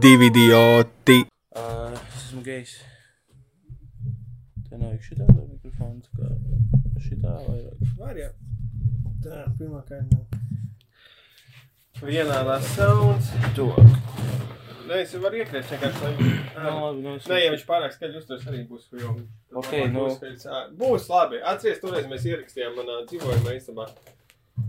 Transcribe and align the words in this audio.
divi 0.00 0.26
idioti. 0.26 1.24
Uh, 1.56 1.92
es 1.92 2.24
esmu 2.24 2.40
gejs. 2.44 2.76
Te 4.68 4.78
nav 4.80 4.94
šitā 5.04 5.26
vai 5.28 5.44
mikrofons, 5.44 6.08
kā 6.16 6.30
šitā 7.04 7.34
vairāk. 7.44 7.82
Var 7.98 8.20
jau. 8.22 8.30
Tā, 9.20 9.42
pirmā 9.58 9.82
kārta. 9.88 10.22
Vienā 12.00 12.38
lās 12.48 12.70
sounds. 12.78 13.28
Tuvāk. 13.58 13.90
Nē, 14.88 15.02
es 15.04 15.12
varu 15.20 15.42
iekrēt 15.42 15.68
vienkārši, 15.68 16.00
lai... 16.06 16.30
Nu, 16.60 16.70
labi, 16.84 17.02
nu, 17.04 17.12
es... 17.18 17.28
Nē, 17.30 17.42
ja 17.44 17.50
viņš 17.52 17.66
pārāk 17.68 17.92
skaļi 17.94 18.18
uzturs, 18.20 18.46
arī 18.48 18.62
būs 18.68 18.88
jau. 19.00 19.12
Ok, 19.60 19.74
nu. 19.92 20.06
Būs. 20.08 20.46
Ā, 20.48 20.62
būs 20.80 21.10
labi. 21.12 21.42
Atceries, 21.52 21.78
toreiz 21.82 22.08
mēs 22.10 22.24
ierakstījām 22.28 22.74
manā 22.80 23.02
dzīvojumā 23.10 23.54
istabā. 23.58 23.86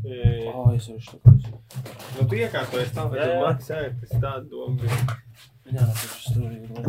E, 0.05 0.21
O, 0.51 0.63
es 0.75 0.87
varu 0.89 1.01
šitā 1.05 1.19
klausīt. 1.25 1.83
nu, 2.17 2.27
tu 2.27 2.35
iekārtojies 2.39 2.91
tā, 2.95 3.05
Jā, 3.15 3.25
tu 3.25 3.33
jā. 3.35 3.41
maki 3.45 3.67
sēdi, 3.67 3.93
tas 4.01 4.13
tāda 4.17 4.43
doma 4.49 4.75
bija. 4.81 5.17
Jā, 5.71 5.85
tas 5.87 6.29
ir. 6.31 6.37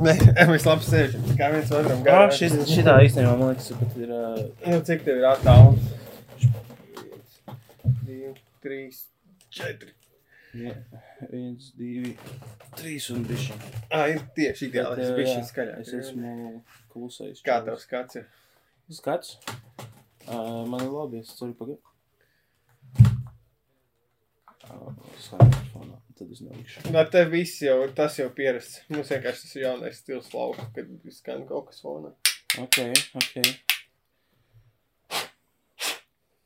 Nē, 0.02 0.14
mēs 0.52 0.64
labi 0.66 0.86
sēžam, 0.88 1.26
kā 1.38 1.50
viens 1.54 1.70
otram 1.76 2.00
garām. 2.06 2.32
šis, 2.34 2.56
šitā 2.72 2.96
īstenībā 3.06 3.34
man 3.38 3.52
liekas, 3.52 3.68
pat 3.78 3.98
ir... 4.00 4.10
Uh, 4.10 4.40
Nu, 4.66 4.80
cik 4.88 5.04
tev 5.06 5.20
ir 5.20 5.28
attālums? 5.28 5.90
Divi, 8.06 8.32
trīs, 8.64 9.04
četri. 9.52 9.92
vie- 10.52 10.74
viens, 11.30 11.70
divi, 11.78 12.16
trīs 12.76 13.06
un 13.14 13.22
bišķi. 13.28 13.54
Ā, 13.94 14.02
ir 14.12 14.20
tieši 14.36 14.68
ideāli, 14.68 15.00
es 15.04 15.12
jā, 15.14 15.36
šis 15.38 15.52
skaļāk. 15.52 15.78
Es 15.84 15.92
esmu 16.00 16.32
klusais. 16.92 17.40
Kā 17.46 17.60
tev 17.64 17.78
skats 17.80 18.18
ir? 18.20 18.26
Skats? 18.92 19.38
Uh, 20.28 20.62
man 20.68 20.82
ir 20.84 20.92
labi, 20.92 21.22
es 21.24 21.32
ceru 21.38 21.54
pagaid. 21.58 21.80
Mikrofonā, 24.62 25.96
tad 26.18 26.30
es 26.32 26.40
nelikšu. 26.44 26.84
Nu, 26.94 27.02
te 27.10 27.22
viss 27.30 27.62
jau, 27.64 27.78
tas 27.96 28.18
jau 28.20 28.28
pierasts. 28.36 28.82
Mums 28.92 29.10
vienkārši 29.12 29.46
tas 29.46 29.56
ir 29.56 29.64
jaunais 29.66 29.98
stils 29.98 30.30
lauka, 30.34 30.68
kad 30.76 30.90
skan 31.16 31.44
kaut 31.48 31.70
kas 31.70 31.82
fonā. 31.82 32.12
Ok, 32.62 32.78
ok. 33.18 33.34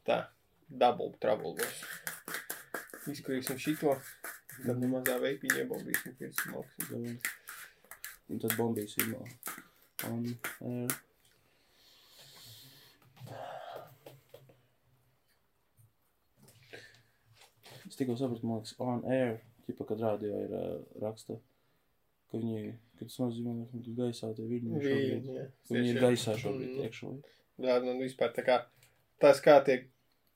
Tā, 0.06 0.19
double 0.70 1.12
trouble 1.22 1.53
būs. 1.59 1.83
Izkurīsim 3.12 3.59
šito, 3.62 3.97
tad 4.62 4.77
nu 4.81 4.91
mazā 4.91 5.19
veipiņa 5.22 5.64
iebaldīsim 5.64 6.17
pēc 6.19 6.44
smalks. 6.44 6.72
Un 8.27 8.41
tad 8.42 8.56
bombīs 8.59 8.97
ir 8.98 9.12
mal. 9.12 9.28
Un, 10.06 10.25
uh, 10.67 10.97
es 17.97 18.00
tikko 18.02 18.16
sapratu, 18.20 18.44
man 18.47 18.58
liekas, 18.61 18.75
on 18.84 19.02
air, 19.08 19.39
ķipa, 19.66 19.86
kad 19.89 20.02
radio 20.05 20.41
ir 20.44 20.52
uh, 20.52 20.75
raksta, 21.00 21.39
ka 22.30 22.36
viņi, 22.42 22.75
kad 23.00 23.08
tas 23.08 23.19
nozīmē, 23.22 23.55
ka 23.70 23.78
viņi 23.80 23.94
gaisā, 23.97 24.30
tie 24.36 24.44
viņi 24.50 24.83
šobrīd. 24.84 25.27
Viņa, 25.30 25.47
Viņi 25.72 25.92
ir 25.94 26.00
gaisā 26.05 26.36
šobrīd, 26.42 26.75
Mm. 26.77 26.84
actually. 26.91 27.22
Jā, 27.64 27.78
nu 27.80 27.94
vispār 28.03 28.34
tā 28.36 28.44
kā, 28.44 28.58
tas 29.22 29.41
kā 29.41 29.56
tiek, 29.64 29.86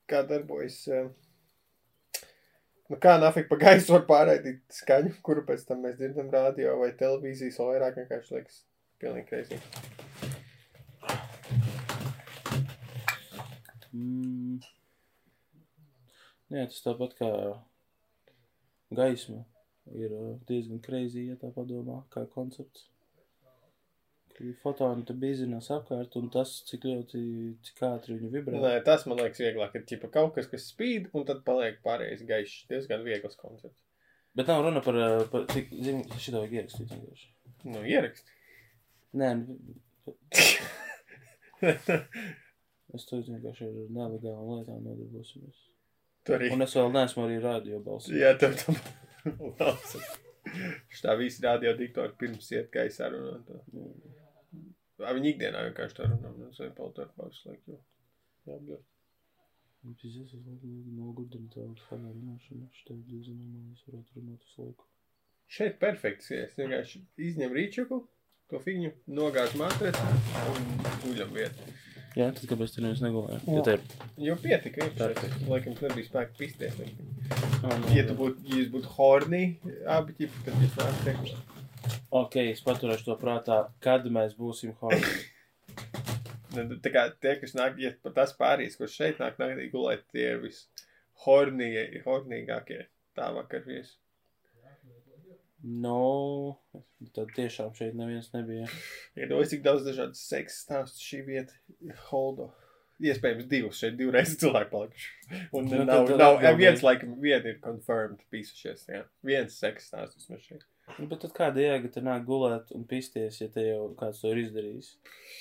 kā 0.09 0.23
darbojas, 0.27 0.79
eh, 0.89 1.11
nu 2.89 2.97
kā 2.97 3.13
nafik 3.21 3.47
pa 3.47 3.55
gaisu 3.61 3.93
var 3.93 4.07
pārraidīt 4.09 4.63
skaņu, 4.73 5.13
kuru 5.21 5.45
pēc 5.45 5.67
tam 5.67 5.83
mēs 5.85 5.99
dzirdam 6.01 6.31
radio 6.33 6.79
vai 6.81 6.89
televīzijas, 6.97 7.59
vai 7.61 7.75
vairāk 7.77 8.01
vienkārši 8.01 8.35
liekas 8.39 8.63
pilnīgi 8.99 9.29
kreisī. 9.29 9.61
Mm. 13.93 14.59
Jā, 16.51 16.67
tas 16.67 16.83
tāpat 16.83 17.15
kā 17.15 17.31
gaisma 18.91 19.45
ir 19.95 20.13
uh, 20.13 20.31
diezgan 20.47 20.81
crazy, 20.83 21.27
ja 21.29 21.37
tā 21.39 21.51
padomā, 21.55 22.01
kā 22.13 22.25
koncepts. 22.33 22.87
Fotoni 24.63 25.03
te 25.05 25.13
bizinās 25.21 25.67
apkārt, 25.69 26.15
un 26.17 26.31
tas, 26.33 26.55
cik 26.65 26.87
ļoti, 26.87 27.19
cik 27.67 27.81
ātri 27.85 28.15
viņi 28.17 28.29
vibrē. 28.33 28.61
Nē, 28.63 28.71
tas 28.87 29.03
man 29.05 29.19
liekas 29.19 29.41
vieglāk, 29.43 29.75
ir 29.77 29.83
ķipa 29.91 30.09
kaut 30.15 30.33
kas, 30.37 30.47
kas 30.49 30.65
spīd, 30.71 31.11
un 31.13 31.27
tad 31.27 31.43
paliek 31.45 31.77
pārējais 31.85 32.23
gaišs. 32.25 32.63
Diezgan 32.71 33.05
viegls 33.05 33.37
koncepts. 33.37 33.83
Bet 34.33 34.49
nav 34.49 34.63
runa 34.65 34.81
par, 34.81 34.97
uh, 34.97 35.27
par 35.29 35.45
cik, 35.51 35.69
zini, 35.75 36.07
šitā 36.15 36.41
vajag 36.41 36.57
ierakstīt 36.57 36.95
vienkārši. 36.95 37.29
Nu, 37.69 37.83
ieraksti. 37.85 38.37
Nē, 39.21 39.29
nu, 39.43 39.59
es 42.97 43.05
to 43.09 43.21
vienkārši 43.21 43.67
ar 43.67 43.75
nelegālām 43.99 44.55
lietām 44.55 44.81
nodarbosimies. 44.87 45.67
Arī. 46.29 46.51
Un 46.53 46.61
es 46.61 46.75
vēl 46.77 46.91
neesmu 46.93 47.23
arī 47.25 47.39
radio 47.41 47.79
balsī. 47.81 48.19
Jā, 48.21 48.35
tev 48.37 48.53
tam. 48.61 48.77
Šitā 50.93 51.15
visi 51.17 51.43
radio 51.45 51.73
diktori 51.77 52.13
pirms 52.19 52.51
iet 52.53 52.69
gaisā 52.73 53.09
runāt. 53.13 53.49
Vai 55.01 55.15
viņi 55.17 55.33
ikdienā 55.33 55.65
vienkārši 55.69 55.97
to 55.97 56.07
runā? 56.11 56.31
Nu, 56.37 56.49
es 56.51 56.61
vai 56.61 56.69
paldies 56.77 57.11
par 57.17 57.31
visu 57.31 57.49
laiku. 57.49 57.73
jo. 57.73 57.81
Jā. 58.51 58.79
Pizdies, 59.97 60.29
es 60.29 60.45
laikam 60.45 60.73
nogurdinu 60.93 61.49
tādu 61.53 61.87
fajā 61.87 62.13
runāšanu. 62.13 62.67
Šitā 62.77 62.97
diezgan 63.09 63.39
normāli, 63.41 63.73
es 63.73 63.85
varētu 63.87 64.19
runāt 64.19 64.45
uz 64.45 64.57
laiku. 64.61 64.89
Šeit 65.51 65.79
perfekts. 65.81 66.29
Ja 66.31 66.43
es 66.45 66.53
vienkārši 66.59 67.01
izņem 67.29 67.55
rīčuku, 67.57 67.97
to 68.51 68.61
fiņu, 68.61 68.93
nogāž 69.17 69.57
matreci 69.59 70.05
un 70.53 70.69
guļam 71.01 71.33
vietu. 71.33 71.71
Jā, 72.11 72.27
tad 72.35 72.43
kāpēc 72.49 72.73
tu 72.75 72.81
nevis 72.83 72.99
negulēji? 73.03 73.39
Ja 73.55 73.61
te 73.63 73.77
ir... 73.77 73.83
Jo 74.19 74.35
pietika 74.41 74.83
iepriekš. 74.89 75.37
Laikam, 75.47 75.75
tu 75.77 75.85
nebija 75.87 76.09
spēka 76.09 76.35
pisties. 76.35 76.75
Oh, 77.63 77.85
Ja 77.95 78.03
tu 78.07 78.17
būtu, 78.19 78.43
ja 78.49 78.57
jūs 78.59 78.71
būtu 78.73 78.91
hornī, 78.97 79.43
abi 79.87 80.17
ķipi, 80.17 80.41
tad 80.47 80.57
jūs 80.59 80.75
nāk 80.81 80.99
tekst. 81.05 81.57
Ok, 82.11 82.35
es 82.51 82.59
paturēšu 82.65 83.07
to 83.07 83.15
prātā, 83.21 83.61
kad 83.83 84.07
mēs 84.11 84.35
būsim 84.39 84.75
horni. 84.81 85.05
Nu, 86.51 86.65
Tā 86.83 86.91
kā 86.91 87.05
tie, 87.23 87.37
kas 87.39 87.53
nāk, 87.55 87.77
ja 87.79 87.93
pat 88.03 88.11
tas 88.17 88.33
pārīs, 88.35 88.73
kurš 88.75 88.97
šeit 88.99 89.21
nāk 89.23 89.37
naktī 89.39 89.69
gulēt, 89.71 90.01
tie 90.11 90.33
ir 90.33 90.41
vis 90.43 90.65
hornīgie, 91.23 92.01
hornīgākie 92.03 92.81
tā 93.15 93.29
vakar 93.31 93.63
viesi. 93.63 93.93
No, 95.63 96.57
tad 97.15 97.31
tiešām 97.35 97.73
šeit 97.77 97.93
neviens 97.97 98.31
nebija. 98.33 98.67
Iedomājieties, 99.17 99.51
cik 99.55 99.63
daudz 99.65 99.85
dažādu 99.87 100.17
seksu 100.17 100.63
stāstu 100.65 101.03
šī 101.05 101.21
vieta 101.27 101.95
holdo. 102.09 102.51
Iespējams, 103.01 103.47
divus 103.49 103.79
šeit 103.81 103.95
divreiz 103.97 104.35
cilvēku 104.37 104.69
palikuši. 104.75 105.07
Un 105.57 105.65
Nu, 105.71 105.83
nav, 105.87 106.05
tad- 106.07 106.19
nav, 106.21 106.35
nav 106.43 106.57
viens, 106.59 106.83
laikam, 106.85 107.15
viena 107.23 107.49
ir 107.49 107.57
confirmed 107.63 108.19
pīsušies, 108.33 108.83
jā. 108.93 109.03
Viens 109.25 109.55
seksu 109.57 109.87
stāsts 109.89 110.19
vismaz 110.19 110.43
šeit. 110.45 110.65
Nu, 110.99 111.07
bet 111.11 111.21
tad 111.23 111.33
kāda 111.37 111.63
jēga 111.63 111.91
te 111.93 112.03
nāk 112.05 112.25
gulēt 112.27 112.71
un 112.75 112.83
pisties, 112.89 113.39
ja 113.41 113.47
te 113.53 113.63
jau 113.67 113.91
kāds 113.99 114.21
to 114.23 114.31
ir 114.33 114.41
izdarījis? 114.43 114.91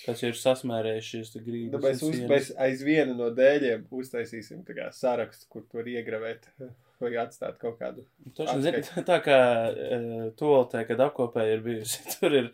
Kāds 0.04 0.22
jau 0.24 0.30
ir 0.32 0.38
sasmērējušies, 0.40 1.32
tu 1.34 1.42
grīdas. 1.44 1.72
Nu, 1.74 1.80
mēs, 1.84 2.04
un 2.06 2.14
uz, 2.14 2.22
mēs 2.30 2.52
aiz 2.66 2.84
viena 2.86 3.16
no 3.16 3.28
dēļiem 3.36 3.88
uztaisīsim 4.00 4.62
sarakstu, 4.96 5.48
kur 5.52 5.66
tu 5.66 5.80
vari 5.80 5.98
iegravēt 6.00 6.48
vai 7.02 7.12
atstāt 7.22 7.60
kaut 7.60 7.78
kādu. 7.80 8.04
Toši, 8.36 8.56
zini, 8.64 8.82
tā 9.08 9.20
kā 9.24 9.40
uh, 9.70 10.26
toltē, 10.40 10.84
kad 10.88 11.04
apkopēja 11.08 11.58
ir 11.58 11.64
bijusi. 11.64 12.04
Tur 12.16 12.36
ir, 12.42 12.50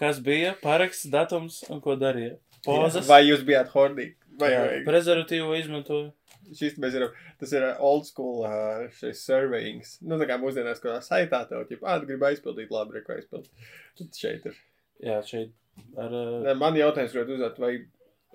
kas 0.00 0.22
bija, 0.24 0.54
paraksts, 0.62 1.10
datums 1.12 1.62
un 1.70 1.82
ko 1.84 1.96
darīja. 2.00 2.38
Pozas. 2.64 3.06
Vai 3.08 3.22
jūs 3.24 3.44
bijāt 3.48 3.70
hornīgi? 3.72 4.16
Vai, 4.40 4.50
vai, 4.56 4.80
prezervatīvu 4.86 5.56
izmantoja. 5.58 6.10
Šis 6.56 6.76
mēs 6.82 6.94
zinām, 6.96 7.14
tas 7.40 7.52
ir 7.56 7.66
old 7.78 8.06
school 8.08 8.44
uh, 8.48 8.86
šis 8.98 9.22
surveyings. 9.26 9.94
Nu, 10.02 10.18
tā 10.20 10.26
kā 10.30 10.38
mūsdienās, 10.42 10.82
ko 10.82 10.96
saitā 11.04 11.44
tev, 11.50 11.64
ja 11.70 11.80
pāri 11.80 12.08
grib 12.10 12.26
aizpildīt, 12.30 12.72
labi, 12.74 12.98
reko 12.98 13.16
aizpildīt. 13.16 13.70
Tad 14.00 14.20
šeit 14.22 14.50
ir. 14.50 14.58
Jā, 15.04 15.20
šeit 15.26 15.54
ar. 15.96 16.10
Uh, 16.12 16.40
Nē, 16.48 16.56
Man 16.60 16.76
jautājums 16.78 17.14
gribētu 17.14 17.36
uzdot, 17.38 17.62
vai, 17.62 17.72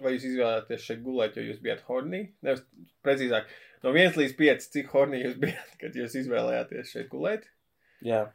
vai 0.01 0.15
jūs 0.15 0.29
izvēlēties 0.31 0.87
šeit 0.87 1.03
gulēt, 1.05 1.37
jo 1.37 1.45
jūs 1.49 1.61
bijat 1.65 1.83
hornī? 1.89 2.23
Nevis 2.45 2.63
precīzāk, 3.05 3.51
no 3.83 3.93
1 3.93 4.17
līdz 4.21 4.33
5, 4.39 4.69
cik 4.77 4.89
hornī 4.95 5.21
jūs 5.25 5.37
bijat, 5.43 5.75
kad 5.81 5.95
jūs 5.97 6.17
izvēlējāties 6.23 6.95
šeit 6.95 7.11
gulēt? 7.13 7.45
jā, 8.05 8.25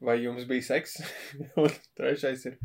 Vai 0.00 0.20
jums 0.22 0.44
bija 0.46 0.62
seks? 0.62 1.00
Un 1.60 1.72
trešais 1.98 2.44
ir. 2.46 2.60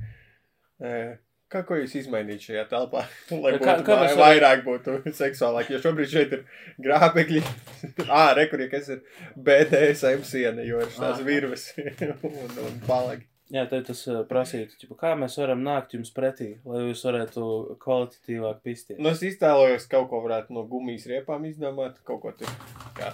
Uh, 0.77 1.15
Kā 1.55 1.61
ko 1.63 1.77
jūs 1.79 1.93
izmainījāt 2.01 2.41
šajā 2.49 2.63
telpā? 2.67 3.05
Lai 3.43 3.53
Kā- 3.55 3.77
būtu, 3.77 3.83
kā 3.87 3.95
vai, 3.95 4.07
mēs 4.09 4.17
vairāk 4.19 4.63
būtu 4.65 4.95
seksuālāk, 5.21 5.69
jo 5.71 5.79
šobrīd 5.85 6.09
šeit 6.11 6.33
ir 6.35 6.41
grābekļi. 6.83 7.43
Ā, 8.21 8.25
rekurī, 8.35 8.67
kas 8.73 8.89
ir 8.91 8.99
BDSM 9.39 10.25
siena, 10.27 10.65
jo 10.67 10.81
ir 10.83 10.91
Ah. 10.99 11.15
virves 11.23 11.69
un, 11.79 12.51
un 12.65 12.75
palagi. 12.89 13.23
jā 13.55 13.61
tad 13.71 13.85
tas 13.87 13.99
prasītu, 14.27 14.75
ķipa, 14.81 14.95
kā 14.99 15.13
mēs 15.21 15.35
varam 15.39 15.61
nākt 15.63 15.93
jums 15.95 16.09
pretī, 16.15 16.47
lai 16.65 16.81
jūs 16.89 17.03
varētu 17.07 17.43
kvalitatīvāk 17.83 18.59
pisties. 18.65 18.97
Nu, 18.99 19.11
es 19.13 19.21
iztēlojos, 19.23 19.85
kaut 19.91 20.09
ko 20.11 20.19
varētu 20.25 20.51
no 20.57 20.63
gumijas 20.67 21.05
riepām 21.11 21.45
izdomāt, 21.47 22.01
kaut 22.09 22.23
ko 22.25 22.33
tur 22.41 22.51
kā 22.97 23.13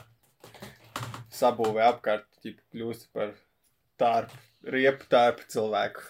sabūvē 1.35 1.83
apkārt, 1.89 2.25
ķip 2.43 2.57
kļūst 2.73 3.09
par 3.15 3.33
tārpu, 4.01 4.39
riepu 4.71 5.07
tārpu 5.11 5.45
cilvēku. 5.51 6.03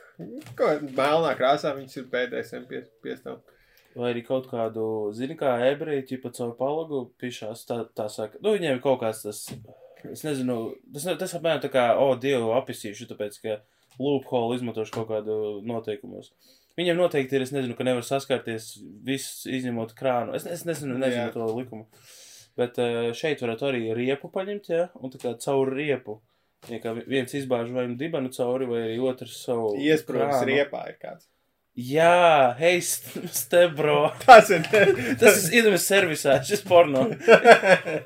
Ko 0.57 0.69
melnā 0.83 1.33
krāsā 1.39 1.73
viņas 1.77 1.97
ir 1.99 2.07
BDSM 2.11 2.67
pie, 2.69 2.83
piestāv. 3.03 3.41
Vai 3.95 4.13
arī 4.13 4.21
kaut 4.23 4.47
kādu, 4.47 4.85
zini, 5.15 5.35
kā 5.39 5.57
ebreji, 5.67 6.07
ķipa 6.13 6.31
caur 6.37 6.53
palagu 6.59 7.01
pišās, 7.19 7.65
tā, 7.67 7.81
tā 7.97 8.07
saka, 8.11 8.39
nu, 8.39 8.53
viņiem 8.55 8.77
ir 8.77 8.83
kaut 8.83 9.01
kāds 9.01 9.25
tas, 9.25 9.41
es 10.07 10.23
nezinu, 10.23 10.57
tas, 10.95 11.09
tas 11.19 11.35
apmēram 11.35 11.59
tā 11.65 11.71
kā, 11.73 11.89
o, 11.99 12.13
Dievu 12.15 12.53
apisīšu, 12.55 13.09
tāpēc, 13.09 13.37
ka 13.43 13.57
loophole 13.99 14.55
izmantošu 14.55 14.95
kaut 14.95 15.09
kādu 15.11 15.35
noteikumos. 15.67 16.31
Viņiem 16.79 17.01
noteikti 17.01 17.35
ir, 17.35 17.43
es 17.43 17.51
nezinu, 17.51 17.75
ka 17.75 17.83
nevar 17.83 18.05
saskarties 18.07 18.77
viss 19.05 19.43
izņemot 19.49 19.91
krānu. 19.97 20.37
Es, 20.37 20.47
es 20.47 20.63
nezinu, 20.67 20.95
nezinu 21.01 21.27
Jā. 21.27 21.33
to 21.35 21.47
likumu. 21.51 21.87
Bet 22.59 22.79
eh, 22.79 23.11
šeit 23.17 23.43
varētu 23.43 23.67
arī 23.67 23.81
riepu 23.97 24.31
paņemt, 24.31 24.71
ja, 24.71 24.85
un 25.03 25.11
tā 25.11 25.19
kā 25.21 25.35
caur 25.43 25.71
riepu. 25.75 26.21
Ja 26.69 26.93
viens 26.93 27.33
izbāž 27.33 27.71
vai 27.73 27.87
nu 27.89 27.97
dibenu 27.97 28.29
cauri, 28.35 28.67
vai 28.69 28.83
arī 28.85 28.99
otrs 29.01 29.39
savu. 29.47 29.73
Iesprūdis 29.81 30.43
riepā 30.45 30.83
ir 30.91 30.99
kāds. 31.01 31.25
Jā, 31.71 32.51
hei, 32.59 32.81
step, 32.83 33.77
bro. 33.77 34.09
Tas 34.25 34.49
ir. 34.51 34.65
Tas 35.17 35.37
ir 35.47 35.61
iedomājams 35.61 35.85
servisā, 35.87 36.33
šis 36.43 36.65
porno. 36.67 37.05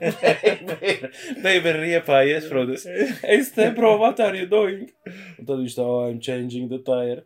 Baby 1.44 1.72
ir 1.72 1.80
riepā 1.82 2.20
iesprūdis. 2.30 2.86
Hey, 3.24 3.42
step, 3.44 3.74
bro, 3.76 3.96
what 4.00 4.22
are 4.22 4.38
you 4.38 4.46
doing? 4.52 4.86
Un 5.40 5.50
tad 5.50 5.64
viņš 5.64 5.80
tā, 5.80 5.88
oh, 5.88 6.06
I'm 6.06 6.22
changing 6.22 6.70
the 6.70 6.80
tire. 6.86 7.26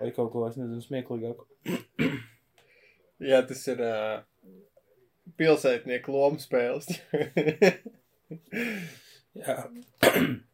Vai 0.00 0.10
kaut 0.16 0.32
ko, 0.32 0.46
es 0.48 0.56
nezinu, 0.56 0.80
smieklīgāku. 0.84 1.44
Jā, 3.30 3.42
tas 3.48 3.60
ir 3.68 3.84
uh, 3.84 4.24
pilsētnieku 5.36 6.12
lomu 6.12 6.40
spēles. 6.40 6.88
Jā. 9.36 9.60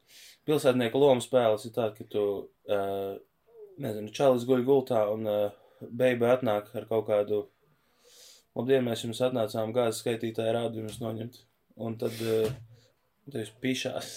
Pilsētnieku 0.49 0.99
lomu 0.99 1.23
spēles 1.23 1.69
ir 1.69 1.75
tā, 1.77 1.89
ka 1.95 2.07
tu, 2.11 2.23
uh, 2.67 3.13
nezinu, 3.83 4.11
čalis 4.15 4.47
guļ 4.49 4.65
gultā 4.67 5.05
un 5.13 5.29
uh, 5.31 5.53
baby 5.91 6.27
atnāk 6.33 6.73
ar 6.75 6.89
kaut 6.89 7.07
kādu, 7.11 7.45
labdien, 8.59 8.83
mēs 8.87 9.05
jums 9.07 9.23
atnācām 9.23 9.75
gāzes 9.77 10.03
skaitītāju 10.03 10.57
rādījumus 10.59 10.99
noņemt. 11.03 11.39
Un 11.83 11.95
tad, 12.01 12.19
uh, 12.27 12.51
tad 13.29 13.39
jūs 13.45 13.55
pišās. 13.63 14.11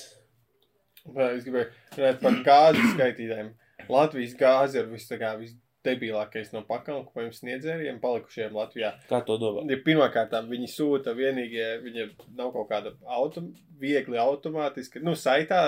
Vai 1.14 1.36
es 1.36 1.46
gribēju 1.46 1.70
runāt 2.00 2.20
par 2.24 2.42
gāzes 2.48 2.92
skaitītājiem. 2.96 3.54
Latvijas 3.92 4.34
gāze 4.40 4.82
ir 4.82 4.90
vis, 4.90 5.06
tā 5.06 5.20
kā 5.22 5.36
visdebilākais 5.38 6.50
no 6.56 6.64
pakalpojumu 6.66 7.36
sniedzējiem 7.36 8.00
palikušiem 8.02 8.56
Latvijā. 8.58 8.96
Kā 9.10 9.22
to 9.28 9.38
domā? 9.42 9.68
Ja 9.70 9.78
pirmkārt, 9.86 10.34
viņi 10.50 10.70
sūta 10.72 11.14
vienīgie, 11.18 11.68
viņiem 11.86 12.16
nav 12.40 12.50
kaut 12.56 12.72
kāda 12.72 12.96
autom, 13.06 13.54
viegli 13.80 14.18
automātiski, 14.22 15.04
nu, 15.06 15.14
saitā 15.20 15.62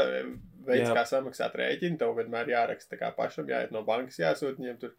veids, 0.67 0.87
Jā. 0.87 0.95
kā 0.95 1.03
samaksāt 1.09 1.55
rēķinu, 1.59 1.99
tev 1.99 2.15
vienmēr 2.17 2.51
jāraksta 2.53 2.99
kā 2.99 3.11
pašam, 3.15 3.47
jāiet 3.51 3.71
no 3.75 3.83
bankas, 3.87 4.19
jāsūt 4.21 4.59
viņiem 4.61 4.81
tur. 4.81 4.95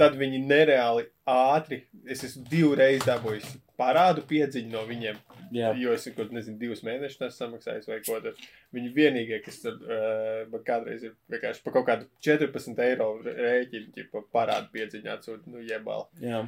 Tad 0.00 0.14
viņi 0.16 0.38
nereāli 0.48 1.04
ātri, 1.28 1.82
es 2.08 2.22
esmu 2.24 2.46
divreiz 2.48 3.04
dabūjis 3.04 3.50
parādu 3.76 4.24
piedziņu 4.24 4.72
no 4.72 4.86
viņiem, 4.88 5.18
Jā, 5.52 5.74
jo 5.76 5.92
es 5.92 6.06
kaut 6.16 6.32
nezinu, 6.32 6.56
divus 6.56 6.80
mēnešus 6.86 7.20
nesu 7.20 7.42
samaksājis 7.42 7.90
vai 7.90 7.98
ko 8.06 8.16
tad. 8.24 8.40
Viņi 8.72 8.92
vienīgie, 8.96 9.42
kas 9.44 9.60
tur 9.60 9.76
uh, 9.84 10.46
man 10.48 10.64
kādreiz 10.64 11.04
ir 11.04 11.12
vienkārši 11.32 11.64
par 11.66 11.76
kaut 11.76 11.88
kādu 11.90 12.08
14 12.24 12.80
eiro 12.86 13.10
rēķinu, 13.26 13.92
ķipa 13.98 14.24
parādu 14.32 14.72
piedziņu 14.72 15.12
atsūt, 15.12 15.48
nu, 15.52 15.60
jebal. 15.68 16.08
jā. 16.24 16.40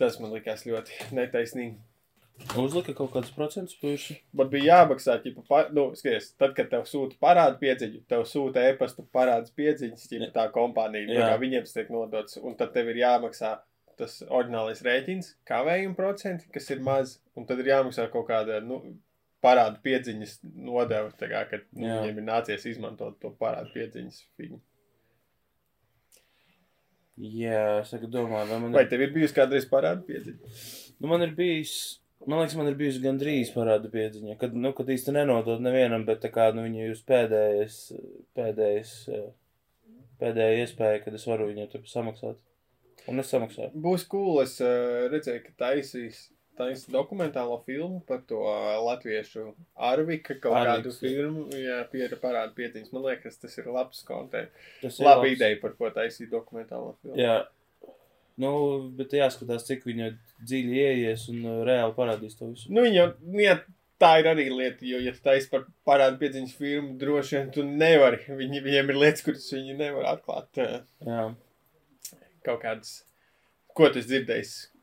Tas 0.00 0.20
man 0.20 0.32
likās 0.32 0.66
ļoti 0.68 1.12
netaisnīgi. 1.16 1.76
Uzlika 2.58 2.94
kaut 2.96 3.12
kādus 3.14 3.30
procentus 3.34 3.76
puiši. 3.78 4.16
Man 4.36 4.48
bija 4.50 4.80
jāmaksā, 4.80 5.18
ja 5.24 5.42
pa, 5.48 5.60
nu, 5.74 5.90
skaties, 5.98 6.32
tad, 6.40 6.54
kad 6.56 6.70
tev 6.72 6.86
sūta 6.88 7.18
parādu 7.22 7.60
piedziņu, 7.60 8.00
tev 8.10 8.24
sūta 8.28 8.64
e-pasta 8.70 9.04
parādu 9.14 9.52
piedziņas, 9.58 10.06
ja 10.16 10.30
tā 10.34 10.46
kompānija, 10.54 11.06
Jā. 11.14 11.28
kā 11.30 11.36
viņiem 11.42 11.68
tiek 11.70 11.92
nodots, 11.94 12.40
un 12.42 12.56
tad 12.58 12.72
tev 12.74 12.90
ir 12.90 13.02
jāmaksā 13.04 13.58
tas 14.00 14.16
oriģinālais 14.26 14.80
rēķins, 14.86 15.34
kavējuma 15.48 15.94
procenti, 15.98 16.48
kas 16.54 16.70
ir 16.72 16.80
maz, 16.82 17.18
un 17.36 17.46
tad 17.46 17.60
ir 17.60 17.70
jāmaksā 17.74 18.08
kaut 18.12 18.26
kāda, 18.32 18.58
nu, 18.64 18.80
parādu 19.44 19.80
piedziņas 19.84 20.38
nodeva, 20.56 21.12
tā 21.20 21.28
kā, 21.30 21.44
kad 21.52 21.64
nu, 21.76 21.86
Jā. 21.86 22.00
viņiem 22.02 22.18
ir 22.20 22.26
nācies 22.26 22.66
izmantot 22.72 23.20
to 23.22 23.30
parādu 23.40 23.72
piedziņas 23.76 24.24
fiņu. 24.40 24.60
Jā, 27.20 27.80
es 27.84 27.90
domāju, 28.08 28.48
vai 28.48 28.58
man 28.62 28.72
Vai 28.72 28.86
ir. 28.86 28.88
tev 28.88 29.02
ir 29.04 29.10
bijusi 29.12 29.36
kādreiz 29.36 29.66
parādu 29.68 30.06
piedziņa? 30.08 30.52
Nu, 31.00 31.10
man 31.10 31.24
ir 31.26 31.34
bijis. 31.36 31.99
Man 32.28 32.42
liekas, 32.42 32.54
man 32.58 32.68
ir 32.68 32.76
bijusi 32.76 33.00
gandrīz 33.00 33.50
parāda 33.54 33.88
piedziņa, 33.92 34.34
kad, 34.40 34.52
nu, 34.52 34.74
kad 34.76 34.90
īsti 34.92 35.14
nenodot 35.16 35.62
nevienam, 35.64 36.02
bet 36.08 36.20
tā 36.20 36.28
kā, 36.34 36.50
nu, 36.52 36.66
viņa 36.66 36.82
jūs 36.90 37.00
pēdējais, 37.08 37.76
pēdējais, 38.36 38.90
eh, 39.16 39.30
pēdējā 40.20 40.66
iespēja, 40.66 40.98
kad 41.06 41.16
es 41.16 41.24
varu 41.30 41.48
viņai 41.48 41.70
tur 41.72 41.86
samaksāt. 41.88 42.36
Un 43.08 43.22
es 43.22 43.32
samaksāju. 43.32 43.72
Būs 43.80 44.04
cool, 44.12 44.42
es 44.42 44.58
uh, 44.60 45.08
redzēju, 45.12 45.46
ka 45.46 45.56
taisīs. 45.64 46.28
Tas 46.60 46.82
dokumentālo 46.92 47.54
filmu 47.64 48.02
par 48.04 48.18
to 48.28 48.42
uh, 48.44 48.74
latviešu 48.84 49.46
Arvika 49.80 50.34
kaut 50.34 50.52
kādu 50.52 50.90
Arviks, 50.90 50.98
jā. 51.00 51.08
filmu, 51.14 51.46
jā, 51.56 51.78
pie 51.88 52.02
parāda 52.20 52.52
pietiņas. 52.58 52.90
Man 52.92 53.06
liekas, 53.06 53.38
tas 53.40 53.56
ir 53.56 53.70
labs 53.72 54.02
konteksts. 54.04 54.66
Tas 54.82 54.98
ir 55.00 55.08
Laba 55.08 55.22
labs. 55.22 55.38
ideja, 55.38 55.56
par 55.62 55.72
ko 55.78 55.88
taisīt 55.94 56.28
dokumentālo 56.34 56.98
filmu. 57.00 57.16
Jā. 57.16 57.38
Nu, 58.40 58.52
bet 58.96 59.12
jāskatās, 59.16 59.66
cik 59.68 59.84
viņa 59.88 60.10
dziļi 60.46 60.80
ieies 60.80 61.26
un 61.32 61.44
uh, 61.44 61.60
reāli 61.66 61.96
parādīs 61.96 62.38
to 62.38 62.48
visu. 62.52 62.70
Nu, 62.72 62.84
viņa, 62.86 63.06
jā, 63.42 63.58
tā 64.00 64.14
ir 64.22 64.30
arī 64.30 64.46
lieta, 64.52 64.86
jo, 64.88 65.00
ja 65.04 65.12
taisi 65.24 65.50
par 65.52 65.66
parādu 65.88 66.20
pietiņas 66.22 66.56
filmu, 66.56 66.96
droši 67.00 67.36
vien 67.36 67.52
tu 67.54 67.66
nevari. 67.66 68.22
Viņi, 68.40 68.64
viņiem 68.64 68.92
ir 68.94 69.00
lietas, 69.02 69.24
kuras 69.26 69.48
viņi 69.52 69.76
nevar 69.78 70.08
atklāt. 70.14 70.50
Uh, 70.56 70.80
Jā. 71.06 71.28
kaut 72.46 72.62
kādas, 72.64 73.00
ko 73.76 73.90
tu 73.92 74.00
esi 74.00 74.24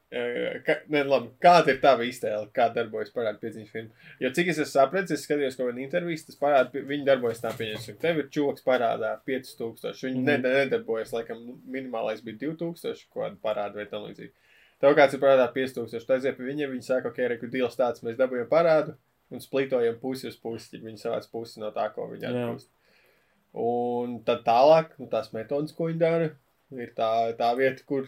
Ka, 0.07 0.77
ne, 0.87 1.01
labi, 1.03 1.33
kāda 1.43 1.73
ir 1.73 1.81
tava 1.83 2.05
iztēle, 2.07 2.45
kā 2.55 2.69
darbojas 2.71 3.09
parāda 3.11 3.41
piedziņas 3.41 3.71
filma? 3.73 4.05
Jo 4.23 4.29
cik 4.37 4.53
es 4.53 4.61
esmu 4.63 4.71
sapratis, 4.71 5.11
es 5.17 5.25
skatījos 5.27 5.57
kaut 5.59 5.67
kādu 5.67 5.83
interviju, 5.83 6.21
tas 6.29 6.39
parāda, 6.39 6.83
viņi 6.91 7.07
darbojas 7.09 7.43
tā 7.43 7.51
pieņemsim. 7.57 7.97
Tev 7.99 8.21
ir 8.21 8.29
čoks 8.31 8.63
parādā 8.63 9.09
5000, 9.27 10.05
viņi 10.07 10.21
mm. 10.23 10.47
nedarbojas, 10.47 11.11
laikam, 11.11 11.41
minimālais 11.67 12.23
bija 12.23 12.39
2000, 12.45 13.03
ko 13.11 13.25
kāda 13.25 13.35
parāda 13.43 13.81
vai 13.81 13.89
tam 13.91 14.07
līdzīgi. 14.07 14.31
Tev 14.79 14.95
kāds 14.95 15.17
ir 15.17 15.23
parādā 15.25 15.49
5000, 15.51 16.07
tu 16.07 16.15
aiziet 16.15 16.39
pie 16.39 16.47
viņiem, 16.53 16.71
viņi 16.77 16.87
saka, 16.87 17.11
ok, 17.11 17.21
reku 17.33 17.51
dīls 17.51 17.75
tāds, 17.75 18.05
mēs 18.07 18.15
dabūjam 18.15 18.47
parādu 18.47 18.95
un 19.33 19.43
splītojam 19.43 19.99
pusi 19.99 20.31
uz 20.31 20.39
pusi, 20.39 20.79
viņi 20.79 21.03
savāc 21.03 21.27
pusi 21.33 21.59
no 21.59 21.73
tā, 21.75 21.89
ko 21.91 22.07
viņi 22.13 22.29
atgūst. 22.31 22.71
Un 23.59 24.19
tad 24.27 24.43
tālāk, 24.47 24.93
nu, 25.01 25.07
tās 25.11 25.33
metodas, 25.33 25.75
ko 25.75 25.89
viņi 25.89 25.99
dara, 25.99 26.29
ir 26.75 26.89
tā, 26.97 27.11
tā 27.39 27.51
vieta, 27.57 27.83
kur 27.87 28.07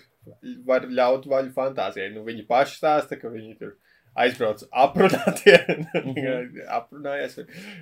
var 0.67 0.81
ļaut 0.89 1.25
vaļu 1.31 1.53
fantāzijai. 1.55 2.09
Nu, 2.13 2.23
viņi 2.27 2.43
paši 2.49 2.79
stāsta, 2.81 3.15
ka 3.21 3.29
viņi 3.31 3.57
tur 3.59 3.77
aizbrauc 4.19 4.63
aprunātie, 4.73 5.55
Mhm. 6.03 6.57
aprunājies, 6.79 7.37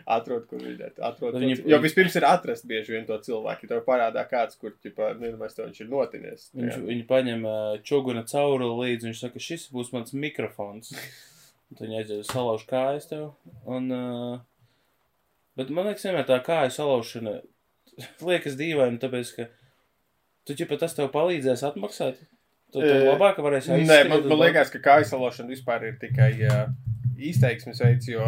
atrod, 0.05 0.43
kur 0.49 0.59
viņi. 0.61 0.91
Atrod 1.01 1.33
viņi- 1.39 1.55
cil- 1.61 1.69
Jo 1.71 1.79
vispirms 1.81 2.15
ir 2.19 2.27
atrast 2.27 2.67
bieži 2.67 2.93
vien 2.93 3.05
to 3.07 3.17
cilvēku, 3.17 3.63
ja 3.63 3.69
tev 3.71 3.85
parādā 3.87 4.25
kāds, 4.29 4.59
kur, 4.59 4.75
ķipa, 4.83 5.13
nezinu, 5.17 5.39
mēs 5.39 5.55
to 5.55 5.63
viņš 5.65 5.81
ir 5.81 5.87
notinies. 5.89 6.49
Viņš, 6.53 6.77
viņi 6.91 7.07
paņem 7.09 7.47
čuguna 7.83 8.25
cauruli 8.27 8.75
līdzi, 8.83 9.07
viņš 9.09 9.23
saka, 9.23 9.39
šis 9.39 9.69
būs 9.73 9.93
mans 9.95 10.13
mikrofons. 10.13 10.91
Un 11.71 11.75
tad 11.79 11.87
viņi 11.87 11.97
aiziet 12.03 12.29
salauž 12.29 12.67
kājas 12.69 13.09
tev. 13.09 13.31
Un, 13.65 13.89
uh, 13.91 14.39
bet 15.57 15.69
man 15.73 15.87
liekas, 15.89 16.05
vienmēr 16.05 16.27
tā 16.29 16.37
kāja 16.45 16.69
salaušana 16.75 17.39
liekas 18.29 18.55
dīvaini, 18.59 18.99
tāpēc, 19.01 19.33
ka 19.39 19.47
tu 20.47 20.55
ķipa 20.57 20.79
tas 20.81 20.95
tev 20.97 21.11
palīdzēs 21.13 21.65
atmaksāt. 21.67 22.19
Tu, 22.73 22.81
tu 22.83 22.93
labāk 23.07 23.39
varēsi 23.39 23.71
Nē, 23.71 23.79
aizskriet 23.79 24.09
man, 24.11 24.23
man 24.27 24.41
liekas, 24.43 24.71
ka 24.73 24.81
kaisalošana 24.83 25.53
vispār 25.53 25.85
ir 25.87 25.99
tikai 26.01 26.31
uh, 26.49 26.65
izteiksmes 27.29 27.79
veids, 27.83 28.09
jo 28.11 28.23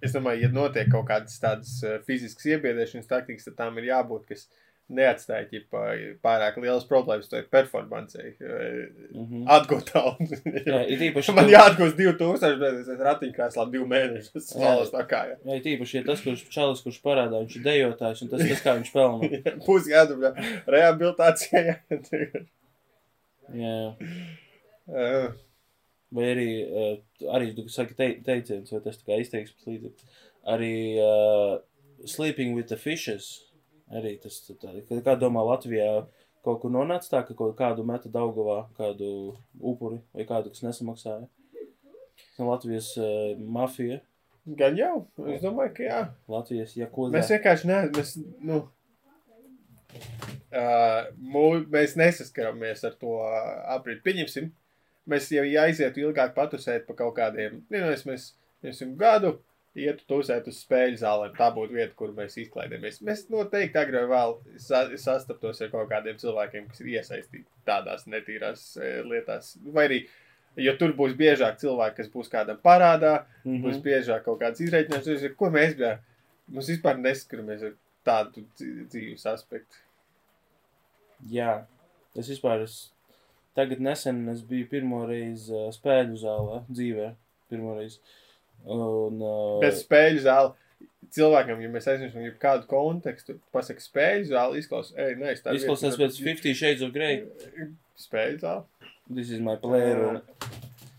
es 0.00 0.14
domāju, 0.14 0.44
ja 0.46 0.50
notiek 0.54 0.90
kaut 0.92 1.08
kādas 1.08 1.40
tādas 1.42 1.72
uh, 1.82 1.98
fiziskas 2.06 2.46
iebiedēšanas 2.52 3.10
taktikas, 3.10 3.48
tad 3.48 3.58
tām 3.58 3.80
ir 3.82 3.90
jābūt, 3.90 4.28
kas 4.30 4.46
neatstāja 4.90 5.46
ķipa, 5.50 5.80
pārāk 6.24 6.56
lielas 6.62 6.84
problēmas 6.88 7.28
tai 7.30 7.40
performancei. 7.50 8.32
Uh, 8.40 8.80
Mhm. 9.20 9.44
atgūt 9.50 9.90
tālu. 9.92 10.26
Jā, 10.66 10.80
ir 10.90 11.04
īpaši, 11.10 11.32
Man 11.36 11.46
tu- 11.48 11.54
jāatgūst 11.54 11.96
2000, 11.98 12.58
bet 12.60 12.78
es 12.82 12.88
ratiņkrēslā 13.06 13.66
divu 13.72 13.86
mēnešu. 13.90 14.32
Jā. 14.34 14.42
smalas 14.48 14.90
tā 14.94 15.04
kā. 15.10 15.20
Jā, 15.32 15.56
ir 15.58 15.68
īpaši, 15.76 15.98
ja 16.00 16.02
tas, 16.10 16.22
kurš 16.24 16.44
čalis, 16.54 16.82
kurš 16.86 17.00
parādā, 17.04 17.40
viņš 17.44 17.56
ir 17.60 17.66
dejotājs, 17.68 18.22
un 18.22 18.32
tas, 18.32 18.42
tas 18.48 18.64
kā 18.66 18.76
viņš 18.80 18.92
pelna. 18.94 19.30
jā. 19.34 19.54
Būs 19.66 19.86
jādara 19.90 20.32
rehabilitācijai. 20.66 21.76
Jā. 23.54 23.76
Uh, 24.90 25.30
Vai 26.10 26.24
arī, 26.32 26.48
uh, 26.66 26.96
arī 27.36 27.52
tu 27.54 27.68
saki 27.70 27.94
te, 27.94 28.06
teiciens, 28.26 28.72
vai 28.74 28.80
tas 28.82 28.96
tā 28.98 29.04
kā 29.06 29.18
izteiksmes 29.22 29.66
līdzeklis. 29.68 30.16
Arī 30.50 30.70
uh, 30.98 31.60
Sleeping 32.10 32.56
with 32.56 32.66
the 32.72 32.76
Fishes. 32.80 33.28
Arī 33.90 34.14
tas, 34.22 34.36
tā, 34.46 34.72
kā- 35.02 35.18
domā 35.18 35.42
Latvijā, 35.42 36.06
kaut 36.46 36.60
kur 36.62 36.70
nonāca 36.70 37.10
tā, 37.10 37.22
ka 37.26 37.34
kaut 37.34 37.56
kādu 37.58 37.84
meta 37.86 38.08
Daugavā, 38.12 38.68
kādu 38.78 39.36
upuri 39.58 39.98
vai 40.14 40.26
kādu, 40.28 40.52
kas 40.54 40.62
nesamaksāja. 40.62 41.26
No 42.38 42.50
Latvijas 42.52 42.92
uh, 43.00 43.34
mafija, 43.36 44.00
gan 44.46 44.76
jau. 44.78 45.06
Es 45.28 45.42
domāju, 45.42 45.74
ka 45.76 45.82
jā. 45.88 45.98
Latvijas 46.30 46.76
jakoza. 46.78 47.12
Mēs 47.16 47.32
vienkārši 47.34 47.68
neesam. 47.68 47.92
Mēs, 47.98 48.14
nu, 48.46 48.60
uh, 50.54 51.10
mū, 51.18 51.44
mēs 51.74 51.96
nesaskaramies 52.00 52.86
ar 52.88 52.96
to 53.00 53.18
aprīti. 53.74 54.04
Pieņemsim, 54.06 54.50
mēs 55.10 55.30
jau 55.34 55.44
ja 55.48 55.66
aizietu 55.68 56.06
ilgāk 56.06 56.34
patusēt 56.36 56.86
pa 56.88 56.96
kaut 56.98 57.16
kādiem. 57.18 57.60
Nezinu, 57.72 57.90
mēs, 57.90 58.06
mēs, 58.08 58.28
mēs 58.64 58.82
gadu 59.00 59.36
ietu 59.78 60.04
tusēt 60.10 60.48
uz 60.50 60.58
spēļu 60.64 60.98
zālēm. 61.00 61.34
Tā 61.36 61.50
būtu 61.54 61.76
vieta, 61.76 61.94
kur 61.98 62.14
mēs 62.16 62.36
izklaidējamies. 62.42 63.00
Mēs 63.06 63.26
noteikti 63.30 63.78
agrāk 63.78 64.08
vai 64.08 64.18
vēl 64.18 64.34
sa 64.62 64.82
sastaptos 64.98 65.62
ar 65.62 65.70
kaut 65.72 65.90
kādiem 65.92 66.18
cilvēkiem, 66.20 66.66
kas 66.70 66.82
ir 66.82 66.90
iesaistīti 66.96 67.46
tādās 67.68 68.06
netīrās 68.10 68.64
e, 68.76 68.92
lietās. 69.06 69.52
Vai 69.74 69.86
arī, 69.86 70.00
jo 70.58 70.74
tur 70.80 70.94
būs 70.98 71.14
biežāk 71.18 71.60
cilvēki, 71.62 72.00
kas 72.00 72.10
būs 72.12 72.32
kādam 72.32 72.58
parādā, 72.62 73.26
mm 73.44 73.52
-hmm. 73.52 73.66
būs 73.66 73.82
biežāk 73.84 74.24
kaut 74.26 74.40
kāds 74.42 74.60
izreikināšanas, 74.60 75.36
ko 75.38 75.50
mēs 75.54 75.76
bijām. 75.78 76.02
Mums 76.50 76.68
vispār 76.72 76.98
neskatāmies 76.98 77.62
ar 77.62 77.76
tādu 78.04 78.42
dzīves 78.58 79.26
aspektu. 79.26 79.76
Jā, 81.30 81.64
es 82.16 82.28
vispār 82.28 82.64
es 82.64 82.90
tagad 83.54 83.80
nesen 83.80 84.28
es 84.32 84.42
biju 84.42 84.66
pirmo 84.70 85.04
reizi 85.06 85.52
uh, 85.54 85.68
spēļu 85.74 86.16
zālē 86.16 86.62
dzīvē. 86.70 87.14
Pirmo 87.50 87.74
reizi. 87.78 88.00
Un, 88.66 89.20
uh, 89.22 89.60
Bet 89.62 89.78
spēļu 89.80 90.24
zāle. 90.26 90.54
Cilvēkam, 91.10 91.58
ja 91.64 91.68
mēs 91.72 91.88
aizmirstam 91.90 92.22
jau 92.22 92.32
kādu 92.38 92.68
kontekstu, 92.70 93.34
pasakā, 93.54 93.82
spēļu 93.82 94.28
zāle 94.30 94.60
izklausās, 94.60 94.94
ej, 95.00 95.16
nē, 95.18 95.32
tā 95.42 95.54
izklausās 95.58 95.96
pēc 95.98 96.18
50 96.22 96.54
Shades 96.54 96.84
of 96.86 96.92
Grey. 96.94 97.24
Spēļu 97.98 98.38
zāle. 98.44 98.62
This 99.10 99.30
is 99.34 99.40
my 99.42 99.56
playroom. 99.58 100.20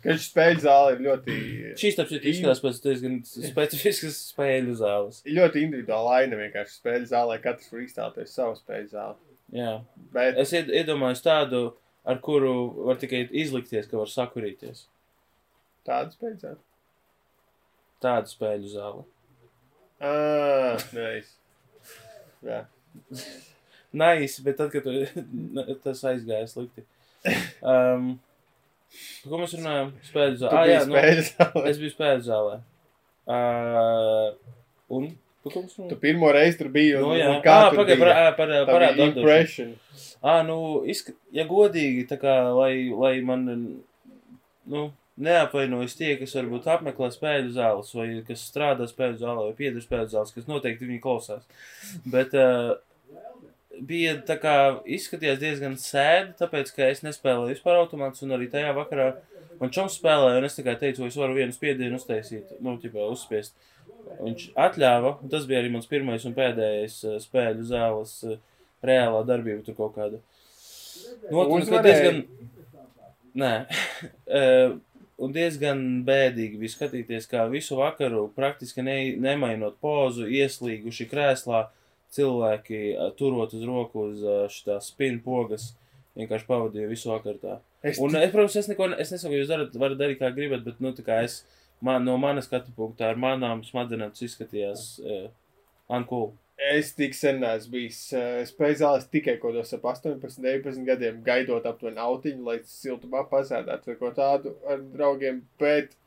Ka 0.01 0.15
šī 0.17 0.25
spēļu 0.25 0.63
zāle 0.65 0.95
ir 0.97 1.03
ļoti. 1.05 1.35
Šīs 1.79 1.95
taps 1.99 2.11
ir 2.17 2.23
izskatās 2.27 2.59
pēc 2.63 2.79
diezgan 2.83 3.19
specifiskas 3.23 4.17
spēļu 4.33 4.73
zāles. 4.81 5.21
Ļoti 5.37 5.61
individuāla 5.67 6.17
aina 6.23 6.39
vienkārši 6.41 6.75
spēļu 6.81 7.07
zālē, 7.13 7.37
katrs 7.43 7.69
var 7.71 7.83
iztēloties 7.85 8.33
savu 8.35 8.57
spēļu 8.59 8.89
zāli. 8.95 9.37
Jā. 9.61 9.75
Bet 10.15 10.41
Es 10.41 10.51
ied- 10.57 10.73
iedomājos 10.81 11.21
tādu, 11.23 11.61
ar 12.03 12.19
kuru 12.25 12.55
var 12.89 12.97
tikai 12.99 13.27
izlikties, 13.31 13.87
ka 13.91 14.01
var 14.01 14.09
sakurīties. 14.11 14.87
tāda 15.87 16.11
spēļu 16.17 16.39
zāle. 16.47 16.59
Tāda 18.01 18.29
spēļu 18.31 18.71
zāle. 18.73 19.03
Ah, 20.01 20.81
nice. 20.95 21.35
Jā. 22.41 22.63
Nice, 23.93 24.41
bet 24.45 24.57
tad, 24.57 24.71
kad 24.73 24.85
tu, 24.87 24.93
tas 25.85 26.01
aizgāja 26.09 26.47
slikti. 26.49 26.83
Um, 27.61 28.15
par 29.21 29.29
ko 29.35 29.41
mēs 29.43 29.53
runājam? 29.59 29.91
Spēļu 30.07 30.37
Tu 30.37 30.43
zālē. 30.45 30.61
Ah, 30.61 30.69
jā, 30.71 30.79
nu, 30.87 30.95
zālē. 31.29 31.65
es 31.69 31.81
biju 31.83 31.93
spēļu 31.93 32.23
zālē. 32.29 32.55
Uh, 33.29 34.31
un? 34.97 35.11
Par 35.41 35.53
Tu 35.53 35.61
runājam? 35.77 35.99
pirmo 36.01 36.31
reizi 36.33 36.57
tur 36.59 36.69
biji. 36.73 36.95
un- 36.97 37.05
Nu, 37.11 37.13
jā, 37.17 37.29
kā 37.45 37.53
ah, 37.59 37.69
tur 37.69 37.81
pagaid, 37.83 37.99
bija? 38.01 38.15
par, 38.15 38.33
par, 38.39 38.49
Tā 38.55 38.65
parādu 38.73 39.05
impression. 39.11 39.71
Ah, 40.21 40.41
nu, 40.45 40.57
izsk... 40.89 41.13
ja 41.33 41.45
godīgi, 41.49 42.07
tā 42.09 42.17
kā, 42.21 42.35
lai, 42.57 42.89
lai 42.93 43.13
man, 43.25 43.45
nu, 44.69 44.83
neapvainojas 45.19 45.95
tie, 45.99 46.13
kas 46.19 46.35
varbūt 46.37 46.69
apmeklē 46.71 47.09
spēļu 47.13 47.51
zāles, 47.55 47.91
vai 47.97 48.07
kas 48.27 48.45
strādā 48.47 48.87
spēļu 48.89 49.19
zālē, 49.21 49.49
vai 49.49 49.57
pieder 49.57 49.83
spēļu 49.83 50.13
zāles, 50.13 50.33
kas 50.35 50.47
noteikti 50.49 50.87
viņi 50.87 51.01
klausās. 51.03 51.43
Bet 52.13 52.35
uh, 52.37 52.77
bija 53.87 54.15
tā 54.27 54.37
kā 54.41 54.55
izskatījās 54.85 55.41
diezgan 55.41 55.75
sēdi, 55.81 56.35
tāpēc, 56.39 56.71
ka 56.75 56.87
es 56.89 57.03
nespēlēju 57.05 57.55
vispār 57.55 57.81
automātus, 57.81 58.23
un 58.25 58.37
arī 58.37 58.47
tajā 58.51 58.71
vakarā 58.77 59.11
man 59.59 59.73
čoms 59.73 59.97
spēlēja, 59.99 60.39
un 60.39 60.47
es 60.47 60.59
kā 60.61 60.77
teicu, 60.79 61.05
es 61.07 61.19
varu 61.19 61.37
vienu 61.37 61.55
spiedienu 61.55 61.99
uztaisīt, 61.99 62.55
nu, 62.63 62.77
tipā 62.81 63.05
uzspiest. 63.11 63.57
Viņš 64.21 64.47
atļāva, 64.59 65.17
un 65.23 65.31
tas 65.31 65.45
bija 65.49 65.61
arī 65.61 65.69
mans 65.73 65.89
pirmais 65.89 66.23
un 66.27 66.35
pēdējais 66.37 67.01
uh, 67.05 67.17
spēļu 67.21 67.67
zāles 67.69 68.15
uh, 68.27 68.39
reālā 68.85 69.21
darbība 69.27 69.65
tur 69.65 69.77
kaut 69.77 69.97
kāda. 69.97 70.21
Un, 71.31 71.61
ka 71.67 71.81
diezgan, 71.85 72.23
nē, 73.37 73.51
un 75.21 75.33
diezgan 75.35 75.81
bēdīgi 76.07 76.59
bija 76.61 76.73
skatīties, 76.75 77.27
kā 77.29 77.45
visu 77.51 77.77
vakaru 77.79 78.25
praktiski 78.35 78.83
ne, 78.85 78.97
nemainot 79.21 79.77
pozu, 79.83 80.25
ieslīguši 80.29 81.07
krēslā, 81.11 81.67
cilvēki 82.11 82.81
turot 83.19 83.53
uz 83.55 83.63
roku 83.67 84.07
uz 84.09 84.23
eh, 84.23 84.43
šitā 84.51 84.79
spin 84.83 85.21
pogas, 85.23 85.71
vienkārši 86.19 86.47
pavadīja 86.49 86.89
visu 86.91 87.11
vakaru 87.13 87.39
tā. 87.41 87.57
Es 87.81 87.97
Un, 88.01 88.13
es, 88.19 88.29
protams, 88.33 88.57
es 88.59 88.67
neko, 88.69 88.91
ne- 88.91 88.99
es 89.01 89.13
nesaku, 89.13 89.39
jūs 89.39 89.49
darat, 89.49 89.75
varat 89.79 89.97
darīt, 89.97 90.19
kā 90.19 90.29
gribat, 90.35 90.65
bet, 90.65 90.81
nu, 90.83 90.91
tā 90.97 91.05
kā 91.05 91.21
es, 91.25 91.39
man, 91.81 92.03
no 92.05 92.17
manas 92.21 92.49
skatu 92.49 92.73
punktā, 92.75 93.09
ar 93.09 93.17
manām 93.21 93.63
smadzenēm 93.65 94.11
tas 94.13 94.25
izskatījās 94.27 94.83
uh, 95.01 95.23
uncool. 95.89 96.33
Es 96.69 96.91
tik 96.93 97.15
sen 97.17 97.39
neesmu 97.41 97.71
bijis 97.73 97.99
uh, 98.13 98.41
spēļu 98.45 98.77
zālēs 98.83 99.07
tikai 99.09 99.33
kaut 99.41 99.55
kādos 99.55 99.73
ap 99.73 99.85
18, 99.89 100.37
19 100.45 100.83
gadiem, 100.85 101.23
gaidot 101.25 101.65
aptuveni 101.65 101.97
autiņu, 102.03 102.43
lai 102.45 102.59
siltumā 102.69 103.23
pasēdētu 103.31 103.89
vai 103.89 103.95
ko 103.97 104.11
tādu 104.13 104.53
ar 104.69 104.83
draugiem. 104.93 105.41
Bet, 105.59 105.97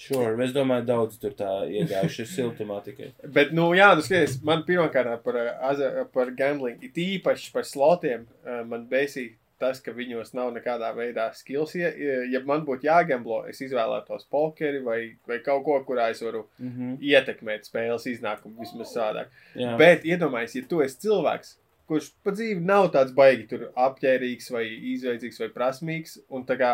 Sure, 0.00 0.32
es 0.42 0.54
domāju, 0.56 0.86
daudz 0.88 1.18
tur 1.20 1.34
tā 1.36 1.50
iegājuši 1.68 2.24
siltumā 2.24 2.78
tikai. 2.86 3.10
bet 3.36 3.50
nu, 3.52 3.66
jā, 3.76 3.90
nu, 3.94 4.00
skaties, 4.00 4.38
man 4.48 4.62
pirmkārt 4.64 5.20
par, 5.26 5.36
aza- 5.68 6.06
par 6.14 6.30
gambling, 6.38 6.78
it 6.82 6.96
īpaši 6.96 7.52
par 7.52 7.66
slotiem, 7.68 8.24
uh, 8.46 8.62
man 8.64 8.86
bēsīja 8.88 9.34
tas, 9.60 9.80
ka 9.84 9.92
viņos 9.94 10.34
nav 10.36 10.52
nekādā 10.56 10.90
veidā 10.96 11.28
skills. 11.36 11.76
Ja, 11.78 11.92
ja 12.32 12.40
man 12.46 12.64
būtu 12.66 12.88
jāgamblo, 12.88 13.42
es 13.50 13.60
izvēlētos 13.64 14.26
pokeri 14.32 14.82
vai, 14.84 15.00
vai 15.28 15.40
kaut 15.44 15.64
ko, 15.68 15.78
kurā 15.86 16.10
es 16.10 16.22
varu 16.24 16.46
Mm 16.58 16.70
-hmm. 16.70 16.96
ietekmēt 17.00 17.66
spēles 17.68 18.06
iznākumu 18.06 18.60
vismaz 18.60 18.94
savādāk. 18.94 19.28
Jā, 19.54 19.76
Bet 19.78 20.04
iedomājieties, 20.04 20.54
ja 20.54 20.68
tu 20.68 20.80
esi 20.82 20.98
cilvēks, 21.06 21.56
kurš 21.90 22.12
pa 22.24 22.30
dzīvi 22.30 22.62
nav 22.66 22.90
tāds 22.94 23.14
baigi 23.14 23.46
tur 23.50 23.66
apģērbīgs 23.74 24.50
vai 24.54 24.64
izveicīgs 24.94 25.40
vai 25.42 25.48
prasmīgs, 25.48 26.18
un 26.30 26.44
tā 26.46 26.56
kā, 26.60 26.72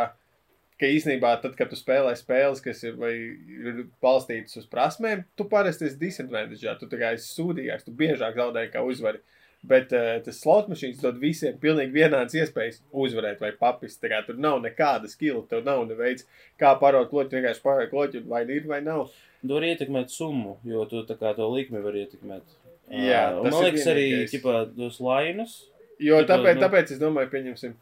ka 0.80 0.90
īsnībā 0.92 1.30
tad, 1.42 1.54
kad 1.56 1.70
tu 1.72 1.76
spēlē 1.76 2.12
spēles, 2.18 2.60
kas 2.64 2.82
ir, 2.84 2.98
vai 3.00 3.12
ir 3.14 3.86
balstītas 4.02 4.56
uz 4.60 4.66
prasmēm, 4.66 5.24
tu 5.36 5.44
parasti 5.48 5.88
esi 5.88 5.98
disadvantageā, 6.02 6.76
tu 6.78 6.90
kā 6.92 7.14
esi 7.16 7.32
sūdīgāks, 7.32 7.84
tu 7.84 7.96
biežāk 7.96 8.36
zaudē 8.36 8.66
kā 8.72 8.84
uzvari. 8.84 9.22
Bet 9.66 9.90
uh, 9.96 10.20
tas 10.22 10.36
slot 10.38 10.68
mašīnas 10.70 11.00
dod 11.02 11.16
visiem 11.18 11.56
pilnīgi 11.58 11.90
vienādas 11.96 12.36
iespējas 12.38 12.80
uzvarēt 12.94 13.40
vai 13.42 13.50
papist. 13.58 13.98
Tā 14.02 14.10
kā 14.12 14.20
tur 14.26 14.36
nav 14.38 14.60
nekāda 14.62 15.08
skila, 15.10 15.40
tev 15.50 15.64
nav 15.66 15.80
neveids, 15.88 16.26
kā 16.60 16.70
parot 16.78 17.08
kloķi, 17.10 17.38
vienkārši 17.40 17.62
parot 17.64 17.90
kloķi, 17.90 18.22
vai 18.30 18.44
ir 18.46 18.68
vai 18.70 18.78
nav. 18.84 19.08
tu 19.46 19.54
vari 19.54 19.72
ietekmēt 19.74 20.10
summu, 20.10 20.56
jo 20.66 20.84
tu 20.90 21.02
tā 21.06 21.14
kā 21.18 21.34
to 21.36 21.48
likmi 21.52 21.82
var 21.82 21.94
ietekmēt. 21.98 22.42
Jā, 22.90 23.24
Uh, 23.34 23.42
man 23.42 23.52
ir 23.52 23.72
liekas 23.72 23.86
arī, 23.90 24.06
tipā, 24.30 24.54
tos 24.76 25.00
lainus. 25.02 25.56
Jo 25.98 26.20
Tikai, 26.22 26.28
tāpēc, 26.36 26.54
nu- 26.54 26.62
tāpēc 26.62 26.90
es 26.94 26.98
domāju, 27.02 27.30
pieņemsim 27.32 27.74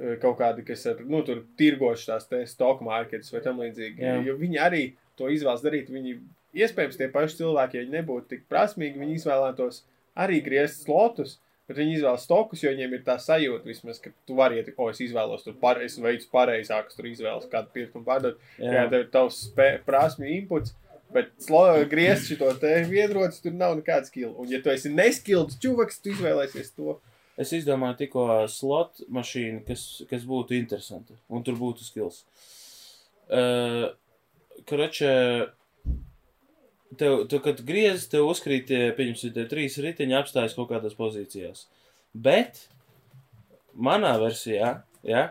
eh, 0.00 0.16
kaut 0.22 0.38
kādi, 0.38 0.64
kas 0.64 0.86
ar, 0.88 1.00
nu, 1.04 1.20
tur 1.26 1.42
tirgoši 1.60 2.06
tās 2.08 2.28
te 2.28 2.40
stock 2.46 2.80
markets 2.80 3.32
vai 3.34 3.40
tam 3.44 3.60
līdzīgi. 3.60 4.00
Jā. 4.00 4.14
Jo 4.24 4.36
viņi 4.40 4.60
arī 4.64 4.82
to 5.20 5.28
izvēlas 5.28 5.60
darīt. 5.64 5.90
Viņi, 5.92 6.16
iespējams, 6.56 6.96
tie 7.00 7.08
paši 7.12 7.40
cilvēki, 7.42 7.76
ja 7.76 7.84
viņi 7.84 7.96
nebūtu 7.98 8.28
tik 8.32 8.46
prasmīgi, 8.48 9.00
viņi 9.00 9.18
izvēlētos 9.20 9.82
arī 10.18 10.42
griezt 10.44 10.86
slotus. 10.86 11.38
Bet 11.70 11.78
viņi 11.78 11.94
izvēlas 12.00 12.24
stokus, 12.26 12.60
jo 12.64 12.72
viņiem 12.72 12.96
ir 12.96 13.02
tā 13.06 13.14
sajūta, 13.22 13.64
vismaz, 13.64 14.00
ka 14.02 14.10
tu 14.26 14.34
vari 14.36 14.58
iet, 14.58 14.72
o, 14.74 14.88
es 14.90 14.98
izvēlos, 15.00 15.44
tur 15.46 15.54
pare, 15.60 15.86
es 15.86 15.94
veicu 16.02 16.26
pareizākas, 16.34 16.96
tur 16.98 17.06
izvēlos 17.06 17.46
kādu 17.52 17.70
pirkt 17.72 17.94
un 17.96 18.04
pārdot. 18.04 18.40
Jā, 18.58 18.72
jā 18.76 18.82
tev 18.90 19.04
ir 19.04 19.12
tavs 19.14 19.38
prasmju 19.86 20.26
inputs, 20.34 20.74
bet 21.14 21.30
griezt 21.92 22.28
šo 22.32 22.50
te 22.60 22.74
vienrotas, 22.90 23.38
tur 23.44 23.54
nav 23.54 23.76
nekāda 23.78 24.10
skila. 24.10 24.34
Un, 24.42 24.50
ja 24.50 24.58
tu 24.60 24.74
esi 24.74 24.90
neskilds 24.92 25.60
čuvaks, 25.62 26.02
tu 26.02 26.12
izvēlēsies 26.16 26.74
to. 26.74 26.98
Es 27.40 27.54
izdomāju 27.56 28.02
tikko 28.02 28.26
slot 28.50 29.06
mašīnu, 29.08 29.62
kas, 29.68 29.86
kas 30.10 30.26
būtu 30.28 30.58
interesanta, 30.58 31.16
un 31.32 31.46
tur 31.46 31.56
būtu 31.60 31.86
skills. 31.86 32.24
Uh, 33.32 33.94
Kroče, 34.68 35.14
tev, 36.98 37.26
tu, 37.30 37.40
kad 37.44 37.60
griezis, 37.66 38.08
tev 38.12 38.28
uzkrīt 38.30 38.66
tie, 38.70 38.80
pieņemsim, 38.96 39.34
tie 39.34 39.46
trīs 39.50 39.78
riteņi 39.82 40.18
apstājas 40.18 40.56
kaut 40.58 40.70
kādās 40.72 40.96
pozīcijās. 40.98 41.66
Bet 42.12 42.66
manā 43.72 44.14
versijā, 44.20 44.74
ja, 45.08 45.28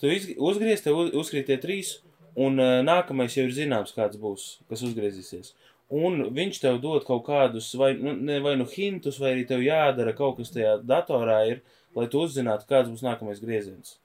tu 0.00 0.10
izg- 0.12 0.36
uzgriez, 0.38 0.82
tev 0.84 1.00
uz- 1.04 1.14
uzkrīt 1.24 1.48
tie 1.48 1.58
trīs, 1.60 1.98
un 2.36 2.58
uh, 2.60 2.80
nākamais 2.84 3.36
jau 3.36 3.46
ir 3.46 3.54
zināms, 3.54 3.94
kāds 3.96 4.20
būs, 4.20 4.48
kas 4.68 4.82
uzgriezīsies. 4.84 5.54
Un 5.94 6.24
viņš 6.34 6.60
tev 6.62 6.80
dod 6.82 7.04
kaut 7.06 7.26
kādus, 7.26 7.68
vai 7.78 7.92
nu, 7.94 8.14
ne, 8.16 8.40
vai 8.42 8.56
nu 8.56 8.64
hintus, 8.66 9.20
vai 9.20 9.34
arī 9.34 9.44
tev 9.46 9.62
jādara 9.62 10.14
kaut 10.16 10.38
kas 10.40 10.50
tajā 10.50 10.78
datorā, 10.82 11.42
ir, 11.52 11.60
lai 11.94 12.08
tu 12.10 12.24
uzzinātu, 12.24 12.66
kāds 12.68 12.90
būs 12.90 13.04
nākamais 13.04 13.42
grieziens. 13.42 13.98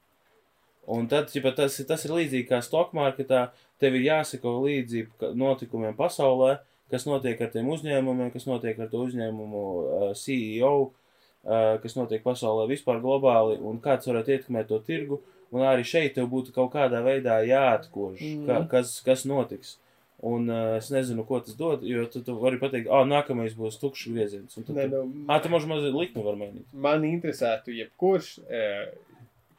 Un 0.89 1.07
tad, 1.09 1.29
ja 1.33 1.51
tas, 1.53 1.77
tas 1.87 2.05
ir 2.05 2.13
līdzīgi 2.17 2.47
kā 2.49 2.59
stock 2.65 2.93
marketā, 2.97 3.49
tev 3.81 3.95
ir 3.95 4.07
jāseko 4.07 4.55
līdzi 4.63 5.05
notikumiem 5.37 5.95
pasaulē, 5.97 6.57
kas 6.91 7.05
notiek 7.09 7.41
ar 7.41 7.51
tiem 7.53 7.69
uzņēmumiem, 7.73 8.31
kas 8.33 8.47
notiek 8.49 8.79
ar 8.79 8.89
to 8.91 9.03
uzņēmumu 9.07 9.65
uh, 9.65 10.07
CEO, 10.17 10.73
uh, 10.89 11.75
kas 11.83 11.97
notiek 11.97 12.23
pasaulē 12.25 12.67
vispār 12.69 13.01
globāli, 13.03 13.59
un 13.61 13.81
kāds 13.83 14.09
varētu 14.09 14.35
ietekmēt 14.35 14.71
to 14.71 14.81
tirgu. 14.85 15.21
Un 15.49 15.63
arī 15.65 15.81
šeit 15.87 16.13
tev 16.13 16.27
būtu 16.29 16.53
kaut 16.53 16.75
kādā 16.75 16.99
veidā 17.01 17.39
jāatkož, 17.41 18.19
mm. 18.21 18.43
Mhm. 18.45 18.67
kas, 18.69 18.99
kas 19.05 19.25
notiks. 19.25 19.77
Un 20.19 20.49
uh, 20.51 20.75
es 20.75 20.89
nezinu, 20.91 21.23
ko 21.23 21.37
tas 21.39 21.55
dod, 21.55 21.83
jo 21.87 22.03
tu, 22.11 22.19
tu 22.27 22.33
vari 22.41 22.57
pateikt, 22.59 22.89
ah, 22.91 23.05
nākamais 23.07 23.53
būs 23.55 23.77
tukšs 23.79 24.09
grieziens. 24.11 24.57
Tad, 24.57 24.65
tu, 24.67 24.75
nu, 24.75 25.03
ah, 25.31 25.39
tu 25.39 25.51
možda 25.51 25.71
mazliet 25.71 25.95
likmi 25.95 26.25
var 26.25 26.35
mainīt. 26.35 26.65
man 26.73 27.05
interesētu, 27.07 27.71
jebkurš, 27.77 28.33
e, 28.51 28.65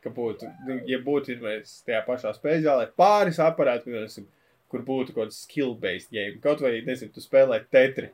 ka 0.05 0.13
būtu, 0.13 0.51
nu, 0.69 0.77
ja 0.91 0.99
būtu 1.07 1.39
mēs 1.41 1.79
tajā 1.87 2.03
pašā 2.05 2.35
spēļu 2.37 2.67
zālē, 2.67 2.91
pāris 3.01 3.41
aparāti, 3.41 3.89
piemēram, 3.89 4.29
kur 4.71 4.85
būtu 4.87 5.12
kaut 5.17 5.29
kāds 5.29 5.43
skill-based 5.47 6.11
game. 6.15 6.39
Kaut 6.45 6.62
vai, 6.65 6.77
nezinu, 6.87 7.12
tu 7.15 7.23
spēlē 7.25 7.61
tetri 7.75 8.11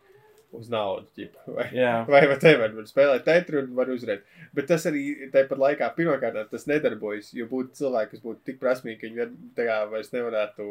uz 0.56 0.70
naudu, 0.72 1.04
ģip, 1.18 1.34
vai, 1.52 1.66
Jā. 1.76 1.92
vai, 2.12 2.22
vai 2.30 2.36
te 2.40 2.54
var, 2.56 2.72
var 2.72 2.86
spēlēt 2.88 3.24
tetri 3.26 3.58
un 3.60 3.72
var 3.76 3.90
uzvarēt. 3.92 4.22
Bet 4.56 4.68
tas 4.70 4.86
arī 4.88 5.02
tāpat 5.34 5.58
laikā, 5.60 5.88
pirmkārt, 5.98 6.38
tas 6.52 6.64
nedarbojas, 6.70 7.32
jo 7.36 7.44
būtu 7.50 7.74
cilvēki, 7.82 8.12
kas 8.14 8.22
būtu 8.24 8.40
tik 8.48 8.60
prasmīgi, 8.62 9.00
ka 9.02 9.10
viņi 9.10 9.66
kā 9.68 9.80
vairs 9.90 10.12
nevarētu. 10.14 10.68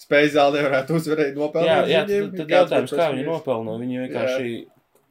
Spēļu 0.00 0.30
zāli 0.32 0.60
nevarētu 0.62 0.94
uzvarēt, 0.96 1.32
Jā, 1.34 1.36
nopelnīt. 1.36 1.88
jā 1.92 2.02
viņiem, 2.08 2.28
tad, 2.30 2.36
tad 2.40 2.52
jautājums, 2.54 2.92
kā 2.96 3.08
viņi 3.12 3.24
nopelno. 3.26 3.74
Viņi 3.82 3.98
vienkārši, 4.06 4.52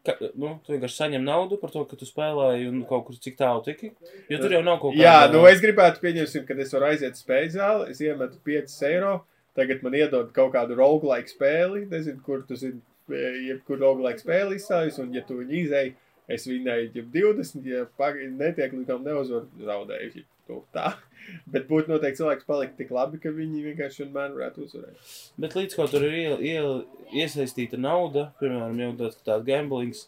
ka, 0.08 0.16
nu, 0.42 0.54
tu 0.66 0.74
vienkārši 0.74 0.98
saņem 1.04 1.26
naudu 1.28 1.60
par 1.62 1.74
to, 1.74 1.84
ka 1.90 1.98
tu 2.00 2.08
spēlēji 2.10 2.70
un 2.72 2.80
kaut 2.90 3.06
kur 3.06 3.18
cik 3.22 3.38
tālu 3.38 3.62
tiki. 3.66 3.92
Jo 4.34 4.40
tur 4.42 4.56
jau 4.58 4.64
nav 4.66 4.80
kaut 4.82 4.98
Jā, 4.98 5.12
kāda. 5.28 5.36
nu 5.38 5.44
es 5.50 5.62
gribētu 5.62 6.02
pieņemsim, 6.02 6.46
ka 6.50 6.58
es 6.66 6.74
varu 6.74 6.90
aiziet 6.90 7.14
uz 7.18 7.22
spēļu 7.22 7.54
zāli, 7.54 7.90
es 7.94 8.02
iemetu 8.02 8.42
5 8.50 8.80
eiro. 8.90 9.14
Tagad 9.58 9.82
man 9.84 9.98
iedod 9.98 10.30
kaut 10.36 10.54
kādu 10.54 10.78
roguelike 10.78 11.32
spēli, 11.32 11.86
nezinu, 11.90 12.22
kur 12.26 12.44
tu 12.48 12.58
zini, 12.60 12.82
jebkur 13.10 13.82
roguelike 13.82 14.22
spēli 14.22 14.60
izsājas, 14.60 15.00
un 15.02 15.14
ja 15.16 15.24
tu 15.26 15.40
viņu 15.40 15.56
izēji, 15.64 15.96
es 16.30 16.46
viņai 16.48 16.82
jau 16.94 17.06
20, 17.16 17.66
ja 17.66 17.86
pag- 18.00 18.22
netiek 18.38 18.76
līdz 18.76 18.92
tam 18.92 19.08
neuzvaru, 19.08 19.50
zaudēju. 19.66 20.26
Nu, 20.50 20.64
tā. 20.74 20.92
Bet 21.54 21.68
būtu 21.70 21.92
noteikti 21.92 22.22
cilvēks 22.22 22.48
palikt 22.48 22.78
tik 22.80 22.94
labi, 22.94 23.20
ka 23.22 23.34
viņi 23.34 23.66
vienkārši 23.68 24.06
vienmēr 24.06 24.34
varētu 24.38 24.66
uzvarēt. 24.66 25.12
Bet 25.42 25.58
līdz 25.58 25.78
ko 25.78 25.86
tur 25.92 26.06
ir 26.08 26.16
iel, 26.18 26.38
iel, 26.42 26.72
iesaistīta 27.14 27.78
nauda, 27.78 28.30
piemēram, 28.42 28.80
jau 28.82 28.92
tāds, 29.04 29.20
tāds 29.28 29.46
gamblings, 29.46 30.06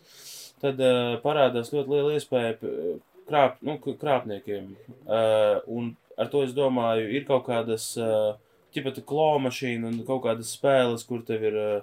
tad 0.64 0.82
uh, 0.82 1.18
parādās 1.26 1.70
ļoti 1.74 1.94
liela 1.94 2.16
iespēja 2.18 2.56
krāp, 3.30 3.60
nu, 3.66 3.78
krāpniekiem. 3.82 4.72
Uh, 5.06 5.62
un 5.70 5.94
ar 6.18 6.32
to 6.34 6.42
es 6.48 6.56
domāju, 6.58 7.06
ir 7.14 7.28
kaut 7.30 7.46
kādas, 7.50 7.92
uh, 8.02 8.34
ķipata 8.76 9.04
klomašīna 9.08 9.90
un 9.92 10.04
kaut 10.08 10.24
kādas 10.28 10.54
spēles, 10.58 11.06
kur 11.08 11.24
tev 11.28 11.48
ir. 11.52 11.58
Uh, 11.62 11.82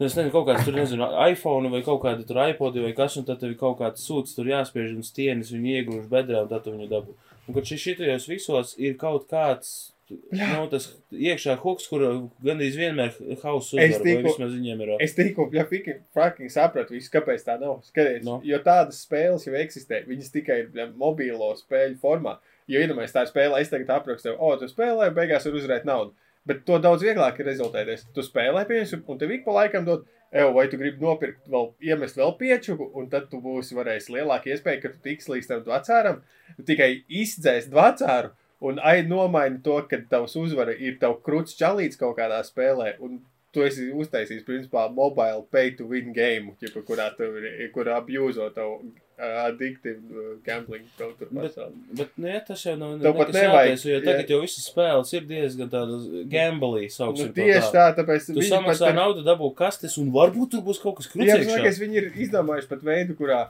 Es 0.00 0.14
nezinu, 0.16 0.30
kaut 0.32 0.46
kāds 0.48 0.64
tur, 0.64 0.72
nezinu, 0.78 1.04
iPhone 1.28 1.68
vai 1.68 1.82
kaut 1.84 1.98
kāda 2.00 2.24
tur 2.24 2.38
iPod 2.46 2.78
vai 2.80 2.94
kas, 2.96 3.18
un 3.20 3.26
tad 3.28 3.42
tev 3.42 3.50
ir 3.52 3.58
kaut 3.60 3.76
kāds 3.82 4.00
sūds 4.08 4.32
tur 4.32 4.48
jāspiež 4.48 4.94
un 4.96 5.04
stienis 5.04 5.50
viņu 5.52 5.74
iegrūž 5.74 6.06
bedrē, 6.08 6.38
un 6.40 6.48
tad 6.48 6.64
tu 6.64 6.72
viņu 6.72 6.86
dabū. 6.88 7.12
Un 7.44 7.56
kad 7.58 7.68
šis 7.68 7.82
šitajos 7.84 8.24
visos 8.30 8.72
ir 8.80 8.94
kaut 8.96 9.26
kāds, 9.28 9.90
nu, 10.08 10.62
tas 10.72 10.86
iekšā 11.12 11.58
huks, 11.60 11.90
kur 11.92 12.06
gandrīz 12.40 12.78
vienmēr 12.80 13.12
hauss 13.42 13.74
uzvar, 13.74 14.00
vai 14.06 14.14
vismaz 14.24 14.54
viņiem 14.56 14.80
ir. 14.86 14.94
Es 15.04 15.12
tikko 15.18 15.50
ja 15.52 15.66
fucking, 15.68 16.00
fucking 16.16 16.54
sapratu, 16.56 16.96
visu, 16.96 17.12
kāpēc 17.12 17.44
tā 17.44 17.58
nav. 17.60 17.82
Skaties, 17.90 18.24
Nu. 18.24 18.38
no. 18.38 18.40
Jo 18.48 18.62
tādas 18.64 19.02
spēles 19.04 19.44
jau 19.44 19.52
eksistē. 19.60 20.00
Viņas 20.08 20.32
tikai 20.32 20.62
ir 20.64 20.94
mobīlo 20.96 21.52
spēļu 21.60 22.00
formā. 22.00 22.38
Jo 22.70 22.82
iedomājieties, 22.84 23.14
tā 23.16 23.26
ir 23.26 23.32
spēle, 23.32 23.60
es 23.60 23.72
tagad 23.72 23.90
aprakstu, 23.96 24.36
o, 24.38 24.54
tu 24.60 24.68
spēlē, 24.70 25.10
beigās 25.16 25.48
var 25.48 25.58
uzvarēt 25.58 25.88
naudu. 25.88 26.14
Bet 26.48 26.62
to 26.68 26.78
daudz 26.80 27.02
vieglāk 27.04 27.40
ir 27.42 27.50
rezultēties. 27.50 28.06
Tu 28.14 28.24
spēlē, 28.24 28.62
pieņemsim, 28.68 29.02
un 29.10 29.18
tev 29.20 29.34
ik 29.34 29.44
pa 29.44 29.58
laikam 29.58 29.84
dod, 29.88 30.06
Evo, 30.30 30.52
vai 30.54 30.68
tu 30.70 30.78
gribi 30.78 31.02
nopirkt, 31.02 31.40
vēl, 31.50 31.72
iemest 31.82 32.18
vēl 32.18 32.36
piečuku, 32.38 32.86
un 32.94 33.08
tad 33.10 33.26
tu 33.32 33.40
būsi 33.42 33.74
varējis 33.74 34.12
lielāka 34.14 34.52
iespēja, 34.52 34.78
ka 34.84 34.92
tu 34.92 35.00
tiks 35.02 35.26
līdz 35.26 35.48
tam 35.50 35.64
dvacāram. 35.66 36.20
Tu 36.54 36.66
tikai 36.68 36.90
izdzēs 37.22 37.66
dvacāru 37.72 38.30
un 38.60 38.78
ai 38.78 39.02
nomaini 39.02 39.58
to, 39.64 39.80
ka 39.90 39.98
tavs 40.12 40.36
uzvara 40.38 40.76
ir 40.76 41.00
tavu 41.02 41.18
krūts 41.26 41.58
čalīts 41.58 41.98
kaut 41.98 42.14
kādā 42.20 42.38
spēlē. 42.46 42.92
Un 43.02 43.18
tu 43.50 43.64
esi 43.66 43.88
uztaisījis, 43.90 44.46
principā, 44.46 44.86
mobile 44.94 45.42
pay 45.50 45.74
to 45.74 45.88
win 45.90 46.14
game, 46.14 46.54
ķipa, 46.62 46.84
kurā 46.86 47.10
ir, 47.18 47.72
kurā 47.74 47.98
abjūzo 47.98 48.46
tavu 48.54 48.92
addictive 49.20 50.00
uh, 50.16 50.32
gambling 50.46 50.86
kaut 50.98 51.18
Bet- 51.20 51.30
pasaulē. 51.34 51.76
Bet, 51.98 52.12
nu, 52.16 52.28
ja 52.30 52.40
tas 52.46 52.62
jau 52.64 52.74
nav 52.80 52.96
pat 53.02 53.30
nekas 53.30 53.40
jātaisa, 53.44 53.86
jo 53.90 53.98
jā. 53.98 54.04
tagad 54.06 54.32
jau 54.34 54.40
visas 54.44 54.66
spēles 54.70 55.12
ir 55.18 55.26
diezgan 55.28 55.70
tādas 55.72 56.06
gamblīs, 56.32 56.94
Nu, 56.94 56.96
sauksim 56.98 57.30
to 57.32 57.38
tieši 57.40 57.72
tā, 57.76 57.86
tāpēc 57.98 58.28
Tu 58.32 58.46
samaksā 58.48 58.92
naudu, 58.96 59.24
dabū 59.26 59.50
kastes, 59.58 59.98
un 60.00 60.10
varbūt 60.14 60.54
tur 60.56 60.62
būs 60.66 60.80
kaut 60.82 60.96
kas 61.00 61.10
Jā, 61.12 61.18
man 61.18 61.26
krucīgs. 61.26 61.56
liekas, 61.58 61.80
viņi 61.82 62.00
ir 62.02 62.10
izdomājuši 62.26 62.70
pat 62.72 62.86
veidu, 62.86 63.16
kurā 63.18 63.42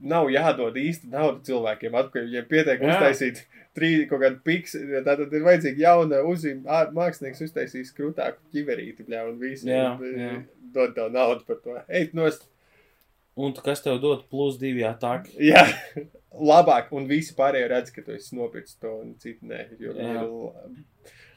nav 0.00 0.26
jādod 0.32 0.74
īsta 0.76 1.06
nauda 1.12 1.38
cilvēkiem. 1.46 1.94
Atpakaļ, 2.00 2.32
ja 2.34 2.42
pietiek 2.48 2.80
Jā. 2.82 2.96
uztaisīt 2.96 3.44
trīs 3.74 4.08
kaut 4.10 4.20
kādu 4.22 4.40
piksu, 4.46 4.80
tad 5.06 5.20
ir 5.26 5.44
vajadzīga 5.46 5.80
jauna 5.84 6.22
uzzīme. 6.28 6.64
Mākslinieks 6.94 7.40
uztaisīs 7.46 7.92
krūtāku 7.96 8.38
ķiverīti, 8.54 9.06
bļā, 9.06 9.22
un 9.30 9.38
visi 9.40 9.68
Jā, 9.70 9.94
jā. 10.00 10.32
dod 10.74 10.94
tev 10.96 11.12
naudu 11.14 11.46
par 11.46 11.56
to. 11.64 11.78
Ej, 11.88 12.10
nost, 12.14 12.44
Un 13.36 13.54
kas 13.58 13.82
tev 13.82 13.96
dod 14.02 14.26
plus 14.30 14.58
divi 14.60 14.84
ataki? 14.86 15.32
jā, 15.50 15.64
labāk, 16.34 16.92
un 16.94 17.08
visi 17.10 17.34
pārējie 17.34 17.70
redz, 17.72 17.90
ka 17.94 18.04
tu 18.06 18.12
esi 18.14 18.36
nopircis 18.38 18.76
to, 18.78 18.92
un 19.02 19.14
citi 19.18 19.46
nē, 19.50 19.64
jo 19.82 19.94
ir 19.94 20.20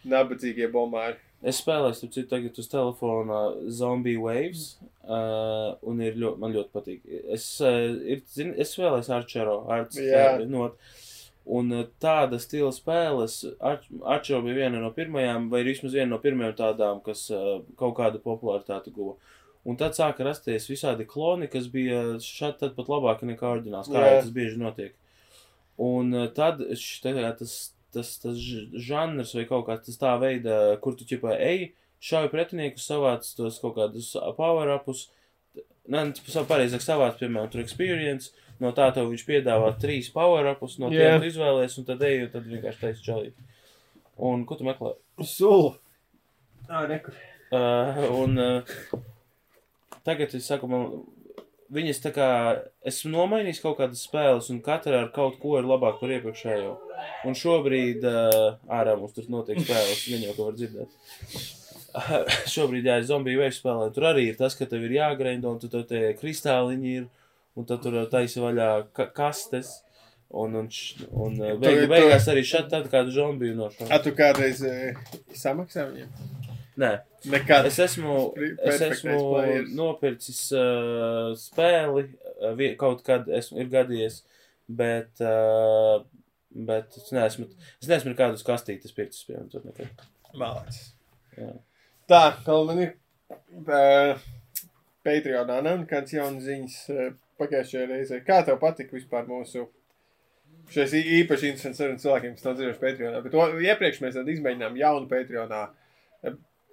nabadzīgie 0.07 0.69
bombāri. 0.73 1.17
Es 1.45 1.59
spēlēju, 1.61 1.93
starp 1.99 2.13
citu, 2.15 2.29
tagad 2.31 2.57
uz 2.57 2.69
telefona 2.71 3.39
Zombie 3.69 4.17
Waves, 4.17 4.63
uh, 5.05 5.75
un 5.85 5.99
ir 6.01 6.15
ļoti, 6.17 6.41
man 6.41 6.53
ļoti 6.55 6.73
patīk. 6.73 7.03
Es, 7.33 7.45
uh, 7.61 7.91
ir, 8.09 8.23
zin, 8.33 8.55
es 8.57 8.71
spēlēju 8.73 9.13
Arčero, 9.17 9.57
Arts, 9.73 9.99
Jā. 10.01 10.23
uh, 10.39 10.45
not, 10.49 10.79
un 11.45 11.69
uh, 11.77 11.83
tāda 12.01 12.39
stila 12.41 12.71
spēles, 12.73 13.39
Ar- 13.61 13.85
Arčero 14.17 14.41
bija 14.47 14.63
viena 14.63 14.81
no 14.81 14.89
pirmajām, 14.97 15.45
vai 15.53 15.61
vismaz 15.67 15.93
viena 15.93 16.09
no 16.15 16.21
pirmajām 16.23 16.57
tādām, 16.57 17.03
kas 17.05 17.27
uh, 17.33 17.59
kaut 17.77 17.93
kādu 18.01 18.21
popularitāti 18.25 18.93
guva. 18.97 19.13
Un 19.67 19.75
tad 19.75 19.97
sāka 19.97 20.23
rasties 20.23 20.69
visādi 20.71 21.03
kloni, 21.09 21.49
kas 21.51 21.65
bija 21.71 22.03
šādi 22.23 22.61
tad 22.61 22.75
pat 22.77 22.87
labāki 22.91 23.27
nekā 23.27 23.49
oriģināls, 23.57 23.89
kā 23.91 23.99
jau 24.05 24.21
tas 24.21 24.29
bieži 24.35 24.61
notiek. 24.61 24.93
Un 25.83 26.13
uh, 26.15 26.27
tad 26.33 26.61
š- 26.71 27.01
tā 27.03 27.11
kā 27.17 27.33
tas, 27.37 27.55
tas, 27.93 28.13
tas 28.23 28.37
žanrs 28.87 29.33
vai 29.35 29.43
kaut 29.49 29.65
kāds 29.67 29.89
tas 29.89 29.99
tā 29.99 30.13
veida, 30.21 30.55
kur 30.81 30.95
tu 30.95 31.05
ķipā 31.09 31.35
ej, 31.43 31.67
šauj 31.99 32.29
pretiniekus, 32.31 32.85
savāc 32.87 33.27
tos 33.35 33.59
kaut 33.59 33.75
kādus 33.75 34.13
power-upus, 34.37 35.07
nē, 35.91 36.05
nu, 36.13 36.43
pareizāk 36.49 36.83
savāc, 36.85 37.17
piemēram, 37.19 37.49
tur 37.51 37.63
experience, 37.65 38.31
no 38.63 38.71
tā 38.77 38.87
tev 38.95 39.11
viņš 39.11 39.25
piedāvā 39.27 39.73
trīs 39.81 40.07
power-upus, 40.15 40.77
no 40.79 40.89
Jā. 40.93 41.11
tiem 41.17 41.25
tu 41.25 41.31
izvēlies, 41.33 41.75
un 41.81 41.87
tad 41.91 42.07
ej, 42.07 42.23
un 42.25 42.31
tad 42.33 42.47
vienkārši 42.49 42.83
taisi 42.85 43.05
čalīt. 43.05 43.45
Un 44.17 44.47
ko 44.49 44.55
tu 44.57 44.65
meklē? 44.65 44.95
Sulu. 45.21 45.75
Tā, 46.69 46.85
nekur. 46.89 47.13
Uh, 47.53 48.01
un 48.23 48.41
uh, 48.41 48.77
tagad 50.07 50.33
es 50.37 50.47
saku, 50.49 50.69
man, 50.71 50.87
viņas 51.73 51.99
tā 52.05 52.11
kā, 52.15 52.27
esmu 52.87 53.11
nomainījis 53.13 53.61
kaut 53.63 53.77
kādas 53.81 54.05
spēles, 54.07 54.49
un 54.53 54.61
katra 54.65 55.03
ar 55.03 55.09
kaut 55.15 55.39
ko 55.41 55.57
ir 55.59 55.67
labāk 55.67 55.99
par 56.01 56.13
iepriekšējo. 56.15 56.73
Un 57.27 57.35
šobrīd 57.37 58.05
uh, 58.07 58.57
ārā 58.73 58.95
mums 58.99 59.15
tur 59.17 59.27
notiek 59.31 59.59
spēles, 59.61 60.05
viņa 60.13 60.29
jau 60.31 60.37
to 60.37 60.49
var 60.49 60.59
dzirdēt. 60.61 60.95
Šobrīd, 62.53 62.87
es 62.93 63.09
zombiju 63.09 63.41
veidu 63.41 63.57
spēlēju. 63.57 63.93
Tur 63.95 64.07
arī 64.11 64.27
ir 64.31 64.39
tas, 64.39 64.55
ka 64.57 64.67
tev 64.69 64.85
ir 64.87 64.97
jāgraindo, 64.99 65.51
un 65.55 65.61
tu 65.61 65.69
tev 65.71 65.85
tie 65.89 66.13
kristāliņi 66.19 66.95
ir, 67.01 67.07
un 67.57 67.67
tad 67.69 67.83
tur 67.85 67.99
taisa 68.11 68.43
vaļā 68.43 68.71
ka 68.97 69.09
kastes. 69.17 69.79
Un, 70.27 70.57
un, 70.59 70.65
un 71.15 71.37
uh, 71.39 71.53
Tu- 71.53 71.59
beig, 71.63 71.85
beigās 71.87 72.25
arī 72.27 72.41
šādi 72.43 72.81
tādu 72.91 73.13
zombiju 73.15 73.55
nošaukt. 73.55 73.87
A, 73.95 74.01
tu 74.03 74.11
kādreiz 74.11 74.59
e, 74.67 74.91
samaksā 75.39 75.85
viņiem? 75.87 76.09
Nē, 76.77 76.91
Nekad. 77.25 77.65
Es 77.65 77.79
esmu, 77.81 78.15
es 78.37 78.81
esmu 78.85 79.15
players. 79.17 79.69
nopircis 79.75 80.41
uh, 80.53 81.31
spēli, 81.39 82.03
uh, 82.37 82.61
kaut 82.77 83.01
kad 83.05 83.25
esmu, 83.33 83.63
ir 83.63 83.71
gadījies, 83.71 84.19
bet, 84.79 85.09
uh, 85.23 86.03
bet 86.69 86.99
es 86.99 87.09
neesmu, 87.15 87.47
es 87.81 87.89
neesmu 87.89 88.13
nekādus 88.13 88.45
kastītes 88.47 88.93
pircis, 88.95 89.25
piemēram, 89.25 89.47
tur 89.51 89.65
nekad. 89.65 90.03
Malācis. 90.37 90.91
Jā. 91.37 91.49
Tā, 92.07 92.21
vēl 92.45 92.69
man 92.69 92.83
ir 92.85 92.93
uh, 93.33 94.27
Patreonā 95.07 95.57
nav 95.65 95.81
nekāds 95.81 96.13
jauns 96.13 96.45
ziņas 96.45 96.77
uh, 96.93 97.09
pagājušajā 97.41 97.89
reizē. 97.89 98.21
Kā 98.27 98.43
tev 98.45 98.61
patika 98.61 98.95
vispār 98.95 99.25
mūsu 99.27 99.65
šis 100.71 100.93
īpaši 100.99 101.49
interesants 101.49 101.81
sarunas 101.81 102.05
cilvēkiem, 102.05 102.37
kas 102.37 102.45
nav 102.45 102.55
dzīvojuši 102.61 102.81
Patreonā? 102.85 103.25
Bet 103.25 103.33
to, 103.33 103.49
iepriekš 103.65 104.01
mēs 104.05 104.17
tad 104.19 104.29
izmēģinām 104.35 104.77
jaunu 104.77 105.09
Patreonā. 105.09 105.65
Uh, 105.71 105.83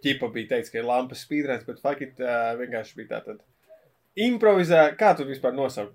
Ķipa 0.04 0.28
bija 0.34 0.50
teiks, 0.54 0.70
ka 0.72 0.78
ir 0.82 0.84
lampas 0.88 1.22
spīdrēts, 1.24 1.64
bet 1.66 1.78
fakit 1.80 2.18
uh, 2.20 2.52
vienkārši 2.60 2.96
bija 3.00 3.08
tā 3.14 3.20
tad 3.24 3.40
improvizē. 4.20 4.82
Kā 5.00 5.14
tu 5.16 5.24
vispār 5.28 5.54
nosauc? 5.56 5.94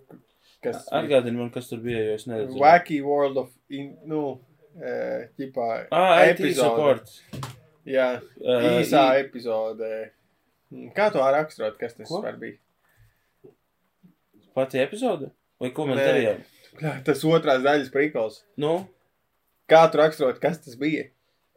Kas? 0.63 0.87
Atgādini 0.91 1.37
man, 1.39 1.51
kas 1.53 1.69
tur 1.71 1.79
bija, 1.83 2.01
jo 2.09 2.15
es 2.19 2.25
nezinu. 2.27 2.57
Wacky 2.59 2.97
World 3.05 3.37
of, 3.45 3.51
in, 3.71 3.93
nu, 4.09 4.23
uh, 4.75 5.21
ķipā, 5.39 5.67
Ah, 5.95 6.25
IT 6.25 6.39
epizode. 6.41 6.57
support. 6.65 7.53
Jā, 7.87 8.09
Uh, 8.41 8.65
īsā 8.81 9.05
i- 9.15 9.23
epizodē. 9.23 10.09
Mm, 10.73 10.91
Kā 10.97 11.07
to 11.13 11.19
raksturot, 11.23 11.77
kas 11.79 11.93
tas 11.97 12.09
vispār 12.09 12.35
bija? 12.41 12.57
Pati 14.53 14.79
epizode? 14.83 15.29
Vai 15.61 15.71
ko 15.75 15.85
mēs 15.89 15.99
darījām? 16.01 16.41
Tas 17.07 17.23
otrās 17.27 17.63
daļas 17.65 17.89
prikals. 17.93 18.43
Nu, 18.59 18.87
Kā 19.69 19.83
tu 19.91 19.99
raksturot, 20.01 20.39
kas 20.41 20.57
tas 20.65 20.75
bija? 20.81 21.03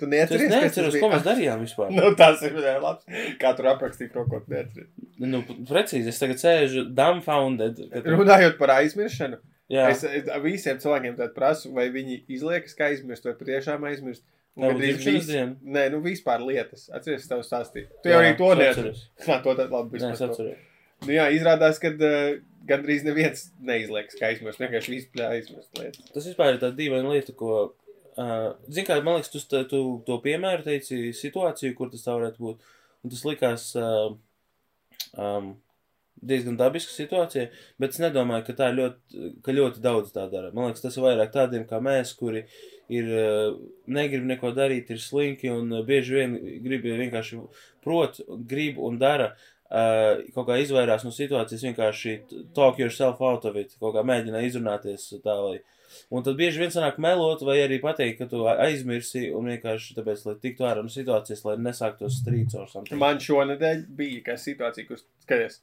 Tu 0.02 0.08
es 0.08 0.12
neatceries, 0.14 0.48
tas 0.50 0.64
neatceros, 0.66 0.98
ko 1.02 1.12
mēs 1.12 1.24
darījām 1.26 1.62
vispār. 1.62 1.92
Nu, 1.98 2.10
tas 2.18 2.42
ir 2.46 2.58
jā, 2.58 2.74
labs. 2.82 3.06
Kā 3.40 3.54
tu 3.58 3.68
aprakstīji 3.70 4.12
to, 4.16 4.26
ko 4.30 4.42
neatceries? 4.50 4.90
Nu, 5.22 5.44
precīzi, 5.70 6.10
es 6.12 6.20
tagad 6.22 6.42
sēžu 6.42 6.84
dumbfounded. 6.90 7.80
ka 7.92 8.02
tu- 8.02 8.18
Runājot 8.18 8.58
par 8.60 8.76
aizmiršanu, 8.80 9.38
Jā, 9.72 9.86
es, 9.88 10.02
es 10.04 10.26
visiem 10.44 10.76
cilvēkiem 10.82 11.14
tad 11.16 11.32
prasu, 11.36 11.70
vai 11.72 11.86
viņi 11.94 12.18
izliekas, 12.34 12.74
ka 12.76 12.90
aizmirst, 12.90 13.24
vai 13.24 13.32
patiešām 13.38 13.86
aizmirst. 13.88 14.24
Dzimšanas 14.58 15.28
vis-? 15.30 15.54
Nē, 15.64 15.86
nu 15.94 16.02
vispār 16.04 16.42
lietas. 16.44 16.90
Atceries, 16.92 17.24
tev 17.30 17.40
stāstīju. 17.46 17.88
Tu 18.04 18.12
jau 18.12 18.18
arī 18.20 18.34
to 18.36 18.50
es 18.52 18.60
neatceries. 18.60 19.04
Jā, 19.24 19.38
to 19.46 19.54
tad 19.56 19.72
labi. 19.72 20.02
Nē, 20.02 20.10
es 20.12 20.20
atceros. 20.20 20.58
Nu, 21.06 21.14
jā, 21.16 21.24
izrādās, 21.34 21.80
ka 21.82 21.90
uh, 21.96 22.34
gandrīz 22.68 23.06
neviens 23.06 23.46
neizliekas, 23.64 24.18
ka 24.18 24.28
aizmirst. 24.28 24.60
Vienkārši 24.60 24.92
vispār 24.92 25.38
aizmirst 25.38 25.80
lietas. 25.80 26.10
Tas 26.12 26.28
vispār 26.28 26.52
ir 26.52 26.60
tāda 26.60 26.76
dīvaina 26.78 27.14
lieta, 27.16 27.32
ko. 27.38 27.72
Uh, 28.12 28.52
Zini, 28.68 28.84
kā 28.84 28.98
man 29.00 29.16
liekas, 29.16 29.30
tu, 29.32 29.40
sta- 29.40 29.64
tu 29.68 29.78
to 30.06 30.18
piemēru 30.24 30.66
teici 30.66 31.14
situāciju, 31.16 31.74
kur 31.78 31.88
tas 31.92 32.04
tā 32.04 32.16
varētu 32.18 32.44
būt. 32.44 32.72
Un 33.02 33.12
tas 33.12 33.22
likās 33.24 33.70
uh, 33.80 34.12
um, 35.16 35.54
diezgan 36.22 36.58
dabiska 36.60 36.92
situācija, 36.94 37.48
bet 37.82 37.96
es 37.96 38.02
nedomāju, 38.02 38.44
ka 38.46 38.56
tā 38.58 38.68
ļoti, 38.76 39.30
ka 39.42 39.54
ļoti 39.56 39.82
daudz 39.82 40.12
tā 40.14 40.26
dara. 40.30 40.52
Man 40.54 40.68
liekas, 40.68 40.84
tas 40.84 40.98
ir 40.98 41.06
vairāk 41.06 41.32
tādiem 41.34 41.64
kā 41.70 41.80
mēs, 41.82 42.12
kuri 42.18 42.44
ir, 42.92 43.08
uh, 43.08 43.56
negrib 43.90 44.28
neko 44.28 44.52
darīt, 44.54 44.92
ir 44.92 45.00
slinki 45.02 45.50
un 45.50 45.72
uh, 45.72 45.82
bieži 45.86 46.20
vien 46.20 46.36
grib 46.62 46.86
vienkārši 46.86 47.40
prot, 47.82 48.20
grib 48.48 48.78
un 48.78 49.00
dara. 49.00 49.32
Uh, 49.72 50.20
kaut 50.36 50.50
kā 50.50 50.58
izvairās 50.60 51.00
no 51.06 51.10
situācijas, 51.16 51.62
vienkārši 51.64 52.18
talk 52.52 52.76
yourself 52.76 53.22
out 53.24 53.46
of 53.48 53.56
it, 53.56 53.72
kaut 53.80 53.96
kā 53.96 54.02
mēģina 54.04 54.44
izrunāties 54.44 55.06
tā, 55.24 55.32
lai 55.40 55.62
Un 56.12 56.24
tad 56.26 56.38
bieži 56.38 56.62
vien 56.62 56.72
sanāk 56.72 56.98
melot, 57.02 57.44
vai 57.46 57.58
arī 57.62 57.78
pateikt, 57.82 58.18
ka 58.22 58.28
tu 58.30 58.42
aizmirsi, 58.50 59.28
un 59.36 59.50
vienkārši 59.50 59.96
tāpēc, 59.98 60.24
lai 60.28 60.34
tiktu 60.42 60.66
ārā 60.68 60.84
no 60.84 60.92
situācijas, 60.92 61.44
lai 61.48 61.58
nesāktos 61.60 62.18
strīds 62.20 62.58
ar 62.58 62.70
something. 62.70 63.00
Man 63.00 63.20
šonadēļ 63.22 63.86
bija 63.98 64.24
kā 64.30 64.36
situācija, 64.40 64.88
kur 64.88 65.00
skaties. 65.24 65.60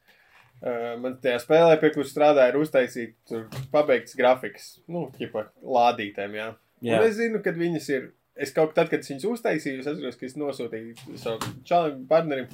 Uh, 0.60 0.98
man 1.00 1.15
tajā 1.24 1.38
spēlē, 1.39 1.78
pie 1.80 1.94
kuras 1.96 2.10
strādāja, 2.12 2.52
ir 2.52 2.60
uztaisīts, 2.60 3.36
pabeigts 3.72 4.18
grafiks, 4.20 4.74
nu, 4.92 5.06
ķipa 5.15 5.46
lādītēm, 5.63 6.36
jā. 6.36 6.50
jā. 6.84 6.98
Un 6.98 7.06
es 7.08 7.15
zinu, 7.20 7.44
kad 7.46 7.60
viņas 7.60 7.94
ir. 7.96 8.10
Es 8.39 8.54
kaut 8.56 8.72
kad, 8.72 8.88
kad 8.88 9.04
viņas 9.04 9.26
uztaisīju, 9.28 9.82
es 9.82 9.88
atceros, 9.92 10.15
ka 10.15 10.28
es 10.28 10.36
nosūtīju 10.39 11.18
savam 11.20 11.58
čalam 11.68 12.06
partnerim, 12.08 12.52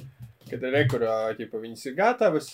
kad 0.50 0.64
rekurā, 0.74 1.18
ķipa, 1.38 1.60
viņas 1.62 1.84
ir 1.86 1.94
gatavas. 1.98 2.48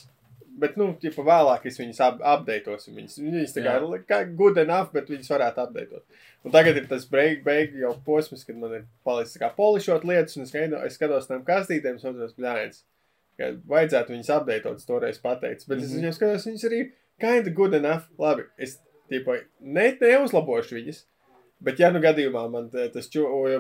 Bet, 0.58 0.76
nu, 0.76 0.90
ķipa, 1.00 1.22
vēlāk 1.24 1.64
es 1.70 1.78
viņas 1.80 2.00
ap 2.04 2.20
apdeitos. 2.34 2.88
Viņas, 2.92 3.18
viņas 3.22 3.54
tā 3.56 3.62
kā 3.64 3.76
ir 3.80 4.02
kā 4.08 4.18
good 4.36 4.58
enough, 4.60 4.90
bet 4.92 5.08
viņas 5.08 5.30
varētu 5.32 5.62
apdeitot. 5.62 6.04
Un 6.44 6.52
tagad 6.52 6.76
ir 6.76 6.88
tas 6.90 7.06
break, 7.08 7.42
beig 7.46 7.76
jau 7.80 7.94
posms, 8.04 8.44
kad 8.44 8.58
man 8.60 8.74
ir 8.76 8.84
palicis 9.06 9.40
kā 9.40 9.48
polišot 9.56 10.04
lietas, 10.04 10.36
un 10.36 10.44
es, 10.44 10.50
skaido, 10.52 10.80
es 10.84 10.98
skatos 10.98 11.28
tam 11.30 11.44
kastītēm, 11.46 11.96
un 11.96 12.02
saprotu, 12.02 12.36
bļāns, 12.36 12.82
ka 13.40 13.52
vajadzētu 13.72 14.12
viņas 14.16 14.32
apdeitot, 14.36 14.76
es 14.82 14.88
toreiz 14.88 15.18
pateicu. 15.22 15.64
Bet 15.68 15.78
mm 15.78 15.80
-hmm. 15.80 15.84
es 15.84 15.90
Mhm. 15.90 15.98
viņiem 16.00 16.16
skatos, 16.18 16.46
viņas 16.46 16.68
arī 16.68 16.80
kinda 17.20 17.50
good 17.50 17.74
enough. 17.74 18.04
Labi, 18.18 18.44
es, 18.58 18.78
ķipa, 19.10 19.40
ne, 19.60 19.96
neuzlabošu 20.00 20.76
viņas. 20.80 21.04
Bet, 21.62 21.78
ja 21.78 21.92
nu 21.94 22.00
gadījumā 22.02 22.42
man 22.50 22.64
tas 22.72 23.06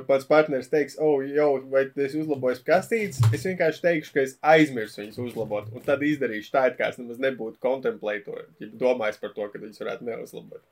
pats 0.08 0.26
partneris 0.26 0.70
teiks, 0.72 0.96
oh, 0.98 1.20
jau, 1.22 1.50
vai 1.70 1.84
es 2.02 2.16
uzlaboju 2.18 2.58
kastītes, 2.66 3.20
es 3.30 3.46
vienkārši 3.46 3.84
teikšu, 3.84 4.14
ka 4.16 4.24
es 4.24 4.34
aizmirsu 4.54 5.04
viņas 5.04 5.20
uzlabot. 5.22 5.68
Un 5.70 5.84
tad 5.86 6.02
izdarīšu 6.02 6.50
tā, 6.50 6.64
it 6.70 6.80
kā 6.80 6.90
es 6.90 6.98
nemaz 6.98 7.20
nebūtu 7.22 7.62
kontemplējis, 7.62 8.42
ja 8.58 8.70
domājis 8.80 9.20
par 9.22 9.34
to, 9.36 9.46
ka 9.52 9.62
viņas 9.62 9.84
varētu 9.84 10.08
neuzlabot. 10.08 10.64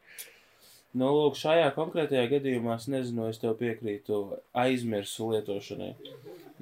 nu, 0.99 1.13
lūk, 1.21 1.39
šajā 1.39 1.69
konkrētajā 1.77 2.25
gadījumā 2.33 2.75
es 2.81 2.89
nezinu, 2.91 3.29
es 3.31 3.39
tev 3.39 3.55
piekrītu 3.61 4.25
aizmirsu 4.65 5.31
lietošanai. 5.31 5.93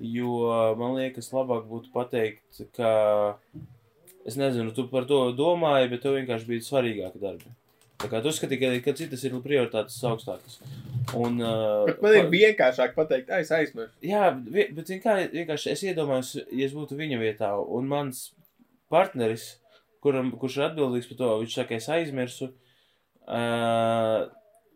Jo 0.05 0.35
man 0.79 0.99
liekas, 0.99 1.31
labāk 1.33 1.65
būtu 1.71 1.89
pateikt, 1.95 2.61
ka 2.77 2.91
es 4.29 4.37
nezinu, 4.37 4.77
tu 4.77 4.85
par 4.93 5.09
to 5.09 5.31
domāji, 5.39 5.89
bet 5.95 6.05
tev 6.05 6.19
vienkārši 6.21 6.51
bija 6.53 6.67
svarīgāki 6.69 7.25
darbi. 7.25 7.57
Tā 7.99 8.07
kā 8.07 8.21
tu 8.23 8.31
uzskatīji, 8.31 8.61
ka, 8.63 8.69
ka 8.85 8.95
citas 8.99 9.25
ir 9.27 9.35
prioritātes 9.43 9.97
augstākas. 10.07 10.61
Un, 11.19 11.41
uh, 11.43 11.89
Bet 11.89 12.03
man 12.05 12.15
ir 12.15 12.29
vienkāršāk 12.31 12.95
pateikt, 12.95 13.33
"Ai, 13.35 13.41
es 13.43 13.51
aizmirsu. 13.51 13.91
Jā, 14.07 14.29
bet 14.47 14.93
kā, 15.03 15.17
vienkārši 15.33 15.73
es 15.73 15.83
iedomājos, 15.83 16.35
ja 16.47 16.67
es 16.69 16.77
būtu 16.77 16.99
viņa 16.99 17.19
vietā, 17.19 17.51
un 17.59 17.89
mans 17.91 18.29
partneris, 18.93 19.59
kuram, 20.05 20.31
kurš 20.39 20.61
ir 20.61 20.67
atbildīgs 20.69 21.11
par 21.11 21.19
to, 21.19 21.33
viņš 21.43 21.59
saka, 21.59 21.75
es 21.75 21.89
aizmirsu, 21.89 22.53
uh, 23.27 24.29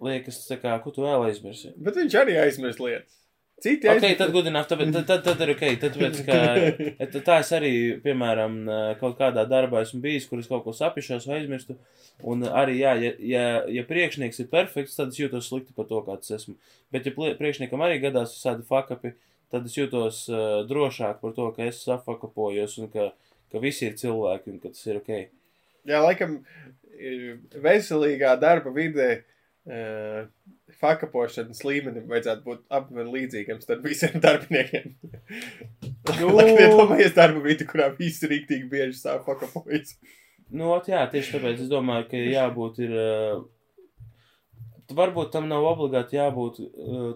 liekas, 0.03 0.43
kā, 0.59 0.75
ko 0.83 0.91
tu 0.91 1.07
vēl 1.07 1.29
aizmirsi? 1.31 1.75
Bet 1.79 1.95
viņš 2.01 2.19
arī 2.25 2.39
aizmirst 2.43 2.83
lietas. 2.83 3.22
Citi 3.63 3.89
Ok, 3.89 4.03
tad 4.19 4.33
good 4.35 4.47
enough, 4.51 4.67
tad, 4.67 4.81
tad, 4.93 5.07
tad, 5.07 5.21
tad 5.23 5.43
ir 5.45 5.53
ok, 5.55 5.61
tad, 5.79 5.95
tāpēc, 5.95 6.23
ka 6.27 7.21
tā 7.29 7.37
es 7.45 7.51
arī, 7.55 7.73
piemēram, 8.03 8.57
kaut 8.99 9.15
kādā 9.21 9.45
darbā 9.47 9.85
esmu 9.87 10.01
bijis, 10.03 10.27
kur 10.27 10.43
es 10.43 10.49
kaut 10.51 10.65
ko 10.65 10.75
sapišos 10.75 11.29
vai 11.31 11.37
aizmirstu, 11.39 11.77
un 12.27 12.43
arī, 12.49 12.81
jā, 12.81 12.97
ja, 12.99 13.13
ja, 13.33 13.45
ja 13.71 13.85
priekšnieks 13.87 14.43
ir 14.43 14.49
perfekts, 14.51 14.97
tad 14.99 15.15
es 15.15 15.21
jūtos 15.21 15.47
slikti 15.47 15.77
par 15.77 15.87
to, 15.91 16.01
kāds 16.09 16.35
esmu. 16.35 16.57
Bet, 16.95 17.07
ja 17.07 17.37
priekšniekam 17.39 17.85
arī 17.87 18.01
gadās 18.03 18.35
visādi 18.35 18.67
fakapi, 18.67 19.15
tad 19.55 19.69
es 19.71 19.79
jūtos 19.79 20.25
uh, 20.33 20.65
drošāk 20.67 21.21
par 21.23 21.37
to, 21.37 21.47
ka 21.55 21.69
es 21.69 21.85
safakapojos 21.87 22.81
un 22.83 22.91
ka, 22.91 23.13
ka 23.53 23.63
visi 23.63 23.87
ir 23.87 23.95
cilvēki 24.01 24.57
un 24.57 24.59
ka 24.65 24.73
tas 24.75 24.91
ir 24.91 24.99
ok. 25.05 25.13
Jā, 25.87 26.03
laikam, 26.03 26.41
veselīgā 27.63 28.35
darba 28.43 28.75
vidē 28.75 29.11
uh, 29.21 30.27
fakapošanas 30.83 31.63
līmenim 31.67 32.11
vajadzētu 32.11 32.45
būt 32.47 32.65
apmēram 32.79 33.15
līdzīgam 33.15 33.63
starp 33.65 33.87
visiem 33.89 34.19
darbiniekiem. 34.23 34.93
Nu. 36.19 36.29
Iedomājies 36.43 37.15
darba 37.15 37.39
vidi, 37.45 37.65
kurā 37.67 37.87
visi 37.95 38.27
rīktīgi 38.29 38.67
bieži 38.69 38.97
sāk 38.99 39.23
fakapojas. 39.23 39.95
Nu, 40.51 40.73
ot, 40.75 40.89
jā, 40.91 41.01
tieši 41.11 41.37
tāpēc 41.37 41.63
es 41.63 41.71
domāju, 41.71 42.09
ka 42.11 42.19
jābūt 42.21 42.81
ir. 42.83 42.95
Uh, 42.99 43.45
varbūt 44.97 45.31
tam 45.35 45.47
nav 45.51 45.65
obligāti 45.67 46.19
jābūt 46.19 46.59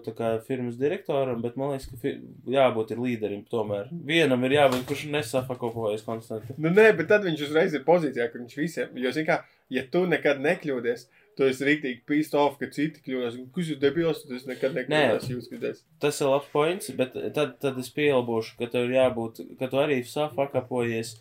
tā 0.05 0.13
kā 0.17 0.31
firmas 0.45 0.77
direktoram, 0.79 1.41
bet 1.43 1.57
man 1.59 1.73
liekas, 1.73 1.87
ka 1.91 1.99
fi 2.01 2.13
jābūt 2.53 2.93
ir 2.93 3.01
līderim 3.03 3.43
tomēr. 3.51 3.91
Vienam 4.07 4.43
ir 4.47 4.57
jābūt, 4.57 4.85
kurš 4.89 5.05
nesafakopojas 5.13 6.05
konstanti. 6.07 6.55
Nu, 6.57 6.71
nē, 6.73 6.89
bet 6.97 7.09
tad 7.11 7.27
viņš 7.27 7.45
uzreiz 7.49 7.75
ir 7.77 7.85
pozīcijā, 7.87 8.29
ka 8.31 8.41
viņš 8.41 8.57
visiem, 8.59 8.97
jo, 9.03 9.13
zini, 9.15 9.27
kā, 9.29 9.41
ja 9.73 9.85
tu 9.91 10.05
nekad 10.09 10.41
nekļūdies, 10.43 11.07
tu 11.37 11.45
esi 11.47 11.67
rīktīgi 11.67 12.01
pīst 12.09 12.33
off, 12.37 12.57
ka 12.61 12.69
citi 12.73 13.03
kļūdās. 13.05 13.37
Kas 13.55 13.71
ir 13.73 13.79
debils, 13.81 14.23
tas 14.29 14.47
nekad 14.49 14.77
nekļūdās 14.79 15.29
jūs 15.31 15.51
kļūdās. 15.51 15.83
Tas 16.03 16.21
ir 16.21 16.31
labs 16.31 16.49
points, 16.53 16.89
bet 16.97 17.15
tad, 17.35 17.57
tad 17.63 17.77
es 17.81 17.91
pielāgošu, 17.95 18.57
ka 18.59 18.71
tev 18.73 18.89
ir 18.89 18.97
jābūt, 18.97 19.43
ka 19.59 19.69
tu 19.71 19.81
arī 19.81 20.01
safakapojies, 20.07 21.15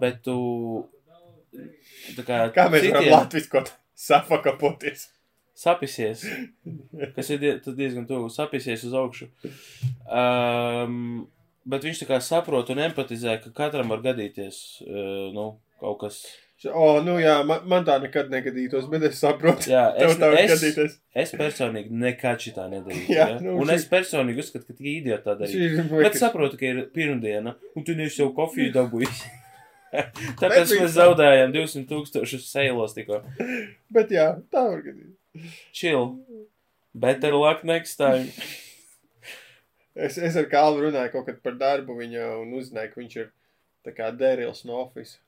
bet 0.00 0.20
tu. 0.26 0.36
Tā 2.16 2.22
kā, 2.26 2.44
Kā 2.54 2.68
mēs 2.70 2.84
varam 2.86 3.02
citiem 3.02 3.16
latviskot 3.16 3.72
safakapoties? 3.98 5.08
sapisies, 5.60 6.24
kas 7.16 7.30
ir 7.34 7.40
die, 7.42 7.50
diezgan 7.76 8.06
tuvu, 8.08 8.30
sapisies 8.32 8.84
uz 8.88 8.94
augšu. 8.96 9.28
Um, 10.08 11.26
bet 11.68 11.84
viņš 11.84 12.00
tā 12.02 12.08
kā 12.08 12.20
saprot 12.24 12.70
un 12.72 12.80
empatizē, 12.86 13.36
ka 13.42 13.52
katram 13.56 13.92
var 13.92 14.00
gadīties 14.04 14.60
uh, 14.86 15.28
nu, 15.36 15.50
kaut 15.82 16.00
kas. 16.04 16.22
O, 16.68 17.00
nu 17.00 17.14
jā, 17.16 17.38
man, 17.48 17.62
man 17.64 17.84
tā 17.88 17.94
nekad 18.02 18.28
negadītos, 18.28 18.84
bet 18.92 19.06
es 19.08 19.16
saprotu. 19.22 19.70
Jā, 19.72 19.86
es, 20.04 20.18
tā 20.20 20.28
es, 20.36 20.50
gadīties. 20.52 20.96
es 21.22 21.30
personīgi 21.32 21.88
nekad 22.02 22.42
šitā 22.44 22.66
nedarītu. 22.68 23.14
Jā, 23.14 23.28
Ja? 23.32 23.38
nu, 23.40 23.54
un 23.62 23.70
šī- 23.70 23.78
es 23.78 23.86
personīgi 23.88 24.42
uzskatu, 24.44 24.66
ka 24.68 24.74
tikai 24.76 24.92
idioti 24.98 25.24
tā 25.24 25.48
ir 25.48 25.86
Bet 26.04 26.18
saprotu, 26.20 26.58
ka 26.60 26.66
ir 26.68 26.82
pirmdiena, 26.92 27.54
un 27.74 27.84
tu 27.88 27.94
neesi 27.96 28.20
jau 28.20 28.28
kofiju 28.36 28.72
dabūjis. 28.76 29.22
Bet 29.94 30.12
Tāpēc 30.42 30.66
viņš- 30.68 30.82
mēs 30.84 30.92
zaudējām 30.98 31.54
200 31.56 31.88
tūkstošus 31.90 32.44
seilos 32.52 32.92
tikko. 32.94 33.22
Bet 33.90 34.12
jā, 34.14 34.28
tā 34.52 34.66
var 34.68 34.84
gadīt. 34.84 35.16
Chill. 35.72 36.10
Better 36.94 37.32
luck 37.38 37.64
next 37.64 37.96
time. 37.96 38.28
Es, 39.96 40.16
es 40.18 40.36
ar 40.38 40.46
Kalvu 40.50 40.84
runāju 40.86 41.10
kaut 41.16 41.26
kad 41.26 41.40
par 41.42 41.56
darbu 41.58 41.96
viņa 41.98 42.28
un 42.42 42.52
uzzināju, 42.60 42.92
ka 42.92 43.00
viņš 43.00 43.16
ir 43.24 43.28
tā 43.86 43.94
kā 43.96 44.12
Dērils 44.14 44.62
no 44.68 44.76
office. 44.84 45.18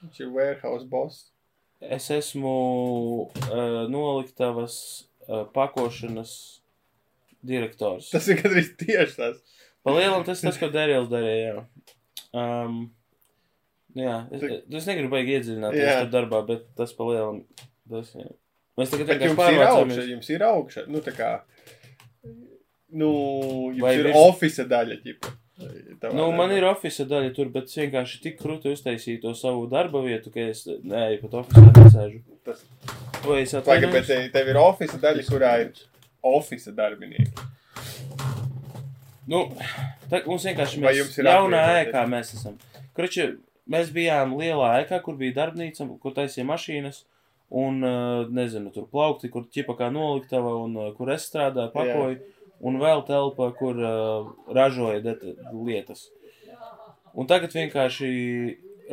Viņš 0.00 0.20
ir 0.24 0.30
warehouse 0.34 0.86
boss. 0.88 1.26
Es 1.80 2.10
esmu 2.12 2.50
uh, 3.28 3.86
noliktavas 3.92 4.74
uh, 5.28 5.46
pakošanas 5.54 6.32
direktors. 7.46 8.10
Tas 8.12 8.28
ir 8.28 8.40
gandrīz 8.42 8.74
tieši 8.80 9.16
tas. 9.16 9.38
Palielam 9.86 10.24
tas 10.26 10.42
tas, 10.44 10.58
ko 10.60 10.68
Darījums 10.72 11.08
darīja. 11.08 11.54
Jā. 11.54 11.62
Um, 12.36 12.82
jā, 13.96 14.18
es, 14.36 14.44
es 14.68 14.88
negribu 14.90 15.14
baigi 15.16 15.38
iedziļināties 15.38 15.80
Jā. 15.80 15.94
tajā 16.02 16.10
darbā, 16.12 16.42
bet 16.50 16.66
tas 16.76 16.92
palielam. 16.98 17.40
Tas, 17.90 18.12
jā. 18.14 18.28
Mēs 18.78 18.92
tagad 18.92 19.08
Bet 19.08 19.22
vienkārši 19.24 19.30
jums 19.32 19.40
ir 19.40 19.64
augša, 19.64 19.70
pārvācāmies. 19.72 20.10
jums 20.12 20.28
ir 20.36 20.44
augša. 20.46 20.84
Nu, 20.92 21.00
tā 21.04 21.12
kā, 21.16 21.30
nu, 22.92 23.08
jums 23.72 23.82
Vai 23.82 23.94
ir 23.98 24.04
virs- 24.10 24.20
office 24.20 24.64
daļa, 24.70 25.00
ķipa. 25.04 25.32
Nu, 26.16 26.30
man 26.32 26.52
ir 26.56 26.64
oficiāla 26.64 27.08
daļa 27.10 27.34
tur, 27.36 27.50
bet 27.52 27.68
es 27.68 27.76
vienkārši 27.76 28.20
tik 28.24 28.38
krūti 28.40 28.72
uztaisīju 28.72 29.20
to 29.26 29.34
savu 29.36 29.66
darba 29.70 30.00
vietu, 30.04 30.32
ka 30.32 30.40
es 30.48 30.64
nē, 30.66 31.20
pat 31.20 31.36
oficiāli 31.42 31.72
nesēžu. 31.76 32.20
Tas- 32.46 32.64
Vai 33.26 33.42
es 33.42 33.52
Pagaid, 33.52 33.84
bet 33.92 34.04
atvainojos? 34.04 34.06
te, 34.08 34.18
tev 34.32 34.48
ir 34.48 34.56
office 34.56 34.96
daļa, 35.02 35.24
kurā 35.28 35.52
ir 35.66 35.72
office 36.24 36.72
darbinieki. 36.72 37.28
Nu, 39.30 39.44
tā, 40.10 40.22
mums 40.26 40.44
vienkārši 40.48 40.80
mēs 40.82 40.96
jums 40.98 41.18
ir 41.20 41.28
jaunā 41.28 41.60
atviegloties? 41.60 41.92
ēkā 41.92 42.04
mēs 42.10 42.32
esam. 42.38 42.56
Kroči, 42.96 43.26
mēs 43.70 43.92
bijām 43.94 44.32
lielā 44.40 44.70
ēkā, 44.82 44.98
kur 45.04 45.18
bija 45.20 45.36
darbnīca, 45.42 45.86
kur 46.02 46.16
taisīja 46.16 46.46
mašīnas. 46.48 47.04
Un, 47.50 47.80
uh, 47.82 48.28
nezinu, 48.30 48.70
tur 48.70 48.84
plaukti, 48.86 49.26
kur 49.28 49.42
ķipa 49.50 49.74
kā 49.78 49.88
noliktava, 49.90 50.52
un 50.62 50.76
uh, 50.78 50.90
kur 50.94 51.10
es 51.10 51.24
strādāju, 51.26 51.72
pakoju. 51.74 52.20
Un 52.60 52.80
vēl 52.80 53.04
telpa, 53.08 53.50
kur 53.58 53.78
uh, 53.78 54.32
ražoja 54.54 55.00
lietas. 55.52 56.08
Un 57.16 57.26
tagad 57.30 57.54
vienkārši 57.56 58.10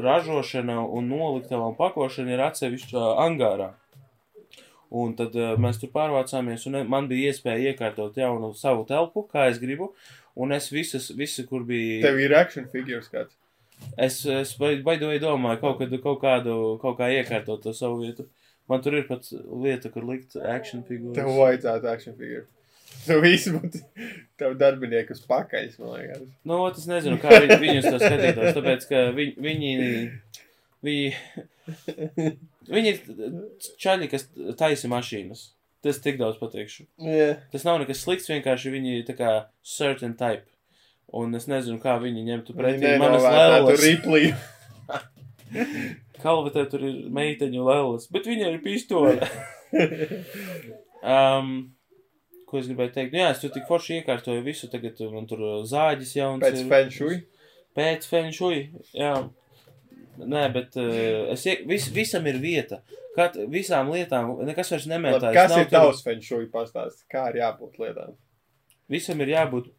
ražošana 0.02 0.80
un 0.86 1.10
noliktava 1.12 1.68
un 1.70 1.76
pakošana 1.78 2.34
ir 2.34 2.46
atsevišķā 2.48 3.04
angārā. 3.26 3.74
Un 4.98 5.18
tad 5.20 5.36
uh, 5.36 5.56
mēs 5.60 5.82
tur 5.82 5.92
pārvācāmies, 5.92 6.64
un 6.70 6.80
man 6.88 7.10
bija 7.12 7.34
iespēja 7.34 7.74
iekārtot 7.74 8.16
jaunu 8.18 8.54
savu 8.56 8.86
telpu, 8.88 9.26
kā 9.32 9.50
es 9.52 9.60
gribu. 9.60 9.92
Un 10.38 10.54
es 10.54 10.70
visas, 10.72 11.10
visu, 11.18 11.44
kur 11.50 11.66
bija. 11.68 12.00
Tev 12.06 12.20
ir 12.22 12.36
action 12.38 12.68
figures 12.72 13.10
kāds. 13.12 13.34
Es, 13.98 14.22
es 14.26 14.54
baidoju 14.58 15.20
domāju, 15.22 15.60
kaut, 15.62 15.80
kad, 15.82 15.94
kaut 16.02 16.22
kādu, 16.22 16.54
kaut 16.82 16.98
kā 17.00 17.10
iekārtot 17.14 17.62
to 17.66 17.74
savu 17.78 18.04
vietu. 18.06 18.28
Man 18.70 18.82
tur 18.84 18.98
ir 18.98 19.06
pat 19.10 19.28
vieta, 19.64 19.90
kur 19.92 20.06
likt 20.08 20.38
action 20.38 20.86
figūras. 20.88 21.18
Tev 21.18 21.34
vajadzētu 21.36 21.90
action 21.92 22.16
figure. 22.18 22.46
Tu 23.08 23.20
visi 23.24 23.54
būtu 23.56 23.82
tev 24.38 24.56
darbinieki 24.60 25.16
uz 25.16 25.22
pakaļas, 25.30 25.78
man 25.82 25.94
liekas. 25.96 26.24
Nu, 26.48 26.60
es 26.70 26.88
nezinu, 26.90 27.20
kā 27.22 27.38
viņi, 27.38 27.60
viņus 27.62 27.88
to 27.88 28.00
skatītos, 28.02 28.56
tāpēc, 28.58 28.88
ka 28.90 29.04
viņi, 29.18 29.36
viņi, 29.44 29.76
viņi, 30.88 32.34
viņi 32.74 32.94
ir 32.94 33.00
čaļi, 33.82 34.10
kas 34.12 34.28
taisa 34.60 34.92
mašīnas. 34.92 35.48
Tas 35.86 36.02
tik 36.04 36.18
daudz 36.20 36.40
pateikšu. 36.42 36.88
Yeah. 37.00 37.38
Tas 37.54 37.64
nav 37.64 37.78
nekas 37.80 38.02
slikts, 38.02 38.30
vienkārši 38.32 38.74
viņi 38.74 38.96
ir 38.98 39.04
tā 39.08 39.16
kā 39.18 39.34
certain 39.66 40.18
type. 40.18 40.50
Un 41.16 41.38
es 41.38 41.46
nezinu, 41.48 41.80
kā 41.80 41.96
viņi 42.02 42.26
ņemtu 42.28 42.56
pretī 42.58 42.82
Viņi 42.84 43.00
manas 43.00 43.24
lēlas. 43.24 43.84
Ripley. 43.86 44.34
Kalvatē 46.24 46.66
tur 46.72 46.84
ir 46.84 46.98
meiteņu 47.14 47.64
lēlas, 47.64 48.10
bet 48.12 48.28
viņai 48.28 48.50
ir 48.56 48.60
pistole. 48.66 49.30
um, 51.16 51.54
ko 52.48 52.60
es 52.62 52.68
gribēju 52.70 52.94
teikt? 52.96 53.14
Nu, 53.16 53.20
jā, 53.22 53.32
es 53.36 53.42
tur 53.44 53.52
tik 53.54 53.66
forši 53.70 54.00
iekārtoju 54.02 54.44
visu, 54.46 54.70
tagad 54.72 55.00
man 55.14 55.28
tur 55.30 55.42
zāģis 55.68 56.14
jauns. 56.18 56.44
Pēc 56.46 56.62
ir. 56.64 56.70
Feng 56.72 56.94
Shui. 56.96 57.18
Pēc 57.78 58.08
fenšuj, 58.10 58.62
jā. 58.98 59.12
Nē, 60.18 60.48
bet 60.56 60.74
uh, 60.82 61.28
es, 61.36 61.44
ie- 61.46 61.60
vis, 61.70 61.90
visam 61.94 62.26
ir 62.26 62.40
vieta. 62.42 62.80
Kat, 63.18 63.36
visām 63.50 63.92
lietām 63.94 64.32
nekas 64.48 64.72
vairs 64.74 64.88
Labi, 64.88 64.94
nemētājas. 64.96 65.36
Kas 65.38 65.52
Nav 65.54 65.60
ir 65.62 65.68
tur- 65.70 65.76
tavs 65.78 66.02
Feng 66.06 66.24
Shui 66.26 66.48
pastāsts? 66.54 67.04
Kā 67.12 67.28
ir 67.34 67.40
jābūt 67.44 67.78
lietām? 67.84 68.16
Visam 68.90 69.22
ir 69.22 69.34
jābūt. 69.36 69.70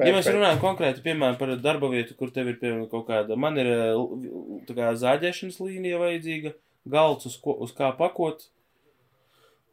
Ja 0.00 0.12
mēs 0.16 0.28
runājam 0.32 0.60
konkrēti, 0.62 1.02
piemēram, 1.04 1.36
par 1.40 1.50
darba 1.60 1.88
vietu, 1.92 2.14
kur 2.16 2.30
tev 2.32 2.48
ir 2.48 2.56
piemēram, 2.60 2.86
kaut 2.92 3.06
kāda, 3.08 3.36
man 3.36 3.56
ir 3.60 3.68
l- 3.92 4.62
tā 4.68 4.76
kā 4.78 4.90
zāģēšanas 4.96 5.58
līnija 5.60 5.98
vajadzīga, 6.00 6.54
galds, 6.88 7.26
uz, 7.28 7.36
ko, 7.44 7.52
uz 7.66 7.72
kā 7.76 7.90
pakot, 7.98 8.46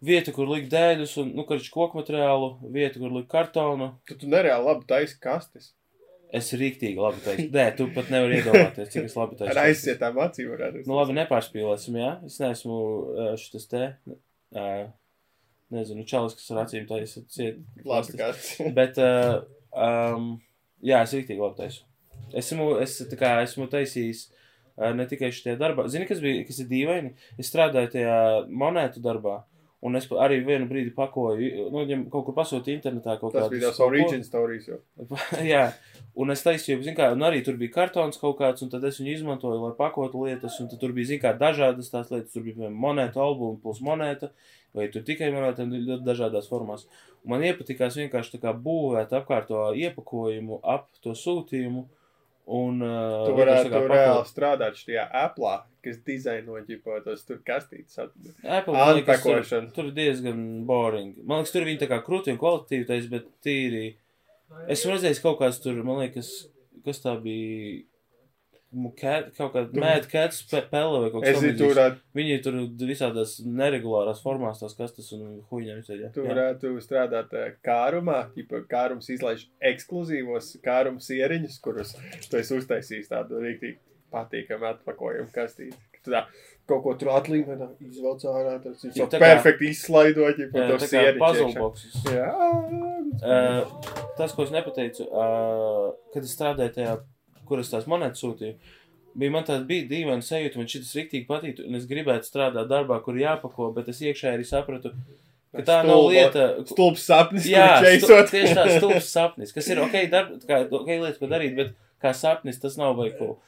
vieta, 0.04 0.34
kur 0.36 0.50
likt 0.52 0.70
dēļus, 0.74 1.16
un, 1.24 1.34
nu, 1.38 1.46
karš 1.48 1.72
koku 1.74 2.00
materiālu, 2.02 2.54
vieta, 2.74 3.00
kur 3.02 3.14
likt 3.16 3.32
kartonu. 3.32 3.94
Tu, 4.08 4.18
tu 4.22 4.30
nereāli 4.32 4.70
labi 4.70 4.88
taisi 4.90 5.18
kastes. 5.24 5.74
Es 6.36 6.50
rīktīgi 6.60 7.00
labi 7.00 7.22
teicu. 7.24 7.48
Nē, 7.54 7.66
tu 7.78 7.88
pat 7.96 8.10
nevari 8.12 8.42
iedomāties, 8.42 8.90
cik 8.92 9.08
es 9.08 9.16
labi 9.16 9.38
teicu. 9.40 9.52
Ar 9.54 9.62
aizsietām 9.64 10.18
acīm 10.20 10.50
varētu. 10.52 10.84
Nu, 10.90 10.98
labi, 11.00 11.16
nepārspīlēsim, 11.22 12.00
jā. 12.02 12.10
Es 12.28 12.36
neesmu 12.44 12.78
uh, 12.78 13.30
šis 13.40 13.70
te, 13.72 13.84
uh, 14.12 14.82
nezinu, 15.74 16.04
čalis, 16.10 16.36
kas 16.36 16.52
ar 16.52 16.66
acīm 16.66 16.88
taisa 16.90 17.24
ciet. 17.32 17.62
Labi, 17.88 18.18
kas. 18.20 18.50
Bet, 18.78 19.00
uh, 19.00 19.46
um, 19.72 20.34
jā, 20.84 21.00
es 21.00 21.16
rīktīgi 21.16 21.44
labi 21.44 21.62
taisu. 21.62 21.86
Esmu, 22.36 22.74
es 22.84 23.00
tā 23.08 23.20
kā 23.20 23.38
esmu 23.46 23.70
taisījis 23.72 24.28
uh, 24.28 24.92
ne 25.00 25.08
tikai 25.08 25.32
šitie 25.32 25.56
darbā. 25.60 25.88
Zini, 25.92 26.10
kas 26.12 26.20
bija, 26.24 26.44
kas 26.50 26.60
ir 26.60 26.68
dīvaini? 26.74 27.16
Es 27.40 27.54
strādāju 27.54 27.96
tajā 27.96 28.18
monētu 28.52 29.00
darbā. 29.06 29.46
Un 29.86 29.94
es 29.94 30.08
arī 30.10 30.40
vienu 30.42 30.66
brīdi 30.66 30.90
pakoju, 30.96 31.68
nu, 31.70 31.84
viņam 31.84 32.08
kaut 32.10 32.24
kur 32.26 32.34
pasūtīju 32.40 32.80
internetā 32.80 33.14
kaut 33.22 33.36
Tas 33.36 33.44
kādus 33.44 33.54
bija 33.54 33.70
tās 33.70 33.82
origin 33.86 34.24
stories 34.26 34.66
jau. 34.72 34.80
Jā, 35.52 35.68
un 36.18 36.34
es 36.34 36.42
taisīju, 36.42 36.80
zin 36.88 36.96
kā, 36.98 37.12
un 37.14 37.26
arī 37.28 37.44
tur 37.46 37.60
bija 37.60 37.76
kartons 37.76 38.18
kaut 38.18 38.40
kāds, 38.40 38.66
un 38.66 38.72
tad 38.74 38.88
es 38.90 38.98
viņu 38.98 39.14
izmantoju, 39.20 39.60
lai 39.62 39.76
pakotu 39.78 40.24
lietas, 40.26 40.58
un 40.64 40.72
tad 40.72 40.82
tur 40.82 40.96
bija, 40.98 41.12
zin 41.12 41.22
kā, 41.22 41.36
dažādas 41.38 41.94
tās 41.94 42.10
lietas, 42.10 42.34
tur 42.34 42.48
bija, 42.48 42.58
piemēram, 42.58 42.80
monēta 42.88 43.22
albuma 43.22 43.62
plus 43.62 43.84
monēta, 43.86 44.32
vai 44.74 44.90
tur 44.94 45.06
tikai 45.06 45.30
monēta, 45.36 45.70
ļoti 45.70 46.02
dažādās 46.10 46.50
formās. 46.50 46.88
Un 47.22 47.36
man 47.36 47.46
iepatikās 47.46 48.00
vienkārši 48.02 48.34
tā 48.34 48.42
kā 48.48 48.56
būvēt 48.58 49.14
apkārt 49.14 49.52
to 49.54 49.62
iepakojumu 49.78 50.58
ap 50.66 50.90
to 51.06 51.14
sūtījumu, 51.14 51.86
un... 52.48 52.82
Uh, 52.82 53.26
Tu 53.28 53.34
varētu 53.38 53.72
pakot- 53.74 53.92
reāli 53.92 54.28
strādāt 54.30 54.78
šajā 54.80 55.04
Apple, 55.22 55.54
kas 55.84 55.98
dizaino 56.08 56.60
ģipo 56.68 57.00
tos 57.04 57.26
tur 57.28 57.42
kastītes. 57.48 57.98
Apple, 58.00 58.76
liekas, 59.02 59.24
tur, 59.52 59.68
tur 59.76 59.90
ir 59.92 59.96
diezgan 59.98 60.44
boring. 60.70 61.16
Man 61.28 61.42
liekas, 61.44 61.52
tur 61.56 61.68
viņi 61.68 61.82
tā 61.84 61.90
kā 61.92 62.00
krūti 62.06 62.32
un 62.34 62.40
kvalitīvi 62.42 62.88
taisa, 62.88 63.12
bet 63.12 63.28
tīri. 63.44 63.86
Esmu 64.72 64.94
redzējis 64.96 65.20
kaut 65.24 65.42
kāds 65.42 65.60
tur, 65.64 65.80
man 65.84 66.00
liekas, 66.06 66.32
kas 66.88 67.04
tā 67.04 67.18
bija. 67.20 67.84
Cat, 69.00 69.30
kaut 69.38 69.54
kāda 69.54 69.72
Cats 70.12 70.42
pe- 70.52 70.62
pele 70.70 71.00
vai 71.06 71.10
kaut 71.14 71.24
kas 71.24 71.38
varētu, 71.72 72.02
Viņi 72.20 72.36
tur 72.44 72.58
visādās 72.90 73.38
neregulārās 73.48 74.20
formās 74.22 74.60
tās 74.60 74.76
kastes 74.78 75.12
un 75.16 75.40
visādi. 75.80 76.10
tu 76.14 76.26
varētu 76.28 76.74
strādāt 76.84 77.32
eh, 77.34 77.54
kārumā, 77.64 78.28
ģipa 78.36 78.66
kārums 78.68 79.08
izlaiž 79.10 79.48
ekskluzīvos 79.72 80.58
kārums 80.62 81.08
ieriņus, 81.16 81.60
kurus 81.64 81.96
tu 82.30 82.38
esi 82.38 82.58
uztaisījis 82.60 83.08
tādu 83.10 83.40
rīktīgi 83.40 83.78
patīkamu 84.12 84.70
atpakojumu 84.74 85.32
kastīti. 85.34 85.78
Tā 86.08 86.22
kaut 86.68 86.84
ko 86.84 86.94
tur 87.00 87.10
atlīmenā, 87.18 87.66
izvelc 87.84 88.22
ārā, 88.32 88.54
tas 88.64 88.84
Jā, 88.84 88.94
jau 88.96 89.08
perfekti 89.20 89.72
izslaidot, 89.74 90.38
ja 90.40 90.46
Jā, 90.46 90.52
par 90.54 90.68
to 90.70 90.78
tā 90.78 90.80
kā 90.84 90.88
sieriņu. 90.92 91.20
puzzle 91.24 91.48
iekšā. 91.48 91.60
boxes. 91.60 92.04
Jā, 92.12 92.30
Uh, 93.18 93.66
tas, 94.18 94.34
ko 94.36 94.44
es 94.44 94.52
nepateicu, 94.54 95.08
uh, 95.10 95.94
kad 96.14 96.24
es 96.24 96.36
strādāju 96.38 96.74
tajā, 96.76 96.92
kur 97.50 97.60
es 97.64 97.72
tās 97.74 97.88
monētas 97.90 98.22
sūtīju, 98.24 98.58
bija 99.18 99.34
man 99.34 99.48
tāda 99.48 99.66
bija 99.70 99.88
dīvaina 99.90 100.22
sajūta, 100.26 100.60
man 100.62 100.68
šis 100.70 100.92
riktīgi 101.00 101.26
patīk, 101.30 101.64
un 101.66 101.80
es 101.80 101.88
gribētu 101.90 102.28
strādāt 102.30 102.70
darbā, 102.70 103.00
kur 103.06 103.18
jāpako, 103.18 103.72
bet 103.76 103.90
es 103.94 104.04
iekšā 104.06 104.36
arī 104.36 104.46
sapratu, 104.46 104.92
ka 105.56 105.64
tā 105.66 105.80
nav 105.88 105.96
Stulba- 106.04 106.14
lieta. 106.14 106.46
Stulbs 106.70 107.08
sapnis, 107.08 107.48
Jā, 107.50 107.66
kur 107.80 107.88
stu, 107.88 107.90
čeisot. 108.14 108.32
tieši 108.36 108.56
tā 108.60 108.66
stulbs 108.78 109.10
sapnis, 109.16 109.54
kas 109.56 109.68
ir 109.74 109.82
ok, 109.82 110.00
darb, 110.14 110.36
kā, 110.46 110.62
ok 110.70 110.88
lietas, 110.94 111.18
ko 111.24 111.30
darīt, 111.32 111.56
bet 111.58 111.74
kā 112.04 112.12
sapnis 112.14 112.60
tas 112.62 112.76
nav 112.78 113.00
ko. 113.18 113.40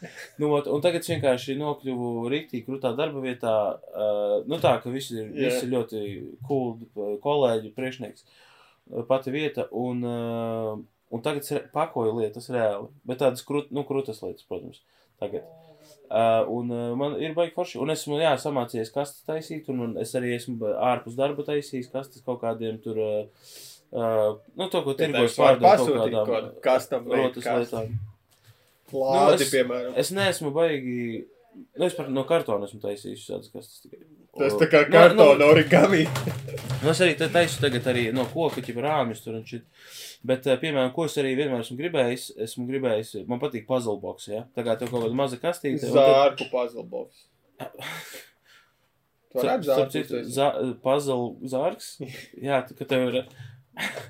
Nu, 0.42 0.50
ot, 0.58 0.66
un 0.74 0.82
tagad 0.82 1.04
es 1.06 1.12
vienkārši 1.12 1.54
nokļuvu 1.60 2.08
rīktīgi 2.34 2.66
krūtā 2.66 2.96
darba 2.98 3.22
vietā, 3.22 3.54
uh, 3.78 4.40
nu 4.50 4.58
tā, 4.64 4.72
ka 4.82 4.90
visi 4.90 5.20
ir, 5.20 5.28
Jā. 5.38 5.52
visi 5.52 5.70
ļoti 5.70 6.02
cool 6.48 6.80
uh, 6.96 7.12
kolēģi, 7.22 7.70
priekšnieks, 7.78 8.26
uh, 8.26 9.04
pati 9.06 9.36
vieta, 9.36 9.68
un, 9.70 10.02
uh, 10.02 10.80
un 11.12 11.22
tagad 11.26 11.42
es 11.46 11.54
pakoju 11.74 12.18
lietas 12.20 12.50
reāli, 12.54 12.90
bet 13.08 13.20
tādas 13.24 13.42
krūt, 13.48 13.72
nu, 13.76 13.84
krūtas 13.88 14.22
lietas, 14.26 14.46
protams, 14.50 14.82
tagad. 15.22 15.48
Uh, 16.10 16.42
un 16.50 16.70
uh, 16.74 16.96
man 16.98 17.16
ir 17.22 17.36
baigi 17.38 17.54
forši, 17.54 17.78
un 17.84 17.92
esmu, 17.94 18.18
jā, 18.22 18.32
samācījies 18.42 18.90
kastes 18.94 19.26
taisīt, 19.30 19.68
un, 19.70 19.84
un 19.86 19.92
es 20.02 20.14
arī 20.18 20.32
esmu 20.36 20.56
ba- 20.62 20.76
ārpus 20.92 21.14
darba 21.18 21.46
taisījis 21.46 21.92
kastes 21.94 22.24
kaut 22.26 22.42
kādiem 22.42 22.80
tur, 22.82 22.98
uh, 22.98 23.50
uh, 23.94 24.38
nu, 24.58 24.68
to, 24.74 24.82
ko 24.86 24.96
tirgos 24.98 25.38
pārdot 25.38 25.68
kaut 25.70 25.92
kaut 25.92 26.00
kādām 26.00 26.32
kādu 26.32 26.54
custom 26.66 27.06
made 27.10 27.28
rotas 27.28 27.46
lietām. 27.46 27.92
Lādi, 28.90 29.26
Nu, 29.30 29.36
es- 29.38 29.52
piemēram. 29.54 29.92
Es 30.02 30.10
neesmu 30.18 30.50
baigi, 30.56 31.26
nu, 31.78 31.86
es 31.86 31.94
par 31.98 32.10
no 32.10 32.24
kartona 32.30 32.66
esmu 32.66 32.82
taisījis 32.82 33.28
šādas 33.30 33.52
kastes 33.54 33.84
tikai. 33.86 34.02
Tas 34.40 34.56
tā 34.58 34.66
kā 34.72 34.82
Nu, 34.88 34.94
kartona 34.96 35.38
nu, 35.44 35.52
origami. 35.54 36.08
Nu, 36.82 36.90
es 36.94 37.02
arī 37.04 37.14
ta- 37.20 37.28
taisu 37.34 37.60
tagad 37.62 37.86
arī 37.92 38.08
no 38.16 38.24
koka, 38.34 38.62
jau 38.66 38.82
rāmjus 38.82 39.22
tur 39.26 39.36
un 39.38 39.46
šit. 39.46 39.66
Bet, 40.26 40.48
eh, 40.48 40.58
piemēram, 40.60 40.92
ko 40.94 41.06
es 41.08 41.14
arī 41.18 41.30
vienmēr 41.38 41.62
esmu 41.64 41.78
gribējis, 41.80 42.26
esmu 42.44 42.66
gribējis, 42.68 43.14
man 43.28 43.40
patīk 43.40 43.66
puzzle 43.70 43.96
box, 44.02 44.28
ja? 44.28 44.42
Tā 44.56 44.66
kā 44.68 44.74
tev 44.78 44.90
kaut 44.92 45.06
kāda 45.06 45.16
maza 45.16 45.38
kastīte. 45.40 45.88
un 45.88 45.96
tad- 45.96 46.10
Zārku 46.10 46.50
puzzle 46.52 46.84
box. 46.84 47.26
Starp- 49.30 49.64
zārku? 49.64 49.92
citu, 49.94 50.22
zā- 50.26 50.74
Puzzle 50.82 51.36
zārks. 51.52 51.90
Jā, 52.48 52.64
ka 52.78 52.86
tev 52.86 53.10
ir. 53.14 53.20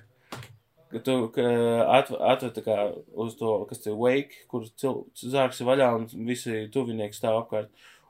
Ka 0.89 0.98
tu 1.06 1.13
atver 1.38 2.50
tā 2.56 2.62
kā 2.65 2.76
uz 3.13 3.36
to, 3.38 3.50
kas 3.69 3.78
te 3.84 3.91
wake, 3.93 4.39
kur 4.50 4.63
cil, 4.74 5.04
zārks 5.13 5.60
ir 5.62 5.67
vaļā 5.67 5.89
un 6.00 6.08
visi 6.26 6.63
tuvinieki 6.74 7.13
stāv 7.13 7.43
apkārt. 7.43 7.69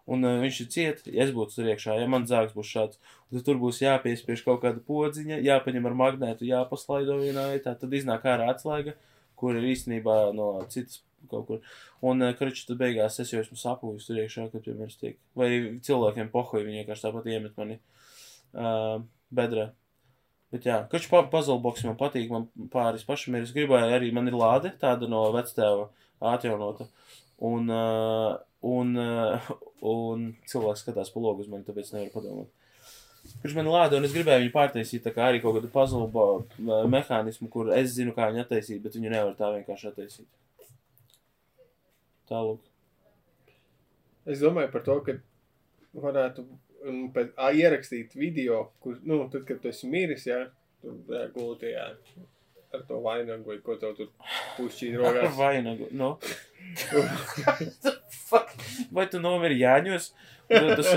Un 0.09 0.25
uh, 0.25 0.39
viņš 0.41 0.61
ir 0.63 0.69
ciet, 0.73 1.03
ja 1.09 1.25
es 1.25 1.33
būtu 1.35 1.59
tur 1.59 1.69
iekšā, 1.69 1.99
ja 2.01 2.07
man 2.09 2.25
zārks 2.29 2.55
būs 2.57 2.71
šāds. 2.71 3.01
Tad 3.29 3.45
tur 3.45 3.59
būs 3.61 3.81
jāpiespiež 3.83 4.41
kaut 4.45 4.63
kāda 4.63 4.81
podziņa, 4.85 5.41
jāpaņem 5.45 5.85
ar 5.85 5.97
magnētu, 5.99 6.47
jāpaslaido 6.49 7.19
vienā 7.21 7.49
vietā. 7.53 7.75
Tad 7.77 7.93
iznāk 7.93 8.25
ārā 8.29 8.49
atslēga, 8.53 8.95
kur 9.39 9.59
ir 9.59 9.69
īstenībā 9.69 10.17
no 10.37 10.51
citas 10.73 11.03
kaut 11.29 11.45
kur. 11.49 11.61
Un, 12.01 12.23
uh, 12.25 12.33
kručs, 12.37 12.65
tad 12.69 12.79
beigās 12.81 13.19
es 13.21 13.33
jau 13.33 13.43
esmu 13.43 13.59
sapūjis 13.59 14.09
tur 14.09 14.23
iekšā, 14.23 14.47
kad 14.53 14.65
piemēram 14.65 14.97
tiek. 15.01 15.19
Vai 15.37 15.51
cilvēkiem 15.85 16.33
pohoji, 16.33 16.65
viņi 16.65 16.81
vienkārši 16.83 17.05
tāpat 17.05 17.29
iemet 17.29 17.59
mani 17.59 17.77
uh, 18.55 18.97
bedrē. 19.35 19.69
Bet 20.49 20.65
jā, 20.65 20.79
kručs 20.89 21.09
pa, 21.11 21.21
puzzle 21.29 21.59
box 21.61 21.83
man 21.85 21.97
patīk, 21.99 22.31
man 22.33 22.47
pāris 22.73 23.05
pašam 23.05 23.37
ir. 23.37 23.45
Es 23.45 23.53
gribēju 23.53 23.93
arī, 23.99 24.09
man 24.15 24.29
ir 24.31 24.37
lāde 24.37 24.73
tāda 24.81 25.09
no 25.11 25.27
vectēva 25.35 25.85
atjaunota. 26.31 26.87
Un, 27.39 27.69
uh, 27.71 28.35
un, 28.67 28.95
uh, 28.99 29.51
un 29.93 30.25
cilvēks 30.49 30.83
skatās 30.83 31.11
pa 31.13 31.21
logu 31.23 31.45
uz 31.45 31.51
mani, 31.51 31.63
tāpēc 31.67 31.93
nevaru 31.93 32.11
padomāt. 32.15 32.49
kurš 33.41 33.55
man 33.55 33.69
lāda, 33.71 33.99
un 33.99 34.07
es 34.07 34.15
gribēju 34.15 34.43
viņu 34.43 34.55
pārtaisīt 34.55 35.07
arī 35.13 35.39
kaut 35.43 35.59
kādu 35.59 35.71
puzzle 35.71 36.09
mehānismu, 36.91 37.47
kur 37.51 37.71
es 37.75 37.93
zinu, 37.95 38.15
kā 38.15 38.27
viņu 38.31 38.43
attaisīt, 38.43 38.81
bet 38.83 38.97
viņu 38.97 39.13
nevar 39.13 39.37
tā 39.39 39.53
vienkārši 39.55 39.91
attaisīt. 39.91 40.27
Tālāk. 42.29 42.65
Es 44.29 44.41
domāju 44.43 44.71
par 44.73 44.83
to, 44.85 44.97
ka 45.05 45.15
varētu 45.97 46.43
pēc, 47.15 47.31
ā, 47.39 47.51
ierakstīt 47.55 48.13
video, 48.19 48.65
kur, 48.83 48.99
nu, 49.07 49.23
tad, 49.31 49.45
kad 49.47 49.61
tu 49.63 49.71
esi 49.71 49.89
miris, 49.89 50.27
jā, 50.29 50.43
tur 50.83 50.99
jā, 51.09 51.23
gulti, 51.33 51.71
jā, 51.73 51.87
ar 52.73 52.83
to 52.87 52.99
vainagu, 53.03 53.45
vai 53.49 53.59
ko 53.65 53.75
tev 53.81 53.95
tur 53.97 54.09
pušķīt 54.57 54.97
rokās. 54.99 55.37
Vainagu. 55.43 55.89
No. 55.91 56.15
Fuck. 58.29 58.51
Vai 58.93 59.07
tu 59.09 59.21
nomiri 59.21 59.57
Jāņos? 59.59 60.11
Un 60.49 60.71
Tas, 60.77 60.87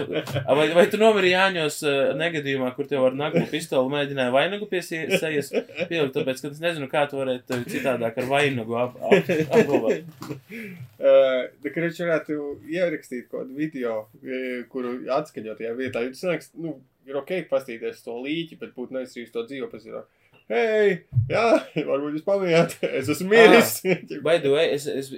vai, 0.57 0.67
vai 0.73 0.85
tu 0.89 0.97
nomiri 1.01 1.33
Jāņos 1.35 1.79
uh, 1.85 1.97
negadījumā, 2.17 2.71
kur 2.77 2.87
tev 2.89 3.05
ar 3.05 3.17
naglu 3.17 3.43
pistoli 3.51 3.93
mēģināja 3.93 4.33
vainagu 4.33 4.69
pie 4.71 4.81
sejas 4.85 5.51
pielikt, 5.53 6.15
tāpēc, 6.17 6.41
ka 6.41 6.53
es 6.53 6.63
nezinu, 6.63 6.89
kā 6.93 7.05
tu 7.11 7.21
varētu 7.21 7.45
tevi 7.51 7.75
citādāk 7.75 8.21
ar 8.23 8.31
vainagu 8.31 8.79
ap, 8.81 8.97
ap, 9.11 9.35
apgalvot. 9.59 10.09
Uh, 11.03 11.49
viņš 11.67 11.97
varētu 11.99 12.35
ierakstīt 12.71 13.25
kaut 13.27 13.41
kādu 13.41 13.57
video, 13.59 13.95
eh, 14.23 14.61
kuru 14.71 14.93
atskaņot 15.11 15.59
tajā 15.59 15.73
vietā. 15.75 16.05
Jo 16.05 16.13
tas 16.13 16.21
nāks, 16.29 16.53
nu, 16.55 16.77
ir 17.11 17.19
ok 17.19 17.33
pastīties 17.51 18.05
to 18.05 18.15
līķi, 18.23 18.61
bet 18.61 18.71
būtu 18.77 18.95
neizsrīs 18.95 19.33
to 19.35 19.43
dzīvo 19.49 19.67
pēc 19.73 19.89
tam. 19.89 20.07
Hei, 20.53 20.97
jā, 21.33 21.45
varbūt 21.89 22.19
jūs 22.19 22.25
pamanījāt, 22.27 22.75
es 22.99 23.09
esmu 23.15 23.31
miris. 23.31 23.79
Vai 24.25 24.35
tu, 24.43 24.53
es, 24.61 24.85
es, 24.91 25.09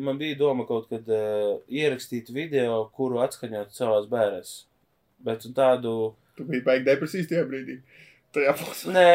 man 0.00 0.16
bija 0.20 0.38
doma 0.40 0.64
kaut 0.68 0.86
kad 0.88 1.10
uh, 1.12 1.58
ierakstīt 1.68 2.30
video, 2.32 2.86
kuru 2.96 3.20
atskaņot 3.20 3.76
savās 3.76 4.08
bērēs. 4.08 4.54
Bet 5.28 5.44
tādu, 5.52 5.94
tu 6.38 6.48
biji 6.48 6.64
baigi 6.64 6.88
depresijas 6.88 7.28
tajā 7.28 7.44
brīdī. 7.50 7.80
Tajā 8.32 8.56
posmā. 8.56 8.96
nē, 8.96 9.06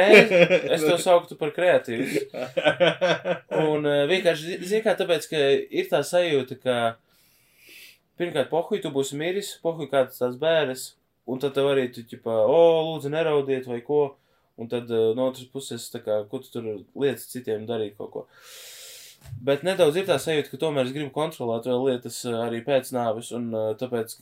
es 0.77 0.86
to 0.89 0.99
sauktu 1.01 1.39
par 1.41 1.55
kreatīvu. 1.57 2.21
Un 3.63 3.89
uh, 3.89 4.05
vienkārši, 4.12 4.59
zini, 4.62 4.86
kā 4.86 4.93
tāpēc, 4.99 5.29
ka 5.31 5.43
ir 5.57 5.89
tā 5.89 6.03
sajūta, 6.05 6.59
ka 6.62 6.79
pirmkārt, 8.21 8.51
pohuj, 8.53 8.83
tu 8.83 8.93
būsi 8.93 9.17
miris, 9.17 9.55
pohuj, 9.65 9.89
kāds 9.89 10.21
tās 10.21 10.38
bērres, 10.38 10.91
un 11.25 11.41
tad 11.41 11.57
tev 11.57 11.73
arī, 11.73 11.89
tu, 11.95 12.05
ķipa, 12.05 12.43
o, 12.45 12.65
lūdzu, 12.91 13.09
neraudiet 13.15 13.65
vai 13.71 13.81
ko, 13.81 14.12
un 14.57 14.67
tad 14.69 14.91
uh, 14.93 15.13
no 15.17 15.29
otras 15.31 15.47
puses, 15.53 15.87
kā, 16.03 16.21
ko 16.29 16.39
tu 16.43 16.51
tur 16.53 16.67
lietas 16.95 17.27
citiem 17.31 17.65
darīt 17.69 17.95
kaut 17.97 18.11
ko. 18.13 18.25
Bet 19.43 19.63
nedaudz 19.63 19.95
ir 19.97 20.05
tā 20.09 20.17
sajūta, 20.19 20.51
ka 20.51 20.57
tomēr 20.59 20.85
es 20.89 20.91
gribu 20.95 21.13
kontrolēt 21.15 21.65
vēl 21.69 21.85
lietas 21.87 22.17
uh, 22.27 22.41
arī 22.45 22.59
pēc 22.65 22.91
nāves, 22.95 23.31
un 23.37 23.49
uh, 23.55 23.69
tāpēc 23.79 24.17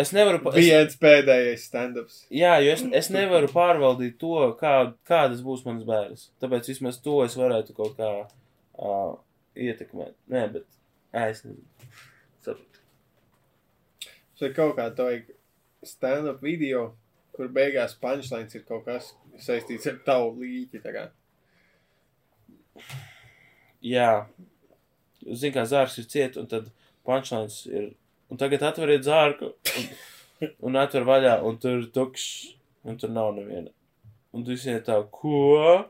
es 0.00 0.12
nevaru. 0.16 0.40
pa- 0.42 0.54
Es, 0.56 0.64
Viens 0.64 0.96
pēdējais 0.98 1.66
stand-ups. 1.68 2.16
jā, 2.32 2.54
jo 2.64 2.72
es, 2.72 2.82
es 3.02 3.10
nevaru 3.14 3.50
pārvaldīt 3.52 4.16
to, 4.18 4.32
kā, 4.60 4.72
kādas 5.06 5.44
būs 5.44 5.66
manas 5.68 5.84
bērnas. 5.86 6.24
Tāpēc 6.42 6.70
vismaz 6.72 6.98
to 7.04 7.20
es 7.26 7.36
varētu 7.38 7.76
kaut 7.76 7.94
kā 8.00 8.10
uh, 8.24 9.12
ietekmēt. 9.54 10.16
Nē, 10.32 10.46
bet 10.56 10.64
ē, 11.12 11.28
es 11.30 11.44
nezinu. 11.44 11.62
Sapratu. 12.42 12.82
Vai 14.40 14.50
kaut 14.56 14.76
kā 14.78 14.88
tā 14.96 15.10
stand-up 15.86 16.40
video, 16.42 16.94
kur 17.36 17.48
beigās 17.54 17.94
punchlines 18.00 18.54
ir 18.58 18.64
kaut 18.66 18.84
kas 18.88 19.12
saistīts 19.42 19.88
ar 19.90 19.98
tavu 20.06 20.34
līķi. 20.42 20.82
Jā, 23.88 24.10
zinu, 25.24 25.54
kā 25.54 25.64
zārks 25.68 25.98
ir 26.02 26.08
ciet, 26.10 26.38
un 26.40 26.48
tad 26.50 26.70
punchlines 27.06 27.64
ir. 27.70 27.92
Un 28.28 28.36
tagad 28.36 28.60
atveriet 28.68 29.06
zārku, 29.06 29.54
un, 29.80 29.84
un 30.68 30.76
atver 30.76 31.06
vaļā, 31.08 31.38
un 31.48 31.56
tur 31.62 31.78
ir 31.78 31.86
tukšs, 31.94 32.26
un 32.84 32.98
tur 33.00 33.12
nav 33.14 33.32
neviena. 33.38 33.72
Un 34.36 34.44
tu 34.44 34.52
ir 34.52 34.82
tā, 34.84 34.98
ko? 35.10 35.86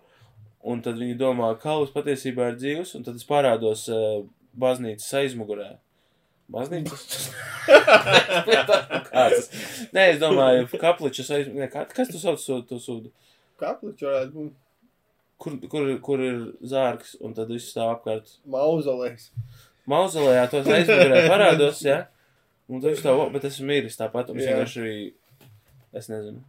Un 0.68 0.82
tad 0.84 1.00
viņi 1.00 1.16
domā, 1.18 1.50
ka 1.56 1.70
kalvs 1.72 1.90
patiesībā 1.94 2.52
ir 2.52 2.60
dzīvs, 2.60 2.94
un 2.98 3.06
tad 3.06 3.18
es 3.18 3.26
parādos 3.26 3.88
uh, 3.90 4.22
baznīcas 4.58 5.10
aizmugurē. 5.20 5.72
Baznīcas? 6.52 7.28
Kāds? 9.10 9.50
Nē, 9.92 10.04
es 10.14 10.20
domāju, 10.22 10.68
kapličas 10.80 11.30
aizmugurē. 11.34 11.68
Kas 11.90 12.12
tu 12.12 12.20
sauc 12.22 12.42
to, 12.42 12.60
to 12.70 12.78
sūdu? 12.82 13.12
Kapličs 13.60 14.06
varētu 14.06 14.34
būt 14.38 14.56
Kur, 15.38 15.54
kur, 15.70 15.84
kur 16.02 16.18
ir 16.18 16.38
zārks, 16.66 17.12
un 17.22 17.30
tad 17.36 17.50
viss 17.54 17.70
stāv 17.70 17.92
apkārt 17.92 18.32
mauzolejs. 18.50 19.28
Mauzolejā 19.86 20.48
tos 20.50 20.66
aizmugurē 20.66 21.20
parādos, 21.30 21.78
jā. 21.86 22.00
Un 22.66 22.82
tad 22.82 22.96
es 22.96 23.04
tā, 23.04 23.14
"O, 23.14 23.28
bet 23.30 23.46
esmu 23.46 23.68
miris 23.70 23.96
tāpat, 23.96 24.32
un 24.32 24.40
es 24.40 24.48
vienkārši 24.48 24.80
arī, 24.82 24.96
es 25.94 26.10
nezinu. 26.10 26.42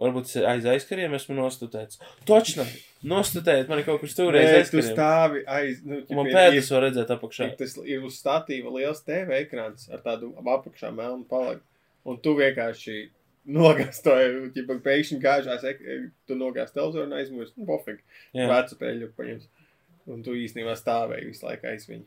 Varbūt 0.00 0.30
es 0.30 0.36
aiz 0.48 0.64
aizkariem 0.64 1.12
esmu 1.12 1.36
nostutēts. 1.36 2.00
Točna! 2.24 2.64
Nostutēt 3.04 3.68
mani 3.68 3.84
kaut 3.84 4.00
kur 4.00 4.08
stūrē 4.08 4.40
Nē, 4.40 4.70
tu 4.70 4.80
stāvi 4.80 5.44
aiz. 5.44 5.82
Nu, 5.84 6.00
Man 6.16 6.30
pēdas 6.32 6.70
var 6.72 6.86
redzēt 6.86 7.12
apakšā. 7.12 7.50
Tas 7.58 7.76
ir 7.84 8.00
uz 8.08 8.16
statīva 8.16 8.72
liels 8.72 9.04
TV 9.04 9.42
ekrāns 9.44 9.90
ar 9.92 10.00
tādu 10.04 10.32
apakšā 10.40 10.94
melnu 10.96 11.28
palagu. 11.28 11.60
Un 12.08 12.16
tu 12.16 12.32
vienkārši 12.38 13.10
nogāstoji, 13.56 14.52
ja 14.56 14.64
pēkšņi 14.86 15.18
gāžās, 15.22 15.64
ek- 15.70 15.82
tu 16.28 16.36
nogāzt 16.38 16.74
televizoru 16.76 17.06
un 17.08 17.16
aizmirsti. 17.18 17.58
Nu, 17.60 17.66
pofīgi. 17.66 18.00
Vecu 18.34 18.78
peļu 18.80 19.10
paņems. 19.18 19.48
Un 20.10 20.22
tu 20.26 20.32
īstenībā 20.34 20.74
stāvēji 20.78 21.26
visu 21.30 21.46
laiku 21.46 21.66
aiz 21.70 21.86
viņu. 21.90 22.04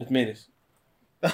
bet 0.00 0.10
miris. 0.10 0.46